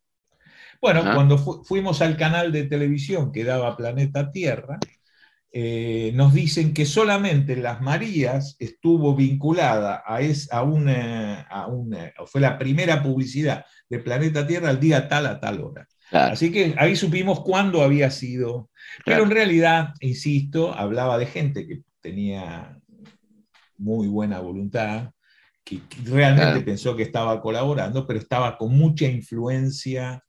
Bueno, 0.82 1.02
Ajá. 1.02 1.16
cuando 1.16 1.38
fu- 1.38 1.64
fuimos 1.64 2.02
al 2.02 2.18
canal 2.18 2.52
de 2.52 2.64
televisión 2.66 3.32
que 3.32 3.44
daba 3.44 3.76
Planeta 3.78 4.32
Tierra, 4.32 4.80
eh, 5.52 6.12
nos 6.16 6.34
dicen 6.34 6.74
que 6.74 6.86
solamente 6.86 7.56
Las 7.56 7.82
Marías 7.82 8.56
estuvo 8.60 9.16
vinculada 9.16 10.04
a, 10.06 10.22
es, 10.22 10.52
a, 10.52 10.64
una, 10.64 11.42
a 11.44 11.68
una- 11.68 12.12
fue 12.28 12.42
la 12.42 12.58
primera 12.58 13.02
publicidad 13.02 13.66
de 13.90 14.00
Planeta 14.00 14.46
Tierra 14.46 14.70
al 14.70 14.80
día 14.80 15.08
tal 15.08 15.26
a 15.28 15.40
tal 15.40 15.62
hora. 15.62 15.88
Claro, 16.10 16.34
Así 16.34 16.52
que 16.52 16.74
ahí 16.78 16.96
supimos 16.96 17.42
cuándo 17.42 17.82
había 17.84 18.10
sido. 18.12 18.70
Pero 19.06 19.18
claro. 19.18 19.24
en 19.26 19.32
realidad, 19.32 19.94
insisto, 20.02 20.74
hablaba 20.74 21.18
de 21.18 21.26
gente 21.26 21.68
que 21.68 21.82
tenía 22.02 22.78
muy 23.78 24.08
buena 24.08 24.40
voluntad, 24.40 25.12
que 25.64 25.82
realmente 26.06 26.52
Claro. 26.52 26.66
pensó 26.66 26.96
que 26.96 27.04
estaba 27.04 27.42
colaborando, 27.42 28.08
pero 28.08 28.20
estaba 28.20 28.58
con 28.58 28.76
mucha 28.78 29.06
influencia. 29.06 30.24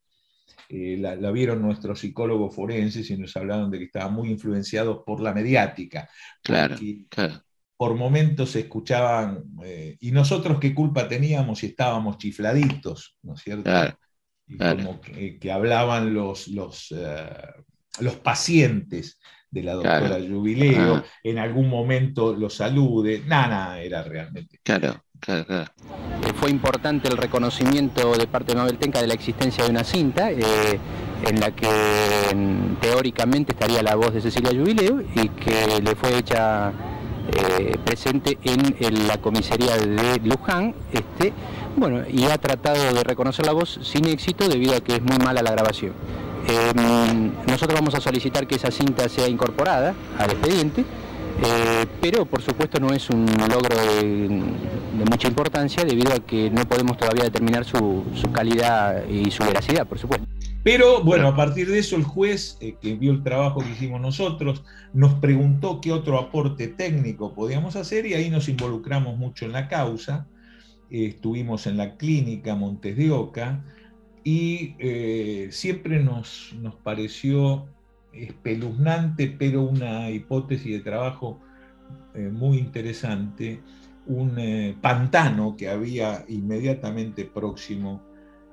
Eh, 0.68 0.96
la, 0.98 1.16
la 1.16 1.30
vieron 1.30 1.62
nuestros 1.62 2.00
psicólogos 2.00 2.54
forenses 2.54 3.10
y 3.10 3.16
nos 3.16 3.36
hablaron 3.36 3.70
de 3.70 3.78
que 3.78 3.84
estaban 3.86 4.12
muy 4.14 4.30
influenciados 4.30 5.00
por 5.06 5.20
la 5.20 5.32
mediática. 5.32 6.08
Claro, 6.42 6.76
por 7.76 7.94
momentos 7.94 8.50
se 8.50 8.60
escuchaban, 8.60 9.44
eh, 9.64 9.96
y 10.00 10.10
nosotros 10.10 10.58
qué 10.58 10.74
culpa 10.74 11.06
teníamos 11.08 11.60
si 11.60 11.66
estábamos 11.66 12.18
chifladitos, 12.18 13.16
¿no 13.22 13.34
es 13.34 13.40
cierto? 13.40 13.62
Claro, 13.64 13.96
y 14.48 14.56
claro. 14.58 14.76
como 14.84 15.00
que, 15.00 15.38
que 15.38 15.52
hablaban 15.52 16.12
los, 16.12 16.48
los, 16.48 16.92
eh, 16.96 17.26
los 18.00 18.16
pacientes 18.16 19.20
de 19.50 19.62
la 19.62 19.74
doctora 19.74 20.00
Claro. 20.18 20.26
Jubileo, 20.28 20.96
Ah. 20.96 21.04
en 21.22 21.38
algún 21.38 21.68
momento 21.68 22.34
los 22.34 22.54
salude, 22.54 23.22
nada, 23.26 23.48
nada, 23.48 23.80
era 23.80 24.02
realmente. 24.02 24.58
Claro, 24.62 25.04
Fue 26.40 26.50
importante 26.50 27.08
el 27.08 27.16
reconocimiento 27.16 28.12
de 28.12 28.26
parte 28.26 28.52
de 28.52 28.58
Mabel 28.58 28.78
Tenca 28.78 29.00
de 29.00 29.08
la 29.08 29.14
existencia 29.14 29.64
de 29.64 29.70
una 29.70 29.84
cinta 29.84 30.30
eh, 30.30 30.78
en 31.26 31.40
la 31.40 31.50
que 31.50 31.68
mm, 32.34 32.76
teóricamente 32.80 33.52
estaría 33.52 33.82
la 33.82 33.96
voz 33.96 34.14
de 34.14 34.20
Cecilia 34.20 34.50
Jubileo 34.50 35.02
y 35.14 35.28
que 35.30 35.80
le 35.82 35.94
fue 35.96 36.16
hecha 36.16 36.72
eh, 37.32 37.76
presente 37.84 38.38
en, 38.44 38.76
en 38.78 39.08
la 39.08 39.18
comisaría 39.18 39.76
de 39.76 40.20
Luján. 40.24 40.74
Este, 40.92 41.32
bueno, 41.76 42.02
y 42.08 42.24
ha 42.24 42.38
tratado 42.38 42.94
de 42.94 43.04
reconocer 43.04 43.44
la 43.46 43.52
voz 43.52 43.80
sin 43.82 44.06
éxito 44.06 44.48
debido 44.48 44.76
a 44.76 44.80
que 44.80 44.96
es 44.96 45.02
muy 45.02 45.18
mala 45.18 45.42
la 45.42 45.50
grabación. 45.50 45.92
Eh, 46.46 46.72
mm, 46.74 47.50
nosotros 47.50 47.78
vamos 47.78 47.94
a 47.94 48.00
solicitar 48.00 48.46
que 48.46 48.54
esa 48.54 48.70
cinta 48.70 49.08
sea 49.08 49.28
incorporada 49.28 49.94
al 50.18 50.30
expediente. 50.30 50.84
Eh, 51.40 51.86
pero 52.00 52.24
por 52.24 52.42
supuesto 52.42 52.80
no 52.80 52.92
es 52.92 53.08
un 53.10 53.26
logro 53.26 53.76
de, 53.76 54.28
mucha 55.08 55.28
importancia 55.28 55.84
debido 55.84 56.12
a 56.12 56.18
que 56.18 56.50
no 56.50 56.64
podemos 56.68 56.96
todavía 56.96 57.24
determinar 57.24 57.64
su, 57.64 58.04
calidad 58.32 59.06
y 59.06 59.30
su 59.30 59.44
veracidad, 59.44 59.86
por 59.86 59.98
supuesto. 59.98 60.26
Pero 60.64 61.02
bueno, 61.04 61.28
a 61.28 61.36
partir 61.36 61.68
de 61.70 61.78
eso 61.78 61.94
el 61.94 62.02
juez, 62.02 62.58
eh, 62.60 62.74
que 62.80 62.96
vio 62.96 63.12
el 63.12 63.22
trabajo 63.22 63.60
que 63.60 63.70
hicimos 63.70 64.00
nosotros, 64.00 64.64
nos 64.92 65.14
preguntó 65.14 65.80
qué 65.80 65.92
otro 65.92 66.18
aporte 66.18 66.66
técnico 66.66 67.32
podíamos 67.32 67.76
hacer 67.76 68.06
y 68.06 68.14
ahí 68.14 68.28
nos 68.30 68.48
involucramos 68.48 69.16
mucho 69.16 69.44
en 69.44 69.52
la 69.52 69.68
causa. 69.68 70.26
Eh, 70.90 71.06
estuvimos 71.06 71.68
en 71.68 71.76
la 71.76 71.96
clínica 71.96 72.56
Montes 72.56 72.96
de 72.96 73.12
Oca 73.12 73.64
y 74.24 74.74
siempre 75.50 76.02
nos, 76.02 76.52
nos 76.60 76.74
pareció 76.74 77.66
espeluznante, 78.24 79.34
pero 79.38 79.62
una 79.62 80.10
hipótesis 80.10 80.72
de 80.72 80.80
trabajo 80.80 81.40
eh, 82.14 82.28
muy 82.32 82.58
interesante, 82.58 83.60
un 84.06 84.38
eh, 84.38 84.76
pantano 84.80 85.56
que 85.56 85.68
había 85.68 86.24
inmediatamente 86.28 87.24
próximo 87.24 88.02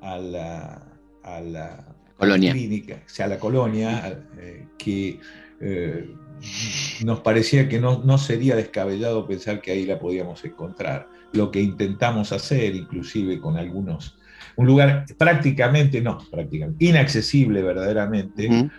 a 0.01 0.17
la, 0.17 0.83
a 1.23 1.41
la 1.41 1.95
Colonia. 2.17 2.51
clínica, 2.51 3.01
o 3.05 3.09
sea, 3.09 3.25
a 3.25 3.29
la 3.29 3.39
colonia, 3.39 4.23
eh, 4.37 4.67
que 4.77 5.19
nos 7.03 7.21
parecía 7.21 7.67
que 7.69 7.79
no, 7.79 8.03
no 8.03 8.17
sería 8.17 8.55
descabellado 8.55 9.25
pensar 9.25 9.61
que 9.61 9.71
ahí 9.71 9.85
la 9.85 9.99
podíamos 9.99 10.43
encontrar. 10.43 11.07
Lo 11.33 11.49
que 11.49 11.61
intentamos 11.61 12.31
hacer, 12.31 12.75
inclusive 12.75 13.39
con 13.39 13.57
algunos, 13.57 14.17
un 14.57 14.67
lugar 14.67 15.05
prácticamente, 15.17 16.01
no, 16.01 16.19
prácticamente, 16.29 16.85
inaccesible 16.85 17.61
verdaderamente. 17.61 18.69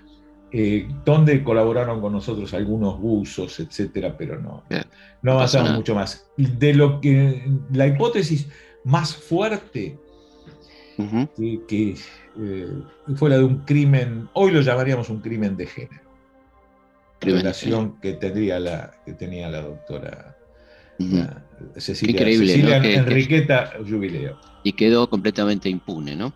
Eh, 0.59 0.89
donde 1.05 1.45
colaboraron 1.45 2.01
con 2.01 2.13
nosotros 2.15 2.55
algunos 2.55 2.99
buzos, 2.99 3.61
etcétera, 3.61 4.17
pero 4.17 4.41
no, 4.41 4.63
Bien. 4.71 4.85
no 5.21 5.33
avanzamos 5.33 5.73
mucho 5.75 5.95
más. 5.95 6.27
De 6.39 6.73
lo 6.73 6.99
que 7.01 7.43
la 7.73 7.87
hipótesis 7.87 8.49
más 8.85 9.15
fuerte 9.15 9.99
que, 11.37 11.61
que, 11.69 11.95
eh, 12.41 12.69
fue 13.17 13.29
la 13.29 13.37
de 13.37 13.45
un 13.45 13.59
crimen, 13.65 14.31
hoy 14.33 14.51
lo 14.51 14.63
llamaríamos 14.63 15.11
un 15.11 15.21
crimen 15.21 15.57
de 15.59 15.67
género, 15.67 16.01
Crimen 17.19 17.41
relación 17.43 18.01
que 18.01 18.15
tendría 18.15 18.59
la 18.59 18.93
que 19.05 19.13
tenía 19.13 19.51
la 19.51 19.61
doctora 19.61 20.37
la 20.99 21.43
Cecilia, 21.77 22.19
Cecilia 22.25 22.77
¿no? 22.79 22.83
Que- 22.83 22.89
que- 22.89 22.95
Enriqueta 22.95 23.73
Jubileo. 23.87 24.39
Y 24.65 24.73
quedó 24.73 25.09
completamente 25.11 25.69
impune, 25.69 26.17
¿no? 26.17 26.33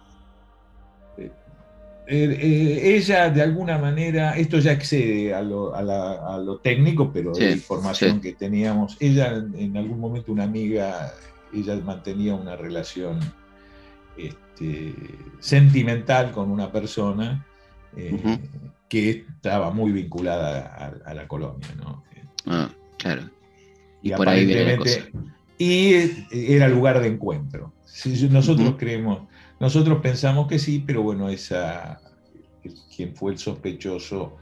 Eh, 2.13 2.39
eh, 2.41 2.97
ella 2.97 3.31
de 3.31 3.41
alguna 3.41 3.79
manera, 3.79 4.37
esto 4.37 4.59
ya 4.59 4.73
excede 4.73 5.33
a 5.33 5.43
lo, 5.43 5.77
a 5.77 5.81
la- 5.81 6.35
a 6.35 6.39
lo 6.39 6.59
técnico, 6.59 7.13
pero 7.13 7.33
Sí, 7.33 7.45
de 7.45 7.53
información 7.53 8.17
sí. 8.17 8.21
que 8.21 8.33
teníamos, 8.33 8.97
ella 8.99 9.33
en, 9.37 9.77
algún 9.77 10.01
momento 10.01 10.33
una 10.33 10.43
amiga, 10.43 11.15
ella 11.55 11.77
mantenía 11.77 12.35
una 12.35 12.57
relación 12.57 13.21
este, 14.17 14.93
sentimental 15.39 16.33
con 16.33 16.51
una 16.51 16.73
persona 16.73 17.47
eh, 17.97 18.39
que 18.89 19.25
estaba 19.37 19.71
muy 19.71 19.93
vinculada 19.93 21.01
a, 21.05 21.15
la 21.15 21.29
colonia. 21.29 21.69
¿no? 21.79 22.03
Ah, 22.47 22.71
claro. 22.99 23.23
Y, 24.03 24.11
por 24.15 24.29
ahí 24.29 24.51
Y 25.59 25.95
era 26.33 26.67
lugar 26.67 27.01
de 27.01 27.07
encuentro. 27.07 27.73
Nosotros 28.31 28.75
creemos, 28.79 29.29
nosotros 29.61 30.01
pensamos 30.01 30.49
que 30.49 30.59
sí, 30.59 30.83
pero 30.85 31.03
bueno, 31.03 31.29
esa, 31.29 32.01
quien 32.95 33.15
fue 33.15 33.33
el 33.33 33.39
sospechoso 33.39 34.39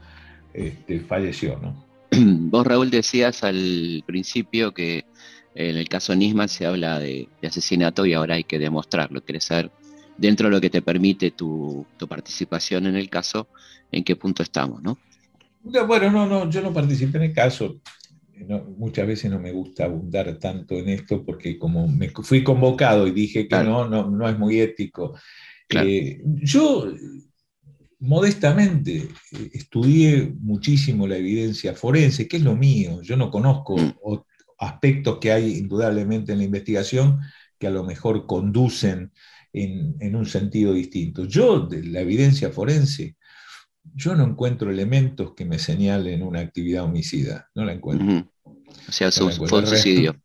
este, 0.53 1.01
falleció, 1.01 1.59
¿no? 1.61 1.85
Vos, 2.11 2.65
Raúl, 2.65 2.89
decías 2.89 3.43
al 3.43 4.03
principio 4.07 4.73
que 4.73 5.05
en 5.55 5.77
el 5.77 5.89
caso 5.89 6.15
Nisman 6.15 6.49
se 6.49 6.65
habla 6.65 6.99
de, 6.99 7.27
asesinato 7.43 8.05
y 8.05 8.13
ahora 8.13 8.35
hay 8.35 8.45
que 8.45 8.59
demostrarlo. 8.59 9.23
¿Querés 9.23 9.45
saber, 9.45 9.71
dentro 10.17 10.47
de 10.47 10.55
lo 10.55 10.61
que 10.61 10.69
te 10.69 10.81
permite 10.81 11.31
tu, 11.31 11.85
participación 12.07 12.87
en 12.87 12.95
el 12.95 13.09
caso, 13.09 13.47
en 13.91 14.03
qué 14.03 14.15
punto 14.15 14.41
estamos, 14.41 14.81
no? 14.81 14.97
Bueno, 15.61 16.09
no, 16.09 16.25
no, 16.25 16.49
yo 16.49 16.61
no 16.61 16.73
participé 16.73 17.17
en 17.17 17.23
el 17.25 17.33
caso. 17.33 17.75
Muchas 18.77 19.07
veces 19.07 19.31
no 19.31 19.39
me 19.39 19.51
gusta 19.51 19.85
abundar 19.85 20.37
tanto 20.39 20.75
en 20.75 20.89
esto 20.89 21.25
porque 21.25 21.57
como 21.57 21.87
me 21.87 22.09
fui 22.09 22.43
convocado 22.43 23.07
y 23.07 23.11
dije 23.11 23.47
que 23.47 23.63
no, 23.63 23.87
no, 23.87 24.09
no 24.09 24.29
es 24.29 24.37
muy 24.37 24.59
ético. 24.59 25.17
Eh, 25.69 26.21
yo 26.23 26.91
modestamente 27.99 28.97
eh, 28.97 29.49
estudié 29.53 30.33
muchísimo 30.39 31.07
la 31.07 31.17
evidencia 31.17 31.73
forense, 31.73 32.27
que 32.27 32.37
es 32.37 32.43
lo 32.43 32.55
mío. 32.55 33.01
Yo 33.01 33.17
no 33.17 33.29
conozco 33.29 33.77
mm. 33.77 33.93
aspectos 34.59 35.19
que 35.19 35.31
hay 35.31 35.57
indudablemente 35.57 36.31
en 36.31 36.39
la 36.39 36.45
investigación 36.45 37.19
que 37.57 37.67
a 37.67 37.71
lo 37.71 37.83
mejor 37.83 38.25
conducen 38.25 39.11
en, 39.51 40.15
un 40.15 40.25
sentido 40.25 40.73
distinto. 40.73 41.25
Yo, 41.25 41.61
de 41.61 41.83
la 41.83 42.01
evidencia 42.01 42.51
forense, 42.51 43.17
yo 43.95 44.15
no 44.15 44.23
encuentro 44.23 44.71
elementos 44.71 45.33
que 45.35 45.45
me 45.45 45.59
señalen 45.59 46.23
una 46.23 46.39
actividad 46.39 46.83
homicida, 46.83 47.49
no 47.55 47.65
la 47.65 47.73
encuentro. 47.73 48.29
O 48.87 48.91
sea, 48.91 49.11
fue 49.11 49.59
un 49.59 49.67
suicidio. 49.67 50.15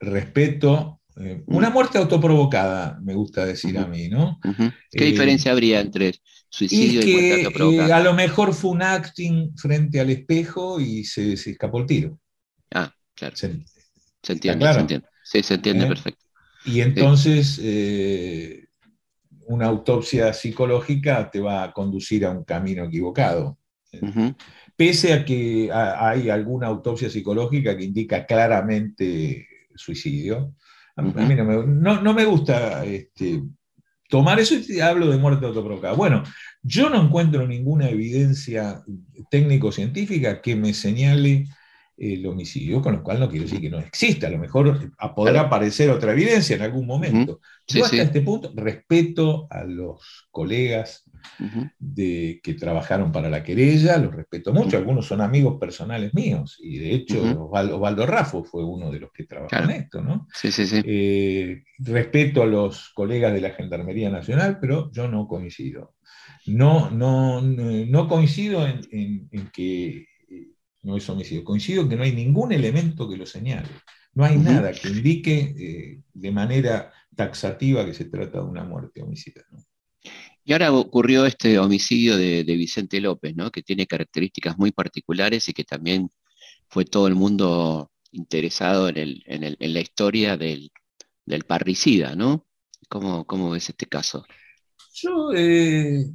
Respeto, 0.00 1.00
eh, 1.16 1.42
una 1.46 1.70
muerte 1.70 1.98
autoprovocada, 1.98 2.98
me 3.02 3.14
gusta 3.14 3.44
decir 3.44 3.78
a 3.78 3.86
mí, 3.86 4.08
¿no? 4.08 4.38
¿Qué 4.90 5.04
eh, 5.04 5.10
diferencia 5.10 5.52
habría 5.52 5.80
entre 5.80 6.14
suicidio 6.48 7.00
y, 7.00 7.04
que, 7.04 7.42
eh, 7.42 7.92
a 7.92 8.00
lo 8.00 8.14
mejor 8.14 8.54
fue 8.54 8.70
un 8.70 8.82
acting 8.82 9.56
frente 9.56 10.00
al 10.00 10.10
espejo 10.10 10.80
y 10.80 11.04
se, 11.04 11.34
escapó 11.34 11.78
el 11.78 11.86
tiro. 11.86 12.18
Ah, 12.72 12.92
claro. 13.14 13.36
Se, 13.36 13.46
entiende, 13.46 14.72
se 14.72 14.80
entiende. 14.80 15.06
Sí, 15.24 15.42
se 15.42 15.54
entiende 15.54 15.84
¿Eh? 15.84 15.88
perfecto. 15.88 16.24
Y 16.64 16.80
entonces 16.80 17.58
una 19.50 19.66
autopsia 19.66 20.32
psicológica 20.32 21.28
te 21.28 21.40
va 21.40 21.64
a 21.64 21.72
conducir 21.72 22.24
a 22.24 22.30
un 22.30 22.44
camino 22.44 22.84
equivocado. 22.84 23.58
Pese 24.76 25.12
a 25.12 25.24
que 25.24 25.68
hay 25.72 26.30
alguna 26.30 26.68
autopsia 26.68 27.10
psicológica 27.10 27.76
que 27.76 27.84
indica 27.84 28.24
claramente 28.24 29.48
suicidio. 29.74 30.54
A, 30.94 31.02
mí 31.02 31.34
no 31.34 31.44
me, 31.44 32.00
no 32.00 32.14
me 32.14 32.24
gusta 32.24 32.84
este, 32.84 33.42
tomar 34.08 34.38
eso 34.38 34.54
y 34.54 34.80
hablo 34.80 35.10
de 35.10 35.18
muerte 35.18 35.46
autoprovocada. 35.46 35.94
Bueno, 35.94 36.22
yo 36.62 36.88
no 36.88 37.02
encuentro 37.02 37.46
ninguna 37.46 37.88
evidencia 37.88 38.84
técnico-científica 39.30 40.40
que 40.40 40.54
me 40.54 40.74
señale 40.74 41.48
el 42.00 42.26
homicidio, 42.26 42.80
con 42.80 42.94
lo 42.94 43.02
cual 43.02 43.20
no 43.20 43.28
quiero 43.28 43.44
decir 43.44 43.60
que 43.60 43.68
no 43.68 43.78
exista, 43.78 44.26
a 44.26 44.30
lo 44.30 44.38
mejor 44.38 44.90
podrá 45.14 45.42
aparecer 45.42 45.90
otra 45.90 46.12
evidencia 46.12 46.56
en 46.56 46.62
algún 46.62 46.86
momento. 46.86 47.40
Yo 47.78 47.84
hasta 47.84 48.02
este 48.02 48.20
punto. 48.20 48.52
Respeto 48.54 49.46
a 49.50 49.64
los 49.64 50.28
colegas 50.30 51.04
de, 51.78 52.40
que 52.42 52.54
trabajaron 52.54 53.12
para 53.12 53.30
la 53.30 53.42
querella, 53.42 53.98
los 53.98 54.14
respeto 54.14 54.52
mucho, 54.52 54.76
algunos 54.76 55.06
son 55.06 55.20
amigos 55.20 55.58
personales 55.58 56.12
míos, 56.14 56.58
y 56.60 56.78
de 56.78 56.94
hecho 56.94 57.48
Osvaldo, 57.50 58.06
Rafo 58.06 58.44
fue 58.44 58.64
uno 58.64 58.90
de 58.90 59.00
los 59.00 59.12
que 59.12 59.24
trabajó 59.24 59.56
en 59.56 59.70
esto, 59.70 60.02
¿no? 60.02 60.26
Eh, 60.84 61.62
respeto 61.78 62.42
a 62.42 62.46
los 62.46 62.90
colegas 62.94 63.32
de 63.32 63.40
la 63.40 63.50
Gendarmería 63.50 64.10
Nacional, 64.10 64.58
pero 64.60 64.90
yo 64.92 65.08
no 65.08 65.26
coincido. 65.26 65.94
No, 66.46 66.90
no, 66.90 67.40
no 67.42 68.08
coincido 68.08 68.66
en, 68.66 69.50
que 69.52 70.06
eh, 70.28 70.48
no 70.82 70.96
es 70.96 71.08
homicidio, 71.08 71.44
coincido 71.44 71.82
en 71.82 71.88
que 71.88 71.96
no 71.96 72.02
hay 72.02 72.12
ningún 72.12 72.52
elemento 72.52 73.08
que 73.08 73.16
lo 73.16 73.26
señale. 73.26 73.68
No 74.12 74.24
hay 74.24 74.38
nada 74.38 74.72
que 74.72 74.88
indique 74.88 75.54
eh, 75.56 76.00
de 76.12 76.32
manera 76.32 76.92
taxativa 77.20 77.84
que 77.84 77.92
se 77.92 78.06
trata 78.06 78.38
de 78.38 78.46
una 78.46 78.64
muerte 78.64 79.02
homicida. 79.02 79.42
Y 80.42 80.52
ahora 80.54 80.72
ocurrió 80.72 81.26
este 81.26 81.58
homicidio 81.58 82.16
de, 82.16 82.42
Vicente 82.44 82.98
López, 82.98 83.36
¿no? 83.36 83.50
que 83.50 83.62
tiene 83.62 83.86
características 83.86 84.56
muy 84.56 84.72
particulares 84.72 85.46
y 85.48 85.52
que 85.52 85.64
también 85.64 86.10
fue 86.68 86.86
todo 86.86 87.06
el 87.08 87.14
mundo 87.14 87.90
interesado 88.10 88.88
en, 88.88 88.96
la 89.58 89.80
historia 89.80 90.38
del, 90.38 90.70
parricida, 91.46 92.16
¿no? 92.16 92.46
¿Cómo, 92.88 93.26
¿Cómo, 93.26 93.50
ves 93.50 93.68
este 93.68 93.86
caso? 93.86 94.24
Yo 94.94 95.30
eh, 95.36 96.06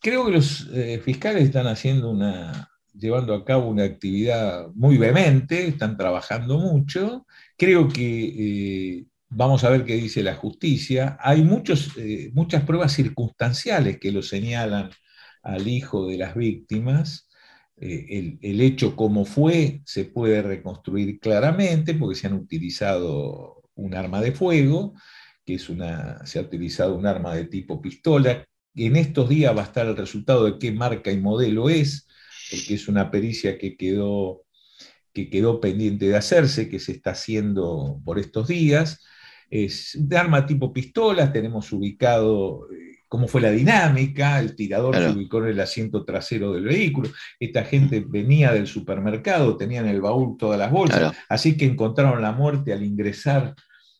creo 0.00 0.26
que 0.26 0.32
los 0.32 0.68
eh, 0.74 1.00
fiscales 1.02 1.44
están 1.44 1.66
haciendo 1.66 2.10
una, 2.10 2.70
llevando 2.92 3.34
a 3.34 3.44
cabo 3.44 3.68
una 3.68 3.84
actividad 3.84 4.68
muy 4.74 4.98
vehemente, 4.98 5.66
están 5.66 5.96
trabajando 5.96 6.58
mucho. 6.58 7.26
Creo 7.56 7.88
que 7.88 8.98
eh, 8.98 9.06
vamos 9.34 9.64
a 9.64 9.70
ver 9.70 9.84
qué 9.84 9.94
dice 9.94 10.22
la 10.22 10.34
justicia. 10.36 11.16
Hay 11.20 11.42
muchos, 11.42 11.96
eh, 11.98 12.30
muchas 12.34 12.64
pruebas 12.64 12.92
circunstanciales 12.92 13.98
que 13.98 14.12
lo 14.12 14.22
señalan 14.22 14.90
al 15.42 15.68
hijo 15.68 16.06
de 16.06 16.18
las 16.18 16.34
víctimas. 16.34 17.28
El, 17.76 18.38
el, 18.40 18.60
hecho 18.60 18.94
como 18.96 19.24
fue 19.24 19.82
se 19.84 20.04
puede 20.04 20.42
reconstruir 20.42 21.18
claramente 21.18 21.94
porque 21.94 22.18
se 22.18 22.28
han 22.28 22.34
utilizado 22.34 23.62
un 23.74 23.94
arma 23.94 24.20
de 24.20 24.32
fuego, 24.32 24.94
que 25.44 25.54
es 25.54 25.68
una, 25.68 26.24
se 26.24 26.38
ha 26.38 26.42
utilizado 26.42 26.94
un 26.94 27.06
arma 27.06 27.34
de 27.34 27.46
tipo 27.46 27.82
pistola, 27.82 28.46
en 28.76 28.96
estos 28.96 29.28
días 29.28 29.56
va 29.56 29.62
a 29.62 29.64
estar 29.64 29.86
el 29.86 29.96
resultado 29.96 30.44
de 30.44 30.58
qué 30.58 30.72
marca 30.72 31.10
y 31.12 31.18
modelo 31.18 31.68
es, 31.68 32.08
porque 32.50 32.74
es 32.74 32.88
una 32.88 33.10
pericia 33.10 33.58
que 33.58 33.76
quedó, 33.76 34.44
que 35.12 35.30
quedó 35.30 35.60
pendiente 35.60 36.08
de 36.08 36.16
hacerse, 36.16 36.68
que 36.68 36.80
se 36.80 36.92
está 36.92 37.10
haciendo 37.12 38.00
por 38.04 38.18
estos 38.18 38.48
días. 38.48 39.00
Es 39.54 39.92
de 39.94 40.16
arma 40.18 40.44
tipo 40.44 40.72
pistola, 40.72 41.32
tenemos 41.32 41.72
ubicado 41.72 42.68
eh, 42.72 42.98
cómo 43.06 43.28
fue 43.28 43.40
la 43.40 43.52
dinámica, 43.52 44.40
el 44.40 44.56
tirador 44.56 44.96
se 44.96 45.10
ubicó 45.10 45.38
en 45.38 45.50
el 45.50 45.60
asiento 45.60 46.04
trasero 46.04 46.52
del 46.52 46.64
vehículo, 46.64 47.08
esta 47.38 47.62
gente 47.62 48.04
venía 48.04 48.50
del 48.50 48.66
supermercado, 48.66 49.56
tenían 49.56 49.84
en 49.84 49.94
el 49.94 50.00
baúl 50.00 50.36
todas 50.36 50.58
las 50.58 50.72
bolsas, 50.72 51.16
así 51.28 51.56
que 51.56 51.66
encontraron 51.66 52.20
la 52.20 52.32
muerte 52.32 52.72
al 52.72 52.82
ingresar 52.82 53.54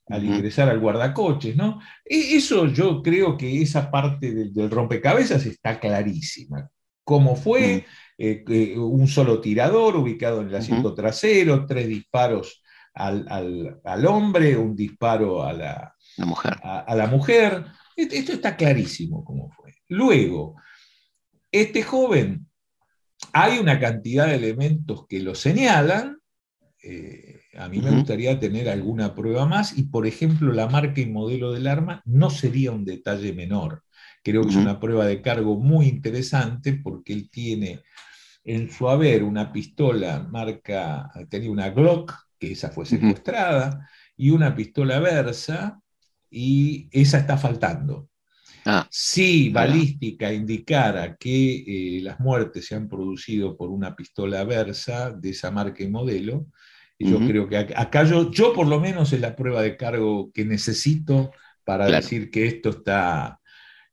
al 0.08 0.24
ingresar 0.24 0.68
al 0.68 0.80
guardacoches, 0.80 1.54
¿no? 1.54 1.80
E, 2.04 2.36
eso 2.36 2.66
yo 2.66 3.00
creo 3.00 3.36
que 3.36 3.62
esa 3.62 3.92
parte 3.92 4.34
del, 4.34 4.70
rompecabezas 4.70 5.46
está 5.46 5.78
clarísima. 5.78 6.68
Cómo 7.04 7.36
fue, 7.36 7.86
eh, 8.18 8.74
un 8.76 9.06
solo 9.06 9.40
tirador 9.40 9.94
ubicado 9.94 10.40
en 10.40 10.48
el 10.48 10.56
asiento 10.56 10.92
trasero, 10.92 11.64
tres 11.64 11.86
disparos 11.86 12.63
al, 12.94 14.06
hombre, 14.06 14.56
un 14.56 14.74
disparo 14.76 15.42
a 15.42 15.52
la, 15.52 15.94
mujer. 16.18 16.54
A, 16.62 16.94
la 16.94 17.06
mujer. 17.06 17.64
Esto 17.96 18.32
está 18.32 18.56
clarísimo 18.56 19.24
cómo 19.24 19.50
fue. 19.50 19.74
Luego, 19.88 20.56
este 21.50 21.82
joven, 21.82 22.46
hay 23.32 23.58
una 23.58 23.78
cantidad 23.78 24.26
de 24.26 24.36
elementos 24.36 25.06
que 25.08 25.20
lo 25.20 25.34
señalan. 25.34 26.18
Eh, 26.82 27.40
a 27.56 27.68
mí 27.68 27.78
me 27.78 27.90
gustaría 27.90 28.38
tener 28.38 28.68
alguna 28.68 29.14
prueba 29.14 29.46
más 29.46 29.76
y, 29.78 29.84
por 29.84 30.06
ejemplo, 30.06 30.52
la 30.52 30.68
marca 30.68 31.00
y 31.00 31.06
modelo 31.06 31.52
del 31.52 31.66
arma 31.66 32.02
no 32.04 32.30
sería 32.30 32.72
un 32.72 32.84
detalle 32.84 33.32
menor. 33.32 33.84
Creo 34.22 34.42
que 34.42 34.50
es 34.50 34.56
una 34.56 34.80
prueba 34.80 35.04
de 35.06 35.20
cargo 35.20 35.58
muy 35.58 35.86
interesante 35.86 36.72
porque 36.74 37.12
él 37.12 37.28
tiene 37.30 37.82
en 38.44 38.70
su 38.70 38.88
haber 38.88 39.22
una 39.22 39.52
pistola 39.52 40.26
marca, 40.30 41.10
tenía 41.28 41.50
una 41.50 41.70
Glock, 41.70 42.23
que 42.46 42.52
esa 42.52 42.70
fue 42.70 42.86
secuestrada, 42.86 43.88
y 44.16 44.30
una 44.30 44.54
pistola 44.54 45.00
Versa, 45.00 45.80
y 46.30 46.88
esa 46.92 47.18
está 47.18 47.36
faltando. 47.36 48.08
Ah, 48.66 48.86
si 48.90 49.50
balística 49.50 50.32
indicara 50.32 51.16
que 51.16 51.98
eh, 51.98 52.00
las 52.00 52.18
muertes 52.18 52.66
se 52.66 52.74
han 52.74 52.88
producido 52.88 53.56
por 53.56 53.70
una 53.70 53.94
pistola 53.94 54.42
Versa 54.44 55.10
de 55.12 55.30
esa 55.30 55.50
marca 55.50 55.82
y 55.82 55.88
modelo, 55.88 56.46
yo 56.98 57.18
creo 57.18 57.48
que 57.48 57.58
acá 57.58 58.04
yo, 58.04 58.30
yo 58.30 58.52
por 58.54 58.66
lo 58.66 58.80
menos 58.80 59.12
es 59.12 59.20
la 59.20 59.36
prueba 59.36 59.60
de 59.62 59.76
cargo 59.76 60.30
que 60.32 60.44
necesito 60.44 61.32
para 61.64 61.86
decir 61.86 62.30
que 62.30 62.46
esto 62.46 62.70
está, 62.70 63.40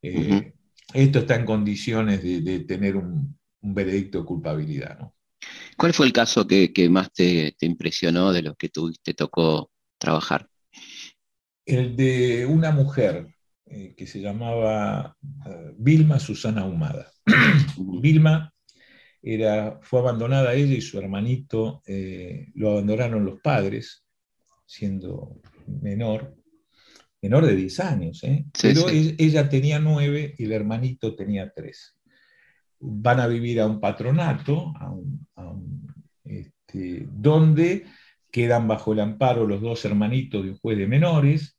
eh, 0.01 0.53
esto 0.93 1.19
está 1.19 1.35
en 1.35 1.45
condiciones 1.45 2.23
de, 2.23 2.59
tener 2.61 2.95
un, 2.95 3.37
veredicto 3.61 4.19
de 4.19 4.25
culpabilidad. 4.25 4.99
¿no? 4.99 5.15
¿Cuál 5.77 5.93
fue 5.93 6.05
el 6.05 6.13
caso 6.13 6.47
que, 6.47 6.71
más 6.89 7.11
te, 7.11 7.55
impresionó 7.61 8.31
de 8.31 8.43
los 8.43 8.55
que 8.57 8.69
tú, 8.69 8.93
te 9.03 9.13
tocó 9.13 9.71
trabajar? 9.97 10.47
El 11.65 11.95
de 11.95 12.45
una 12.45 12.71
mujer 12.71 13.35
eh, 13.65 13.93
que 13.95 14.07
se 14.07 14.19
llamaba 14.19 15.15
eh, 15.45 15.73
Vilma 15.77 16.19
Susana 16.19 16.65
Humada. 16.65 17.11
Vilma 17.77 18.53
era, 19.21 19.79
fue 19.81 19.99
abandonada 19.99 20.53
ella 20.53 20.73
y 20.73 20.81
su 20.81 20.99
hermanito, 20.99 21.81
eh, 21.85 22.47
lo 22.55 22.71
abandonaron 22.71 23.25
los 23.25 23.39
padres, 23.41 24.03
siendo 24.65 25.41
menor, 25.67 26.35
menor 27.21 27.45
de 27.45 27.55
10 27.55 27.79
años, 27.81 28.21
pero 28.61 28.89
ella 28.89 29.47
tenía 29.49 29.79
9 29.79 30.35
y 30.37 30.45
el 30.45 30.51
hermanito 30.51 31.15
tenía 31.15 31.51
3. 31.53 32.00
Van 32.81 33.19
a 33.19 33.27
vivir 33.27 33.61
a 33.61 33.67
un 33.67 33.79
patronato, 33.79 34.73
este, 36.23 37.07
donde 37.11 37.85
quedan 38.31 38.67
bajo 38.67 38.93
el 38.93 39.01
amparo 39.01 39.45
los 39.45 39.61
dos 39.61 39.85
hermanitos 39.85 40.43
de 40.43 40.51
un 40.51 40.57
juez 40.57 40.77
de 40.77 40.87
menores, 40.87 41.57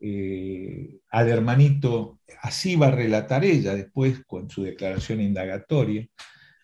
eh, 0.00 0.98
al 1.10 1.28
hermanito, 1.28 2.18
así 2.40 2.74
va 2.74 2.88
a 2.88 2.90
relatar 2.90 3.44
ella 3.44 3.74
después 3.74 4.24
con 4.26 4.50
su 4.50 4.64
declaración 4.64 5.20
indagatoria, 5.20 6.08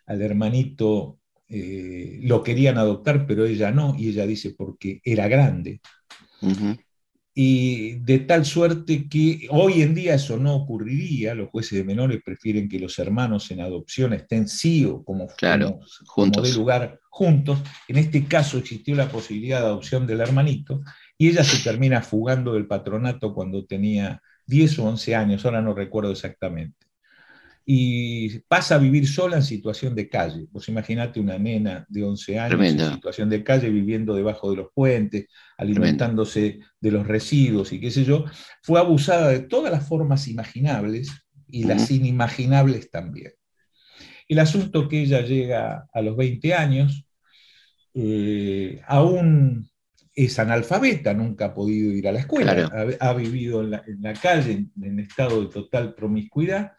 al 0.07 0.23
hermanito 0.23 1.21
eh, 1.49 2.19
lo 2.23 2.43
querían 2.43 2.79
adoptar, 2.79 3.27
pero 3.27 3.47
ella 3.47 3.71
no, 3.71 3.95
y 3.97 4.09
ella 4.09 4.27
dice 4.27 4.55
porque 4.57 5.01
era 5.05 5.29
grande. 5.29 5.81
Y 7.41 8.01
de 8.01 8.19
tal 8.19 8.45
suerte 8.45 9.09
que 9.09 9.47
hoy 9.51 9.83
en 9.83 9.95
día 9.95 10.15
eso 10.15 10.39
no 10.39 10.57
ocurriría, 10.57 11.37
los 11.37 11.51
jueces 11.51 11.79
de 11.79 11.85
menores 11.85 12.21
prefieren 12.25 12.69
que 12.69 12.81
los 12.81 12.99
hermanos 12.99 13.49
en 13.53 13.61
adopción 13.61 14.13
estén 14.13 14.49
sí 14.49 14.85
o 14.85 15.05
como, 15.05 15.29
claro, 15.29 15.79
juntos. 16.05 16.43
de 16.43 16.59
lugar 16.59 16.99
juntos. 17.09 17.61
En 17.87 17.97
este 17.97 18.25
caso 18.25 18.59
existió 18.59 18.97
la 18.97 19.09
posibilidad 19.09 19.61
de 19.61 19.67
adopción 19.67 20.05
del 20.05 20.19
hermanito, 20.21 20.81
y 21.17 21.29
ella 21.29 21.45
se 21.45 21.63
termina 21.63 22.03
fugando 22.03 22.55
del 22.55 22.67
patronato 22.67 23.33
cuando 23.33 23.65
tenía 23.67 24.21
10 24.47 24.81
o 24.81 24.87
11 24.87 25.15
años, 25.15 25.45
ahora 25.45 25.63
no 25.63 25.75
recuerdo 25.75 26.11
exactamente. 26.11 26.88
Y 27.71 28.39
pasa 28.49 28.77
a 28.77 28.79
vivir 28.79 29.07
sola 29.07 29.37
en 29.37 29.43
situación 29.43 29.95
de 29.95 30.09
calle. 30.09 30.47
Vos 30.51 30.67
imaginate 30.71 31.21
una 31.21 31.39
nena 31.39 31.85
de 31.91 32.03
11 32.03 32.39
años 32.39 32.61
en 32.63 32.95
situación 32.95 33.29
de 33.29 33.45
calle, 33.45 33.69
viviendo 33.69 34.15
debajo 34.15 34.51
de 34.51 34.57
los 34.57 34.69
puentes, 34.75 35.27
alimentándose 35.59 36.61
de 36.81 36.91
los 36.91 37.07
residuos 37.07 37.71
y 37.75 37.79
qué 37.79 37.91
sé 37.91 38.05
yo. 38.05 38.25
Fue 38.63 38.81
abusada 38.81 39.29
de 39.29 39.41
todas 39.41 39.71
las 39.71 39.87
formas 39.87 40.29
imaginables 40.29 41.11
y 41.47 41.65
las 41.65 41.91
inimaginables 41.91 42.91
también. 42.91 43.33
El 44.27 44.39
asunto 44.39 44.89
que 44.89 45.03
ella 45.03 45.21
llega 45.21 45.89
a 45.93 46.01
los 46.01 46.17
20 46.17 46.55
años, 46.55 47.07
eh, 47.93 48.81
aún 48.87 49.69
es 50.15 50.39
analfabeta, 50.39 51.13
nunca 51.13 51.47
ha 51.47 51.55
podido 51.55 51.93
ir 51.93 52.09
a 52.09 52.13
la 52.13 52.21
escuela, 52.21 52.97
ha, 52.99 53.13
vivido 53.13 53.63
en 53.63 53.71
la, 54.01 54.15
calle 54.15 54.69
en, 54.81 55.01
estado 55.01 55.43
de 55.43 55.49
total 55.49 55.95
promiscuidad 55.95 56.73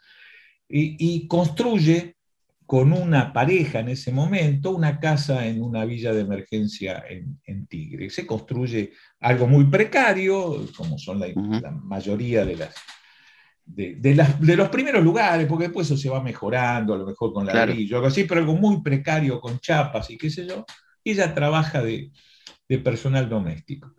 y, 0.70 1.26
construye 1.26 2.16
con 2.64 2.92
una 2.92 3.32
pareja 3.32 3.80
en 3.80 3.88
ese 3.88 4.12
momento 4.12 4.70
una 4.70 5.00
casa 5.00 5.46
en 5.46 5.60
una 5.60 5.84
villa 5.84 6.12
de 6.12 6.20
emergencia 6.20 7.02
en, 7.08 7.66
Tigre. 7.66 8.10
Se 8.10 8.26
construye 8.26 8.92
algo 9.20 9.46
muy 9.48 9.64
precario, 9.64 10.66
como 10.76 10.98
son 10.98 11.20
la, 11.20 11.70
mayoría 11.82 12.44
de 12.44 12.56
las, 12.56 12.74
de, 13.64 14.56
los 14.56 14.68
primeros 14.68 15.02
lugares, 15.02 15.46
porque 15.46 15.64
después 15.64 15.88
eso 15.88 15.96
se 15.96 16.08
va 16.08 16.22
mejorando, 16.22 16.94
a 16.94 16.98
lo 16.98 17.06
mejor 17.06 17.32
con 17.32 17.46
ladrillo, 17.46 17.96
algo 17.96 18.08
así, 18.08 18.24
pero 18.24 18.40
algo 18.40 18.54
muy 18.54 18.82
precario 18.82 19.40
con 19.40 19.58
chapas 19.58 20.10
y 20.10 20.16
qué 20.18 20.30
sé 20.30 20.46
yo. 20.46 20.64
Y 21.02 21.12
ella 21.12 21.34
trabaja 21.34 21.82
de, 21.82 22.12
de 22.68 22.78
personal 22.78 23.28
doméstico. 23.28 23.94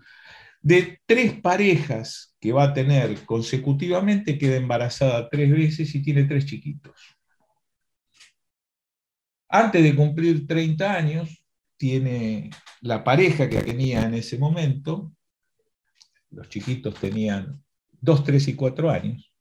De 0.62 1.02
tres 1.06 1.34
parejas 1.42 2.31
que 2.42 2.52
va 2.52 2.64
a 2.64 2.74
tener 2.74 3.24
consecutivamente, 3.26 4.38
queda 4.38 4.58
embarazada 4.58 5.30
tres 5.30 5.52
veces 5.52 5.94
y 5.94 6.02
tiene 6.02 6.24
tres 6.24 6.46
chiquitos. 6.48 7.00
Antes 9.48 9.84
de 9.84 9.96
cumplir 9.96 10.48
30 10.48 10.94
años, 10.94 11.46
tiene 11.78 12.50
la 12.82 13.04
pareja 13.04 13.48
que 13.48 13.62
tenía 13.62 14.04
en 14.04 14.16
ese 14.16 14.40
momento, 14.40 15.14
los 16.32 16.50
chiquitos 16.50 16.96
tenían 16.96 17.64
2, 18.00 18.24
3 18.24 18.48
y 18.48 18.56
4 18.56 18.90
años. 18.90 19.32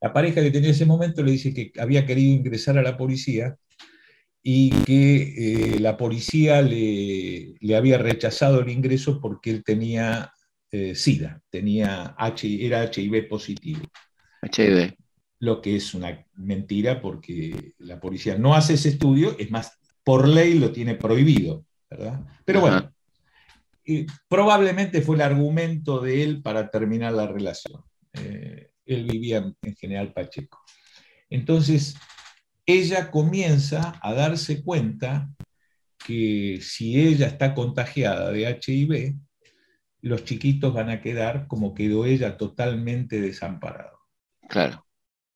La 0.00 0.12
pareja 0.12 0.42
que 0.42 0.50
tenía 0.50 0.70
en 0.70 0.74
ese 0.74 0.86
momento 0.86 1.22
le 1.22 1.32
dice 1.32 1.52
que 1.52 1.72
había 1.78 2.06
querido 2.06 2.32
ingresar 2.32 2.78
a 2.78 2.82
la 2.82 2.96
policía 2.96 3.56
y 4.42 4.70
que 4.84 5.74
eh, 5.76 5.80
la 5.80 5.96
policía 5.96 6.62
le, 6.62 7.56
había 7.76 7.98
rechazado 7.98 8.60
el 8.60 8.70
ingreso 8.70 9.20
porque 9.20 9.50
él 9.50 9.62
tenía 9.64 10.32
eh, 10.72 10.94
SIDA, 10.94 11.42
tenía 11.50 12.14
H, 12.16 12.66
era 12.66 12.84
HIV 12.84 13.28
positivo. 13.28 13.82
HIV. 14.42 14.94
Lo 15.40 15.60
que 15.60 15.76
es 15.76 15.92
una 15.92 16.24
mentira 16.34 17.00
porque 17.00 17.74
la 17.78 18.00
policía 18.00 18.38
no 18.38 18.54
hace 18.54 18.74
ese 18.74 18.88
estudio, 18.88 19.36
es 19.38 19.50
más, 19.50 19.78
por 20.02 20.26
ley 20.26 20.54
lo 20.58 20.72
tiene 20.72 20.94
prohibido, 20.94 21.66
¿verdad? 21.90 22.24
Pero 22.46 22.60
bueno, 22.60 22.90
eh, 23.84 24.06
probablemente 24.28 25.02
fue 25.02 25.16
el 25.16 25.22
argumento 25.22 26.00
de 26.00 26.22
él 26.22 26.42
para 26.42 26.70
terminar 26.70 27.12
la 27.12 27.26
relación. 27.26 27.82
él 28.14 29.04
vivía 29.04 29.38
en 29.62 29.76
General 29.76 30.12
Pacheco. 30.12 30.62
Entonces, 31.28 31.96
ella 32.66 33.10
comienza 33.10 33.98
a 34.00 34.14
darse 34.14 34.62
cuenta 34.62 35.30
que 36.04 36.60
si 36.62 37.00
ella 37.00 37.26
está 37.26 37.54
contagiada 37.54 38.30
de 38.30 38.48
HIV, 38.48 39.16
los 40.02 40.24
chiquitos 40.24 40.74
van 40.74 40.90
a 40.90 41.00
quedar 41.00 41.46
como 41.46 41.74
quedó 41.74 42.04
ella 42.04 42.36
totalmente 42.36 43.20
desamparado. 43.20 43.98
Claro. 44.48 44.84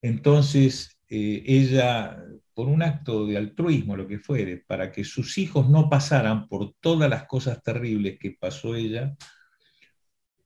Entonces, 0.02 0.98
eh, 1.08 1.42
ella, 1.46 2.18
por 2.52 2.68
un 2.68 2.82
acto 2.82 3.26
de 3.26 3.36
altruismo, 3.38 3.96
lo 3.96 4.06
que 4.06 4.18
fuere, 4.18 4.58
para 4.58 4.92
que 4.92 5.04
sus 5.04 5.38
hijos 5.38 5.70
no 5.70 5.88
pasaran 5.88 6.48
por 6.48 6.74
todas 6.80 7.08
las 7.08 7.26
cosas 7.26 7.62
terribles 7.62 8.18
que 8.18 8.36
pasó 8.38 8.74
ella, 8.74 9.16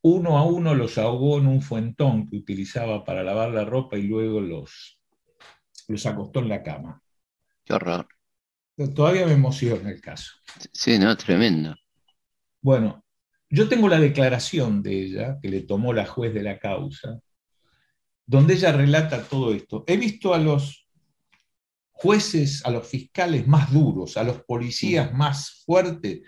uno 0.02 0.38
a 0.38 0.44
uno 0.44 0.74
los 0.74 0.98
ahogó 0.98 1.38
en 1.38 1.46
un 1.46 1.62
fuentón 1.62 2.28
que 2.28 2.36
utilizaba 2.36 3.04
para 3.04 3.22
lavar 3.22 3.50
la 3.50 3.64
ropa 3.64 3.98
y 3.98 4.02
luego 4.02 4.40
los 4.40 4.98
los 5.88 6.06
acostó 6.06 6.38
en 6.40 6.48
la 6.48 6.62
cama. 6.62 7.02
Qué 7.64 7.74
horror. 7.74 8.06
Todavía 8.94 9.26
me 9.26 9.32
emociona 9.32 9.90
el 9.90 10.00
caso. 10.00 10.32
Sí, 10.72 10.98
no, 10.98 11.16
tremendo. 11.16 11.74
Bueno, 12.62 13.04
yo 13.50 13.68
tengo 13.68 13.88
la 13.88 13.98
declaración 13.98 14.82
de 14.82 15.02
ella, 15.02 15.38
que 15.42 15.48
le 15.48 15.62
tomó 15.62 15.92
la 15.92 16.06
juez 16.06 16.32
de 16.32 16.42
la 16.42 16.58
causa, 16.58 17.20
donde 18.26 18.54
ella 18.54 18.72
relata 18.72 19.22
todo 19.24 19.52
esto. 19.52 19.84
He 19.86 19.96
visto 19.96 20.32
a 20.32 20.38
los 20.38 20.86
jueces, 21.90 22.64
a 22.64 22.70
los 22.70 22.86
fiscales 22.86 23.46
más 23.46 23.72
duros, 23.72 24.16
a 24.16 24.22
los 24.22 24.42
policías 24.44 25.12
más 25.12 25.62
fuertes. 25.66 26.20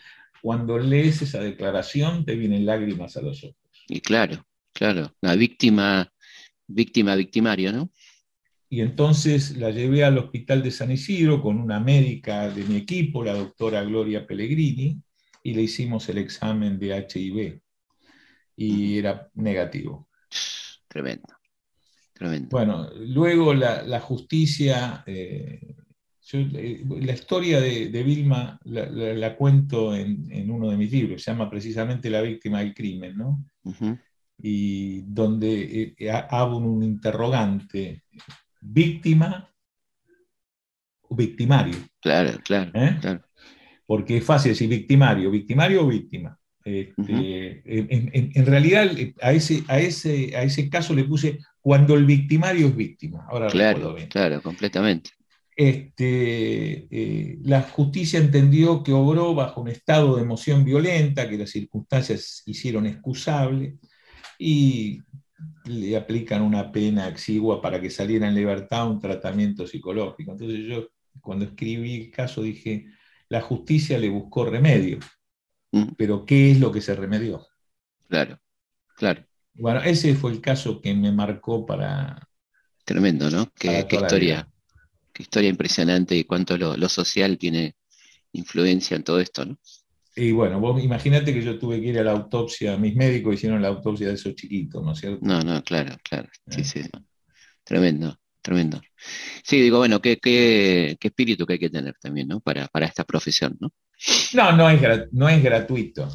Cuando 0.42 0.76
lees 0.78 1.22
esa 1.22 1.40
declaración 1.40 2.24
te 2.24 2.34
vienen 2.34 2.66
lágrimas 2.66 3.16
a 3.16 3.22
los 3.22 3.44
ojos. 3.44 3.56
Y 3.88 4.00
claro, 4.00 4.44
claro, 4.72 5.14
la 5.20 5.36
víctima, 5.36 6.12
víctima, 6.66 7.14
victimario, 7.14 7.72
¿no? 7.72 7.90
y 8.72 8.80
entonces 8.80 9.58
la 9.58 9.70
llevé 9.70 10.02
al 10.02 10.16
hospital 10.16 10.62
de 10.62 10.70
San 10.70 10.90
Isidro 10.90 11.42
con 11.42 11.60
una 11.60 11.78
médica 11.78 12.48
de 12.48 12.64
mi 12.64 12.76
equipo, 12.76 13.22
la 13.22 13.34
doctora 13.34 13.84
Gloria 13.84 14.26
Pellegrini, 14.26 14.98
y 15.42 15.54
le 15.54 15.62
hicimos 15.62 16.08
el 16.08 16.18
examen 16.18 16.78
de 16.78 16.96
HIV 16.96 17.60
y 18.56 18.98
era 18.98 19.28
negativo. 19.34 20.08
Tremendo, 20.88 21.34
tremendo. 22.12 22.48
Bueno, 22.50 22.90
luego 22.94 23.54
la, 23.54 24.00
justicia, 24.00 25.02
eh, 25.06 25.74
eh, 26.32 26.84
la 27.00 27.12
historia 27.12 27.60
de, 27.60 28.02
Vilma 28.02 28.58
la, 28.64 29.36
cuento 29.36 29.94
en, 29.94 30.50
uno 30.50 30.70
de 30.70 30.76
mis 30.76 30.92
libros, 30.92 31.22
se 31.22 31.30
llama 31.30 31.50
precisamente 31.50 32.10
La 32.10 32.20
víctima 32.20 32.60
del 32.60 32.74
crimen, 32.74 33.16
¿no? 33.16 33.44
Y 34.38 35.02
donde 35.02 35.94
eh, 35.98 36.10
hago 36.10 36.58
un 36.58 36.82
interrogante 36.82 38.04
víctima 38.60 39.48
o 41.02 41.16
victimario. 41.16 41.76
Claro, 42.00 42.38
claro, 42.44 42.70
¿Eh? 42.74 42.98
Porque 43.92 44.16
es 44.16 44.24
fácil 44.24 44.52
decir 44.52 44.70
victimario, 44.70 45.30
victimario 45.30 45.84
o 45.84 45.88
víctima. 45.88 46.34
Este, 46.64 47.62
en, 47.66 48.46
realidad 48.46 48.90
a 49.20 49.32
ese, 49.32 49.64
a, 49.68 49.80
ese, 49.80 50.34
a 50.34 50.44
ese 50.44 50.70
caso 50.70 50.94
le 50.94 51.04
puse 51.04 51.40
cuando 51.60 51.94
el 51.94 52.06
victimario 52.06 52.68
es 52.68 52.74
víctima. 52.74 53.26
Ahora 53.28 53.48
claro, 53.48 53.94
claro, 54.08 54.40
completamente. 54.40 55.10
Este, 55.54 56.86
eh, 56.90 57.38
la 57.42 57.60
justicia 57.60 58.18
entendió 58.18 58.82
que 58.82 58.94
obró 58.94 59.34
bajo 59.34 59.60
un 59.60 59.68
estado 59.68 60.16
de 60.16 60.22
emoción 60.22 60.64
violenta, 60.64 61.28
que 61.28 61.36
las 61.36 61.50
circunstancias 61.50 62.44
hicieron 62.46 62.86
excusable, 62.86 63.76
y 64.38 65.02
le 65.66 65.98
aplican 65.98 66.40
una 66.40 66.72
pena 66.72 67.08
exigua 67.08 67.60
para 67.60 67.78
que 67.78 67.90
saliera 67.90 68.26
en 68.26 68.36
libertad 68.36 68.90
un 68.90 68.98
tratamiento 68.98 69.66
psicológico. 69.66 70.32
Entonces 70.32 70.60
yo 70.66 70.88
cuando 71.20 71.44
escribí 71.44 72.06
el 72.06 72.10
caso 72.10 72.40
dije, 72.40 72.86
la 73.32 73.40
justicia 73.40 73.98
le 73.98 74.10
buscó 74.10 74.44
remedio, 74.44 74.98
mm. 75.70 75.94
pero 75.96 76.26
¿qué 76.26 76.50
es 76.50 76.60
lo 76.60 76.70
que 76.70 76.82
se 76.82 76.94
remedió? 76.94 77.46
Claro, 78.06 78.38
claro. 78.94 79.24
Bueno, 79.54 79.80
ese 79.80 80.14
fue 80.14 80.32
el 80.32 80.42
caso 80.42 80.82
que 80.82 80.92
me 80.92 81.10
marcó 81.12 81.64
para... 81.64 82.28
Tremendo, 82.84 83.30
¿no? 83.30 83.50
Qué, 83.58 83.86
historia, 83.90 84.46
qué 85.14 85.22
historia 85.22 85.48
impresionante 85.48 86.14
y 86.14 86.24
cuánto 86.24 86.58
lo, 86.58 86.88
social 86.90 87.38
tiene 87.38 87.74
influencia 88.32 88.98
en 88.98 89.04
todo 89.04 89.18
esto, 89.18 89.46
¿no? 89.46 89.58
Y 90.14 90.32
bueno, 90.32 90.60
vos 90.60 90.84
imagínate 90.84 91.32
que 91.32 91.40
yo 91.40 91.58
tuve 91.58 91.80
que 91.80 91.86
ir 91.86 91.98
a 92.00 92.04
la 92.04 92.12
autopsia, 92.12 92.76
mis 92.76 92.94
médicos 92.94 93.32
hicieron 93.32 93.62
la 93.62 93.68
autopsia 93.68 94.08
de 94.08 94.14
esos 94.14 94.34
chiquitos, 94.34 94.84
¿no 94.84 94.92
es 94.92 94.98
cierto? 94.98 95.20
No, 95.22 95.40
no, 95.40 95.64
claro, 95.64 95.96
claro. 96.02 96.28
Sí, 96.50 96.60
eh. 96.60 96.64
sí. 96.64 96.82
Tremendo, 97.64 98.20
tremendo. 98.42 98.80
Sí, 99.42 99.60
digo, 99.60 99.78
bueno, 99.78 100.00
qué, 100.00 100.18
qué, 100.18 100.98
espíritu 101.00 101.46
que 101.46 101.54
hay 101.54 101.58
que 101.58 101.70
tener 101.70 101.94
también, 102.00 102.28
¿no? 102.28 102.40
Para, 102.40 102.68
para 102.68 102.86
esta 102.86 103.04
profesión, 103.04 103.56
¿no? 103.60 103.72
No, 104.34 104.52
no 104.52 104.68
es, 104.68 104.80
no 105.12 105.28
es 105.28 105.42
gratuito. 105.42 106.08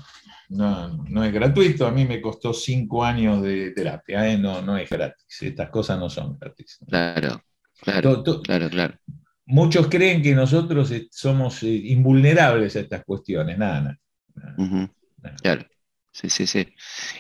No, 0.50 1.04
no 1.10 1.24
es 1.24 1.34
gratuito. 1.34 1.88
A 1.88 1.92
mí 1.92 2.06
me 2.06 2.22
costó 2.22 2.54
cinco 2.54 3.04
años 3.04 3.42
de 3.42 3.72
terapia. 3.72 4.30
¿eh? 4.30 4.38
No, 4.38 4.62
no 4.62 4.78
es 4.78 4.90
gratis. 4.90 5.42
Estas 5.42 5.70
cosas 5.70 6.00
no 6.00 6.10
son 6.10 6.38
gratis. 6.38 6.80
Claro, 6.88 7.42
claro, 7.82 8.24
claro, 8.44 8.70
claro. 8.70 9.00
Muchos 9.46 9.88
creen 9.88 10.22
que 10.22 10.36
nosotros 10.36 10.92
eh, 10.92 11.08
somos 11.12 11.64
eh, 11.64 11.68
invulnerables 11.68 12.76
a 12.76 12.82
estas 12.82 13.04
cuestiones. 13.06 13.58
Nada, 13.58 13.82
nada. 14.36 14.92
Claro. 15.42 15.66
Sí, 16.12 16.30
sí, 16.30 16.48
sí. 16.48 16.68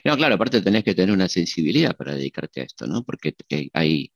No, 0.03 0.18
claro, 0.18 0.36
aparte 0.36 0.62
tenés 0.62 0.84
que 0.84 0.95
tener 0.95 1.14
una 1.14 1.28
sensibilidad 1.28 1.95
para 1.95 2.16
dedicarte 2.16 2.62
a 2.62 2.64
esto, 2.64 2.88
¿no? 2.88 3.03
Porque 3.03 3.36
ahí 3.74 4.12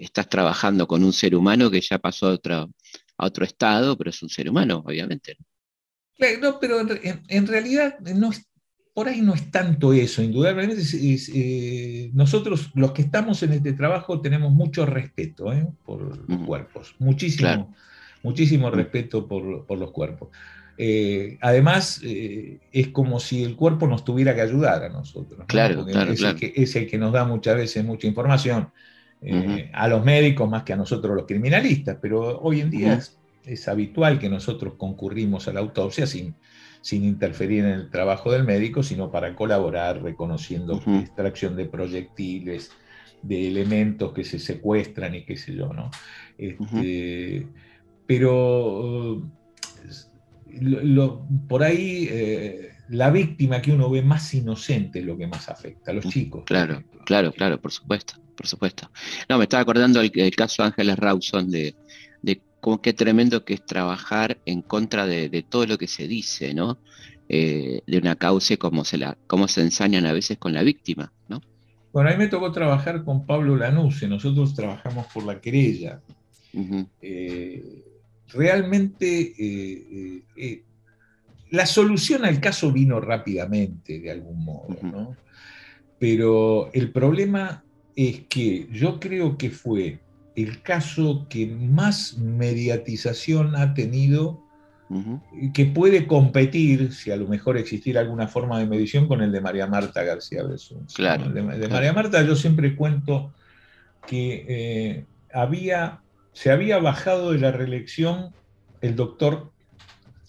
estás 0.00 0.28
trabajando 0.28 0.86
con 0.86 1.04
un 1.04 1.12
ser 1.12 1.34
humano 1.34 1.70
que 1.70 1.80
ya 1.80 1.98
pasó 1.98 2.28
a 2.28 2.32
otro, 2.32 2.70
a 3.16 3.26
otro 3.26 3.44
estado, 3.44 3.96
pero 3.96 4.10
es 4.10 4.22
un 4.22 4.28
ser 4.28 4.48
humano, 4.48 4.82
obviamente. 4.84 5.36
No, 6.40 6.58
pero 6.60 6.80
en, 6.80 7.46
realidad 7.46 7.98
no 8.00 8.30
por 8.92 9.08
ahí 9.08 9.22
no 9.22 9.34
es 9.34 9.50
tanto 9.50 9.92
eso, 9.92 10.22
indudablemente. 10.22 10.82
Eh, 10.92 12.10
nosotros, 12.12 12.70
los 12.74 12.92
que 12.92 13.02
estamos 13.02 13.42
en 13.42 13.52
este 13.52 13.72
trabajo, 13.72 14.20
tenemos 14.20 14.52
mucho 14.52 14.84
respeto 14.84 15.52
¿eh? 15.52 15.66
por 15.84 16.28
los 16.28 16.46
cuerpos, 16.46 16.94
muchísimo, 16.98 17.74
muchísimo 18.22 18.70
respeto 18.70 19.26
por, 19.26 19.78
los 19.78 19.90
cuerpos. 19.92 20.28
Eh, 20.76 21.38
además, 21.40 22.02
es 22.02 22.88
como 22.88 23.20
si 23.20 23.44
el 23.44 23.56
cuerpo 23.56 23.86
nos 23.86 24.04
tuviera 24.04 24.34
que 24.34 24.40
ayudar 24.42 24.84
a 24.84 24.88
nosotros. 24.88 25.44
Claro, 25.46 25.86
claro, 25.86 26.12
es, 26.12 26.20
El 26.22 26.36
que, 26.36 26.52
es, 26.54 26.74
El 26.76 26.86
que, 26.86 26.98
nos 26.98 27.12
da 27.12 27.24
muchas 27.24 27.56
veces 27.56 27.84
mucha 27.84 28.06
información. 28.06 28.70
A 29.72 29.88
los 29.88 30.04
médicos 30.04 30.48
más 30.48 30.62
que 30.62 30.72
a 30.72 30.76
nosotros 30.76 31.14
los 31.14 31.26
criminalistas, 31.26 31.98
pero 32.00 32.40
hoy 32.40 32.60
en 32.60 32.70
día 32.70 33.00
es 33.44 33.68
habitual 33.68 34.18
que 34.18 34.28
nosotros 34.28 34.74
concurrimos 34.76 35.48
a 35.48 35.52
la 35.52 35.60
autopsia 35.60 36.06
sin, 36.06 36.34
sin 36.80 37.04
interferir 37.04 37.64
en 37.64 37.72
el 37.72 37.90
trabajo 37.90 38.32
del 38.32 38.44
médico, 38.44 38.82
sino 38.82 39.10
para 39.10 39.34
colaborar 39.34 40.02
reconociendo 40.02 40.82
extracción 41.00 41.56
de 41.56 41.66
proyectiles, 41.66 42.70
de 43.22 43.48
elementos 43.48 44.12
que 44.12 44.24
se 44.24 44.38
secuestran 44.38 45.14
y 45.14 45.24
qué 45.24 45.36
sé 45.36 45.54
yo, 45.54 45.72
¿no? 45.72 45.90
Este, 46.38 47.46
pero 48.06 49.28
por 51.48 51.62
ahí 51.62 52.08
eh, 52.10 52.70
la 52.90 53.10
víctima 53.10 53.60
que 53.60 53.72
uno 53.72 53.90
ve 53.90 54.02
más 54.02 54.32
inocente 54.34 55.00
es 55.00 55.04
lo 55.04 55.16
que 55.16 55.26
más 55.26 55.48
afecta, 55.48 55.90
a 55.90 55.94
los 55.94 56.06
chicos. 56.06 56.44
Claro, 56.46 56.82
claro, 57.04 57.32
claro, 57.32 57.60
por 57.60 57.72
supuesto, 57.72 58.14
por 58.36 58.46
supuesto. 58.46 58.90
No, 59.28 59.38
me 59.38 59.44
estaba 59.44 59.62
acordando 59.62 60.00
el, 60.00 60.10
el 60.14 60.36
caso 60.36 60.62
Ángeles 60.62 60.98
Rawson 60.98 61.50
de 61.50 61.74
como 62.60 62.80
qué 62.80 62.92
tremendo 62.92 63.44
que 63.44 63.54
es 63.54 63.64
trabajar 63.64 64.38
en 64.44 64.62
contra 64.62 65.06
de, 65.06 65.44
todo 65.48 65.66
lo 65.66 65.78
que 65.78 65.86
se 65.86 66.06
dice, 66.06 66.54
¿no? 66.54 66.78
Eh, 67.28 67.82
de 67.86 67.98
una 67.98 68.16
causa 68.16 68.56
como 68.56 68.84
se, 68.84 68.98
la, 68.98 69.16
como 69.26 69.48
se 69.48 69.62
ensañan 69.62 70.06
a 70.06 70.12
veces 70.12 70.38
con 70.38 70.52
la 70.52 70.62
víctima, 70.62 71.12
¿no? 71.28 71.40
Bueno, 71.92 72.10
a 72.10 72.12
mí 72.12 72.18
me 72.18 72.28
tocó 72.28 72.52
trabajar 72.52 73.04
con 73.04 73.26
Pablo 73.26 73.56
Lanuse, 73.56 74.06
nosotros 74.06 74.54
trabajamos 74.54 75.06
por 75.12 75.24
la 75.24 75.40
querella. 75.40 76.00
Eh, 77.00 77.84
realmente 78.28 79.34
eh, 79.38 80.64
la 81.50 81.66
solución 81.66 82.24
al 82.24 82.40
caso 82.40 82.72
vino 82.72 83.00
rápidamente, 83.00 84.00
de 84.00 84.10
algún 84.10 84.44
modo, 84.44 84.76
¿no? 84.82 85.16
Pero 85.98 86.70
el 86.72 86.92
problema 86.92 87.62
es 87.94 88.22
que 88.28 88.68
yo 88.72 88.98
creo 89.00 89.36
que 89.36 89.50
fue 89.50 90.00
el 90.36 90.62
caso 90.62 91.26
que 91.28 91.46
más 91.46 92.16
mediatización 92.16 93.56
ha 93.56 93.74
tenido, 93.74 94.42
y 95.40 95.52
que 95.52 95.66
puede 95.66 96.08
competir, 96.08 96.92
si 96.92 97.12
a 97.12 97.16
lo 97.16 97.28
mejor 97.28 97.56
existiera 97.56 98.00
alguna 98.00 98.26
forma 98.26 98.58
de 98.58 98.66
medición, 98.66 99.06
con 99.06 99.22
el 99.22 99.30
de 99.30 99.40
María 99.40 99.68
Marta 99.68 100.02
García 100.02 100.42
Besún. 100.42 100.84
Claro, 100.92 101.30
de, 101.30 101.42
María 101.42 101.92
Marta 101.92 102.24
yo 102.24 102.34
siempre 102.34 102.74
cuento 102.74 103.32
que 104.08 104.44
eh, 104.48 105.04
había, 105.32 106.00
se 106.32 106.50
había 106.50 106.78
bajado 106.78 107.30
de 107.30 107.38
la 107.38 107.52
reelección 107.52 108.32
el 108.80 108.96
doctor, 108.96 109.52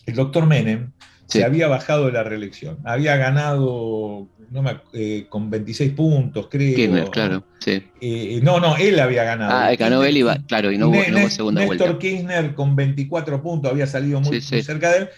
el 0.06 0.14
doctor 0.14 0.46
Menem, 0.46 0.92
se 1.32 1.44
había 1.44 1.68
bajado 1.68 2.08
de 2.08 2.12
la 2.12 2.24
reelección. 2.24 2.78
Había 2.84 3.16
ganado 3.18 4.28
no 4.52 4.62
me, 4.62 4.82
eh, 4.94 5.26
con 5.30 5.50
26 5.50 5.94
puntos, 5.94 6.48
creo. 6.52 6.76
Kirchner, 6.76 7.10
claro, 7.10 7.44
sí. 7.60 7.82
Eh, 8.02 8.42
no, 8.44 8.60
no, 8.60 8.76
él 8.76 9.00
había 9.00 9.24
ganado. 9.24 9.54
Ah, 9.54 9.74
ganó 9.76 10.04
él, 10.04 10.18
y 10.18 10.24
claro, 10.46 10.72
y 10.72 10.78
no 10.78 10.90
hubo, 10.90 11.30
segunda 11.30 11.66
vuelta. 11.66 11.86
Néstor 11.86 12.00
Kirchner 12.00 12.54
con 12.54 12.76
24 12.76 13.42
puntos 13.42 13.72
había 13.72 13.88
salido 13.88 14.20
muy, 14.20 14.42
cerca 14.42 14.92
de 14.92 14.98
él. 14.98 15.10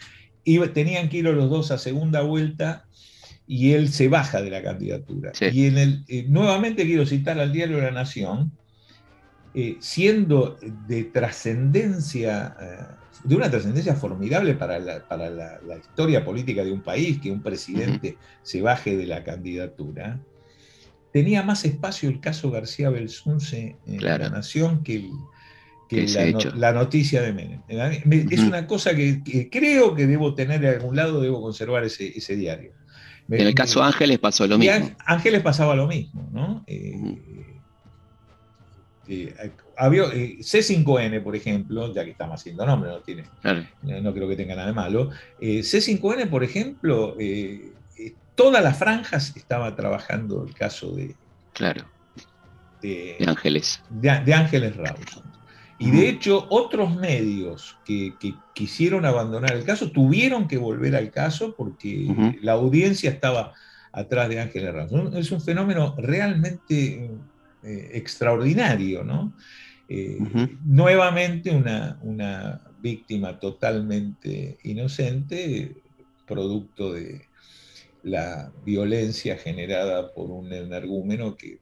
Y 0.45 0.59
tenían 0.67 1.09
que 1.09 1.17
ir 1.17 1.25
los 1.25 1.49
dos 1.49 1.71
a 1.71 1.77
segunda 1.77 2.21
vuelta 2.21 2.85
y 3.47 3.71
él 3.71 3.89
se 3.89 4.07
baja 4.07 4.41
de 4.41 4.51
la 4.51 4.61
candidatura. 4.61 5.31
Y 5.51 5.65
en 5.65 5.77
el, 5.77 6.03
eh, 6.07 6.25
nuevamente 6.27 6.85
quiero 6.85 7.05
citar 7.05 7.39
al 7.39 7.51
diario 7.51 7.81
La 7.81 7.91
Nación, 7.91 8.51
siendo 9.79 10.57
de 10.87 11.03
trascendencia 11.03 12.55
de 13.23 13.35
una 13.35 13.49
trascendencia 13.49 13.95
formidable 13.95 14.53
para, 14.53 14.79
la, 14.79 14.99
historia 15.79 16.25
política 16.25 16.63
de 16.63 16.71
un 16.71 16.81
país, 16.81 17.19
que 17.21 17.31
un 17.31 17.41
presidente 17.41 18.17
se 18.41 18.61
baje 18.61 18.97
de 18.97 19.05
la 19.05 19.23
candidatura, 19.23 20.19
tenía 21.11 21.43
más 21.43 21.63
espacio 21.63 22.09
el 22.09 22.19
caso 22.19 22.51
García 22.51 22.89
Belsunce 22.89 23.77
en 23.85 24.03
la 24.03 24.29
Nación 24.29 24.83
que, 24.83 25.09
la, 26.55 26.73
noticia 26.73 27.21
de 27.21 27.33
Menem. 27.33 27.61
Es 28.29 28.39
una 28.39 28.67
cosa 28.67 28.93
que, 28.95 29.49
creo 29.49 29.95
que 29.95 30.05
debo 30.05 30.35
tener 30.35 30.59
de 30.59 30.69
algún 30.69 30.95
lado, 30.95 31.21
debo 31.21 31.41
conservar 31.41 31.83
ese, 31.85 32.35
diario. 32.35 32.73
en 33.29 33.47
el 33.47 33.55
caso 33.55 33.81
Ángeles 33.83 34.19
pasó 34.19 34.47
lo 34.47 34.57
mismo. 34.57 34.91
Ángeles 35.05 35.41
pasaba 35.41 35.75
lo 35.75 35.87
mismo, 35.87 36.29
¿no? 36.33 36.63
Eh, 36.67 37.52
eh, 39.07 39.51
había, 39.77 40.03
eh, 40.13 40.37
C5N, 40.39 41.21
por 41.23 41.35
ejemplo, 41.35 41.93
ya 41.93 42.05
que 42.05 42.11
estamos 42.11 42.39
haciendo 42.39 42.65
nombre, 42.65 42.89
no, 42.89 42.99
tiene, 42.99 43.25
no, 43.81 44.13
creo 44.13 44.29
que 44.29 44.35
tenga 44.35 44.55
nada 44.55 44.67
de 44.67 44.73
malo. 44.73 45.09
Eh, 45.41 45.59
C5N, 45.59 46.29
por 46.29 46.43
ejemplo, 46.43 47.17
todas 48.35 48.63
las 48.63 48.77
franjas 48.77 49.35
estaba 49.35 49.75
trabajando 49.75 50.45
el 50.47 50.53
caso 50.53 50.91
de. 50.91 51.15
Claro. 51.53 51.85
De, 52.81 53.17
Ángeles. 53.27 53.81
De, 53.89 54.33
Ángeles 54.33 54.75
Rawson. 54.75 55.23
Y 55.79 55.91
de 55.91 56.07
hecho, 56.07 56.47
otros 56.49 56.95
medios 56.95 57.77
que, 57.85 58.13
quisieron 58.53 59.05
abandonar 59.05 59.53
el 59.53 59.65
caso 59.65 59.91
tuvieron 59.91 60.47
que 60.47 60.57
volver 60.57 60.95
al 60.95 61.11
caso 61.11 61.55
porque 61.57 62.37
la 62.41 62.53
audiencia 62.53 63.09
estaba 63.09 63.53
atrás 63.91 64.29
de 64.29 64.39
Ángeles 64.39 64.73
Rawson. 64.73 65.17
Es 65.17 65.31
un 65.31 65.41
fenómeno 65.41 65.95
realmente 65.97 67.09
eh, 67.63 67.91
extraordinario, 67.93 69.05
¿no? 69.05 69.33
Eh, 69.87 70.17
nuevamente 70.65 71.49
una, 71.51 72.61
víctima 72.81 73.39
totalmente 73.39 74.57
inocente, 74.63 75.73
producto 76.27 76.91
de 76.91 77.21
la 78.03 78.51
violencia 78.65 79.37
generada 79.37 80.13
por 80.13 80.29
un 80.29 80.51
energúmeno 80.51 81.37
que 81.37 81.59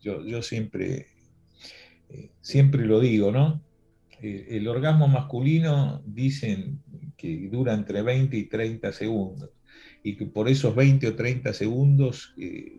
yo, 0.00 0.42
siempre, 0.42 1.08
eh, 2.08 2.30
siempre 2.40 2.86
lo 2.86 3.00
digo, 3.00 3.30
¿no? 3.30 3.60
el 4.22 4.66
orgasmo 4.68 5.06
masculino 5.06 6.02
dicen 6.06 6.80
que 7.18 7.48
dura 7.50 7.74
entre 7.74 8.00
20 8.00 8.36
y 8.36 8.44
30 8.44 8.92
segundos 8.92 9.50
y 10.02 10.16
que 10.16 10.24
por 10.24 10.48
esos 10.48 10.74
20 10.74 11.08
o 11.08 11.14
30 11.14 11.52
segundos 11.52 12.34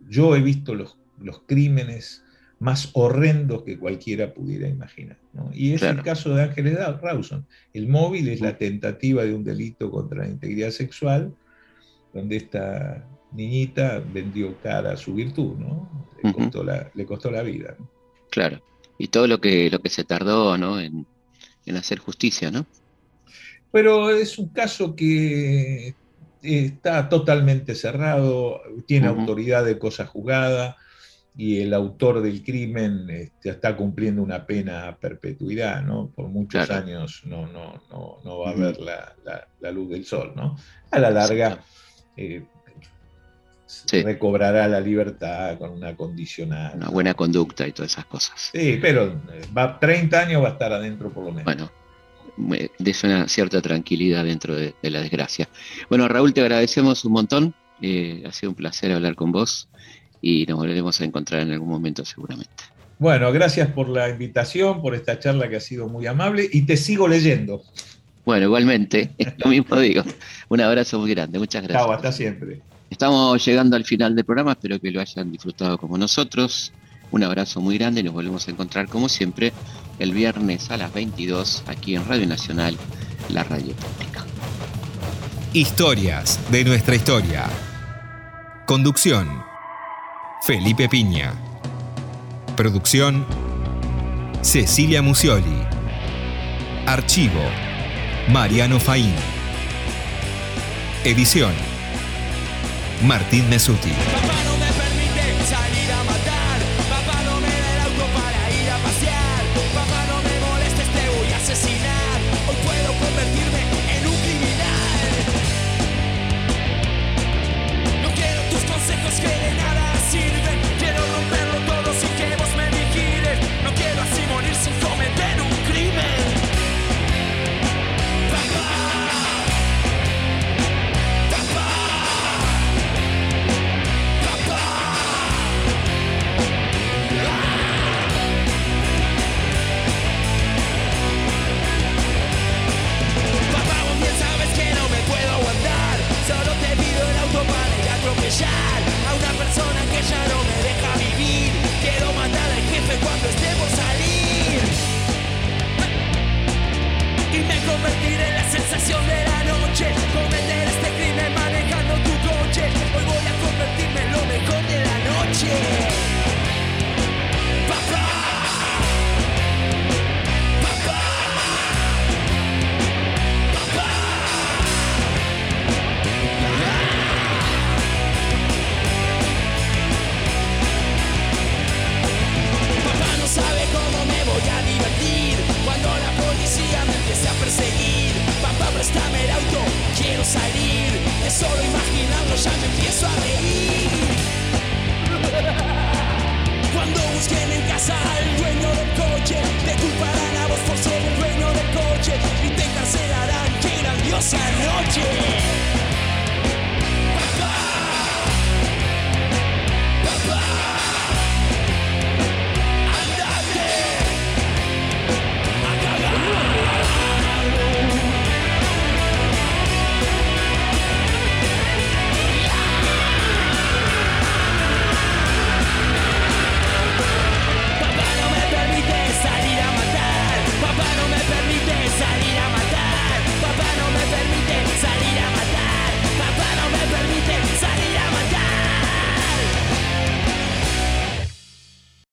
yo 0.08 0.36
he 0.36 0.41
visto 0.41 0.74
los 0.74 0.97
los 1.24 1.41
crímenes 1.45 2.24
más 2.59 2.91
horrendos 2.93 3.63
que 3.63 3.80
cualquiera 3.80 4.34
pudiera 4.34 4.67
imaginar. 4.67 5.17
Y 5.51 5.74
es 5.74 5.82
el 5.82 6.03
caso 6.03 6.36
de 6.36 6.43
Ángeles 6.43 6.78
Rawson. 7.01 7.45
El 7.74 7.88
móvil 7.88 8.28
es 8.28 8.39
la 8.39 8.55
tentativa 8.57 9.24
de 9.24 9.34
un 9.34 9.43
delito 9.43 9.89
contra 9.89 10.19
la 10.19 10.28
integridad 10.28 10.69
sexual, 10.69 11.34
donde 12.13 12.36
esta 12.38 13.03
niñita 13.32 14.03
vendió 14.13 14.55
cara 14.61 14.91
a 14.91 14.97
su 14.97 15.15
virtud, 15.15 15.57
¿no? 15.57 15.89
Le, 16.24 16.34
costó, 17.05 17.32
la, 17.32 17.41
vida. 17.41 17.76
Claro. 18.30 18.61
Y 18.99 19.07
todo 19.07 19.26
lo 19.26 19.41
que, 19.41 19.72
lo 19.72 19.80
que 19.80 19.89
se 19.89 20.03
tardó 20.03 20.55
¿no? 20.55 20.80
en, 20.80 21.07
en 21.65 21.76
hacer 21.78 21.97
justicia, 21.97 22.51
¿no? 22.51 22.67
Pero 23.72 24.11
es 24.11 24.38
un 24.38 24.49
caso 24.49 24.95
que 24.95 25.95
está 26.43 27.09
totalmente 27.09 27.74
cerrado, 27.74 28.61
tiene 28.86 29.07
autoridad 29.07 29.65
de 29.65 29.80
cosa 29.80 30.05
jugada 30.05 30.78
y 31.36 31.62
el 31.62 31.74
autor 31.74 32.22
del 32.22 32.44
crimen 32.44 33.10
este, 33.10 33.52
está 33.52 33.76
cumpliendo 33.76 34.22
una 34.22 34.46
pena 34.46 34.88
a 34.88 34.98
perpetuidad, 34.98 35.82
¿no? 35.82 36.10
Por 36.14 36.28
muchos 36.28 36.70
años 36.70 37.22
no, 37.26 37.48
no, 37.48 37.82
no, 38.24 38.40
va 38.40 38.50
a 38.50 38.54
ver 38.54 38.78
la, 38.80 39.72
luz 39.72 39.90
del 39.90 40.06
sol, 40.06 40.34
¿no? 40.36 40.58
A 40.92 41.00
la 41.00 41.10
larga 41.10 41.60
eh, 42.18 42.44
recobrará 43.92 44.68
la 44.68 44.82
libertad 44.82 45.58
con 45.58 45.72
una 45.72 45.96
condicional. 45.96 46.74
Una 46.76 46.90
buena 46.90 47.14
conducta 47.14 47.66
y 47.66 47.72
todas 47.72 47.94
esas 47.94 48.06
cosas. 48.06 48.50
Sí, 48.54 48.78
pero 48.82 49.06
eh, 49.32 49.42
va, 49.58 49.80
30 49.80 50.20
años 50.20 50.44
va 50.44 50.50
a 50.50 50.52
estar 50.52 50.74
adentro 50.74 51.10
por 51.12 51.24
lo 51.26 51.32
menos. 51.32 51.46
Bueno, 51.46 51.72
de 52.78 52.96
una 53.04 53.28
cierta 53.30 53.62
tranquilidad 53.62 54.26
dentro 54.26 54.56
de, 54.56 54.74
la 54.82 55.00
desgracia. 55.00 55.48
Bueno, 55.90 56.10
Raúl, 56.10 56.34
te 56.34 56.42
agradecemos 56.42 57.06
un 57.06 57.14
montón. 57.14 57.54
Eh, 57.82 58.24
ha 58.28 58.32
sido 58.32 58.52
un 58.52 58.56
placer 58.56 58.92
hablar 58.92 59.16
con 59.16 59.32
vos 59.32 59.70
y 60.22 60.45
nos 60.45 60.57
volveremos 60.57 60.99
a 61.01 61.05
encontrar 61.05 61.41
en 61.41 61.51
algún 61.51 61.69
momento 61.69 62.05
seguramente. 62.05 62.51
Bueno, 62.99 63.32
gracias 63.32 63.67
por 63.69 63.89
la 63.89 64.09
invitación, 64.09 64.82
por 64.82 64.93
esta 64.93 65.17
charla 65.17 65.49
que 65.49 65.55
ha 65.55 65.59
sido 65.59 65.88
muy 65.88 66.05
amable 66.05 66.47
y 66.51 66.61
te 66.61 66.78
sigo 66.78 67.07
leyendo. 67.07 67.63
Bueno, 68.26 68.45
igualmente, 68.45 69.09
lo 69.38 69.49
mismo 69.49 69.80
digo. 69.80 70.03
Un 70.49 70.61
abrazo 70.61 70.99
muy 70.99 71.09
grande, 71.09 71.39
muchas 71.39 71.63
gracias. 71.63 71.84
Chao, 71.84 71.91
hasta 71.91 72.11
siempre. 72.11 72.61
Estamos 72.91 73.43
llegando 73.43 73.76
al 73.76 73.86
final 73.86 74.15
del 74.15 74.24
programa, 74.24 74.51
espero 74.51 74.80
que 74.80 74.91
lo 74.91 75.01
hayan 75.01 75.32
disfrutado 75.32 75.78
como 75.80 75.97
nosotros. 75.97 76.72
Un 77.09 77.24
abrazo 77.24 77.59
muy 77.59 77.78
grande 77.78 78.01
y 78.01 78.03
nos 78.03 78.13
volvemos 78.13 78.47
a 78.47 78.51
encontrar 78.51 78.88
como 78.88 79.09
siempre 79.09 79.51
el 79.97 80.13
viernes 80.13 80.69
a 80.69 80.78
las 80.78 80.93
22 80.93 81.63
aquí 81.67 81.95
en 81.95 82.05
Radio 82.05 82.28
Nacional, 82.28 82.78
la 83.30 83.43
radio 83.43 83.74
pública. 83.74 84.26
Historias 85.53 86.39
de 86.51 86.63
nuestra 86.63 86.95
historia. 86.95 87.45
Conducción 88.65 89.51
Felipe 90.44 90.89
Piña. 90.89 91.34
Producción, 92.58 93.28
Cecilia 94.42 95.04
Musioli. 95.04 95.62
Archivo, 96.88 97.44
Mariano 98.28 98.80
Faín. 98.80 99.14
Edición, 101.04 101.54
Martín 103.06 103.48
Mesuti. 103.52 103.94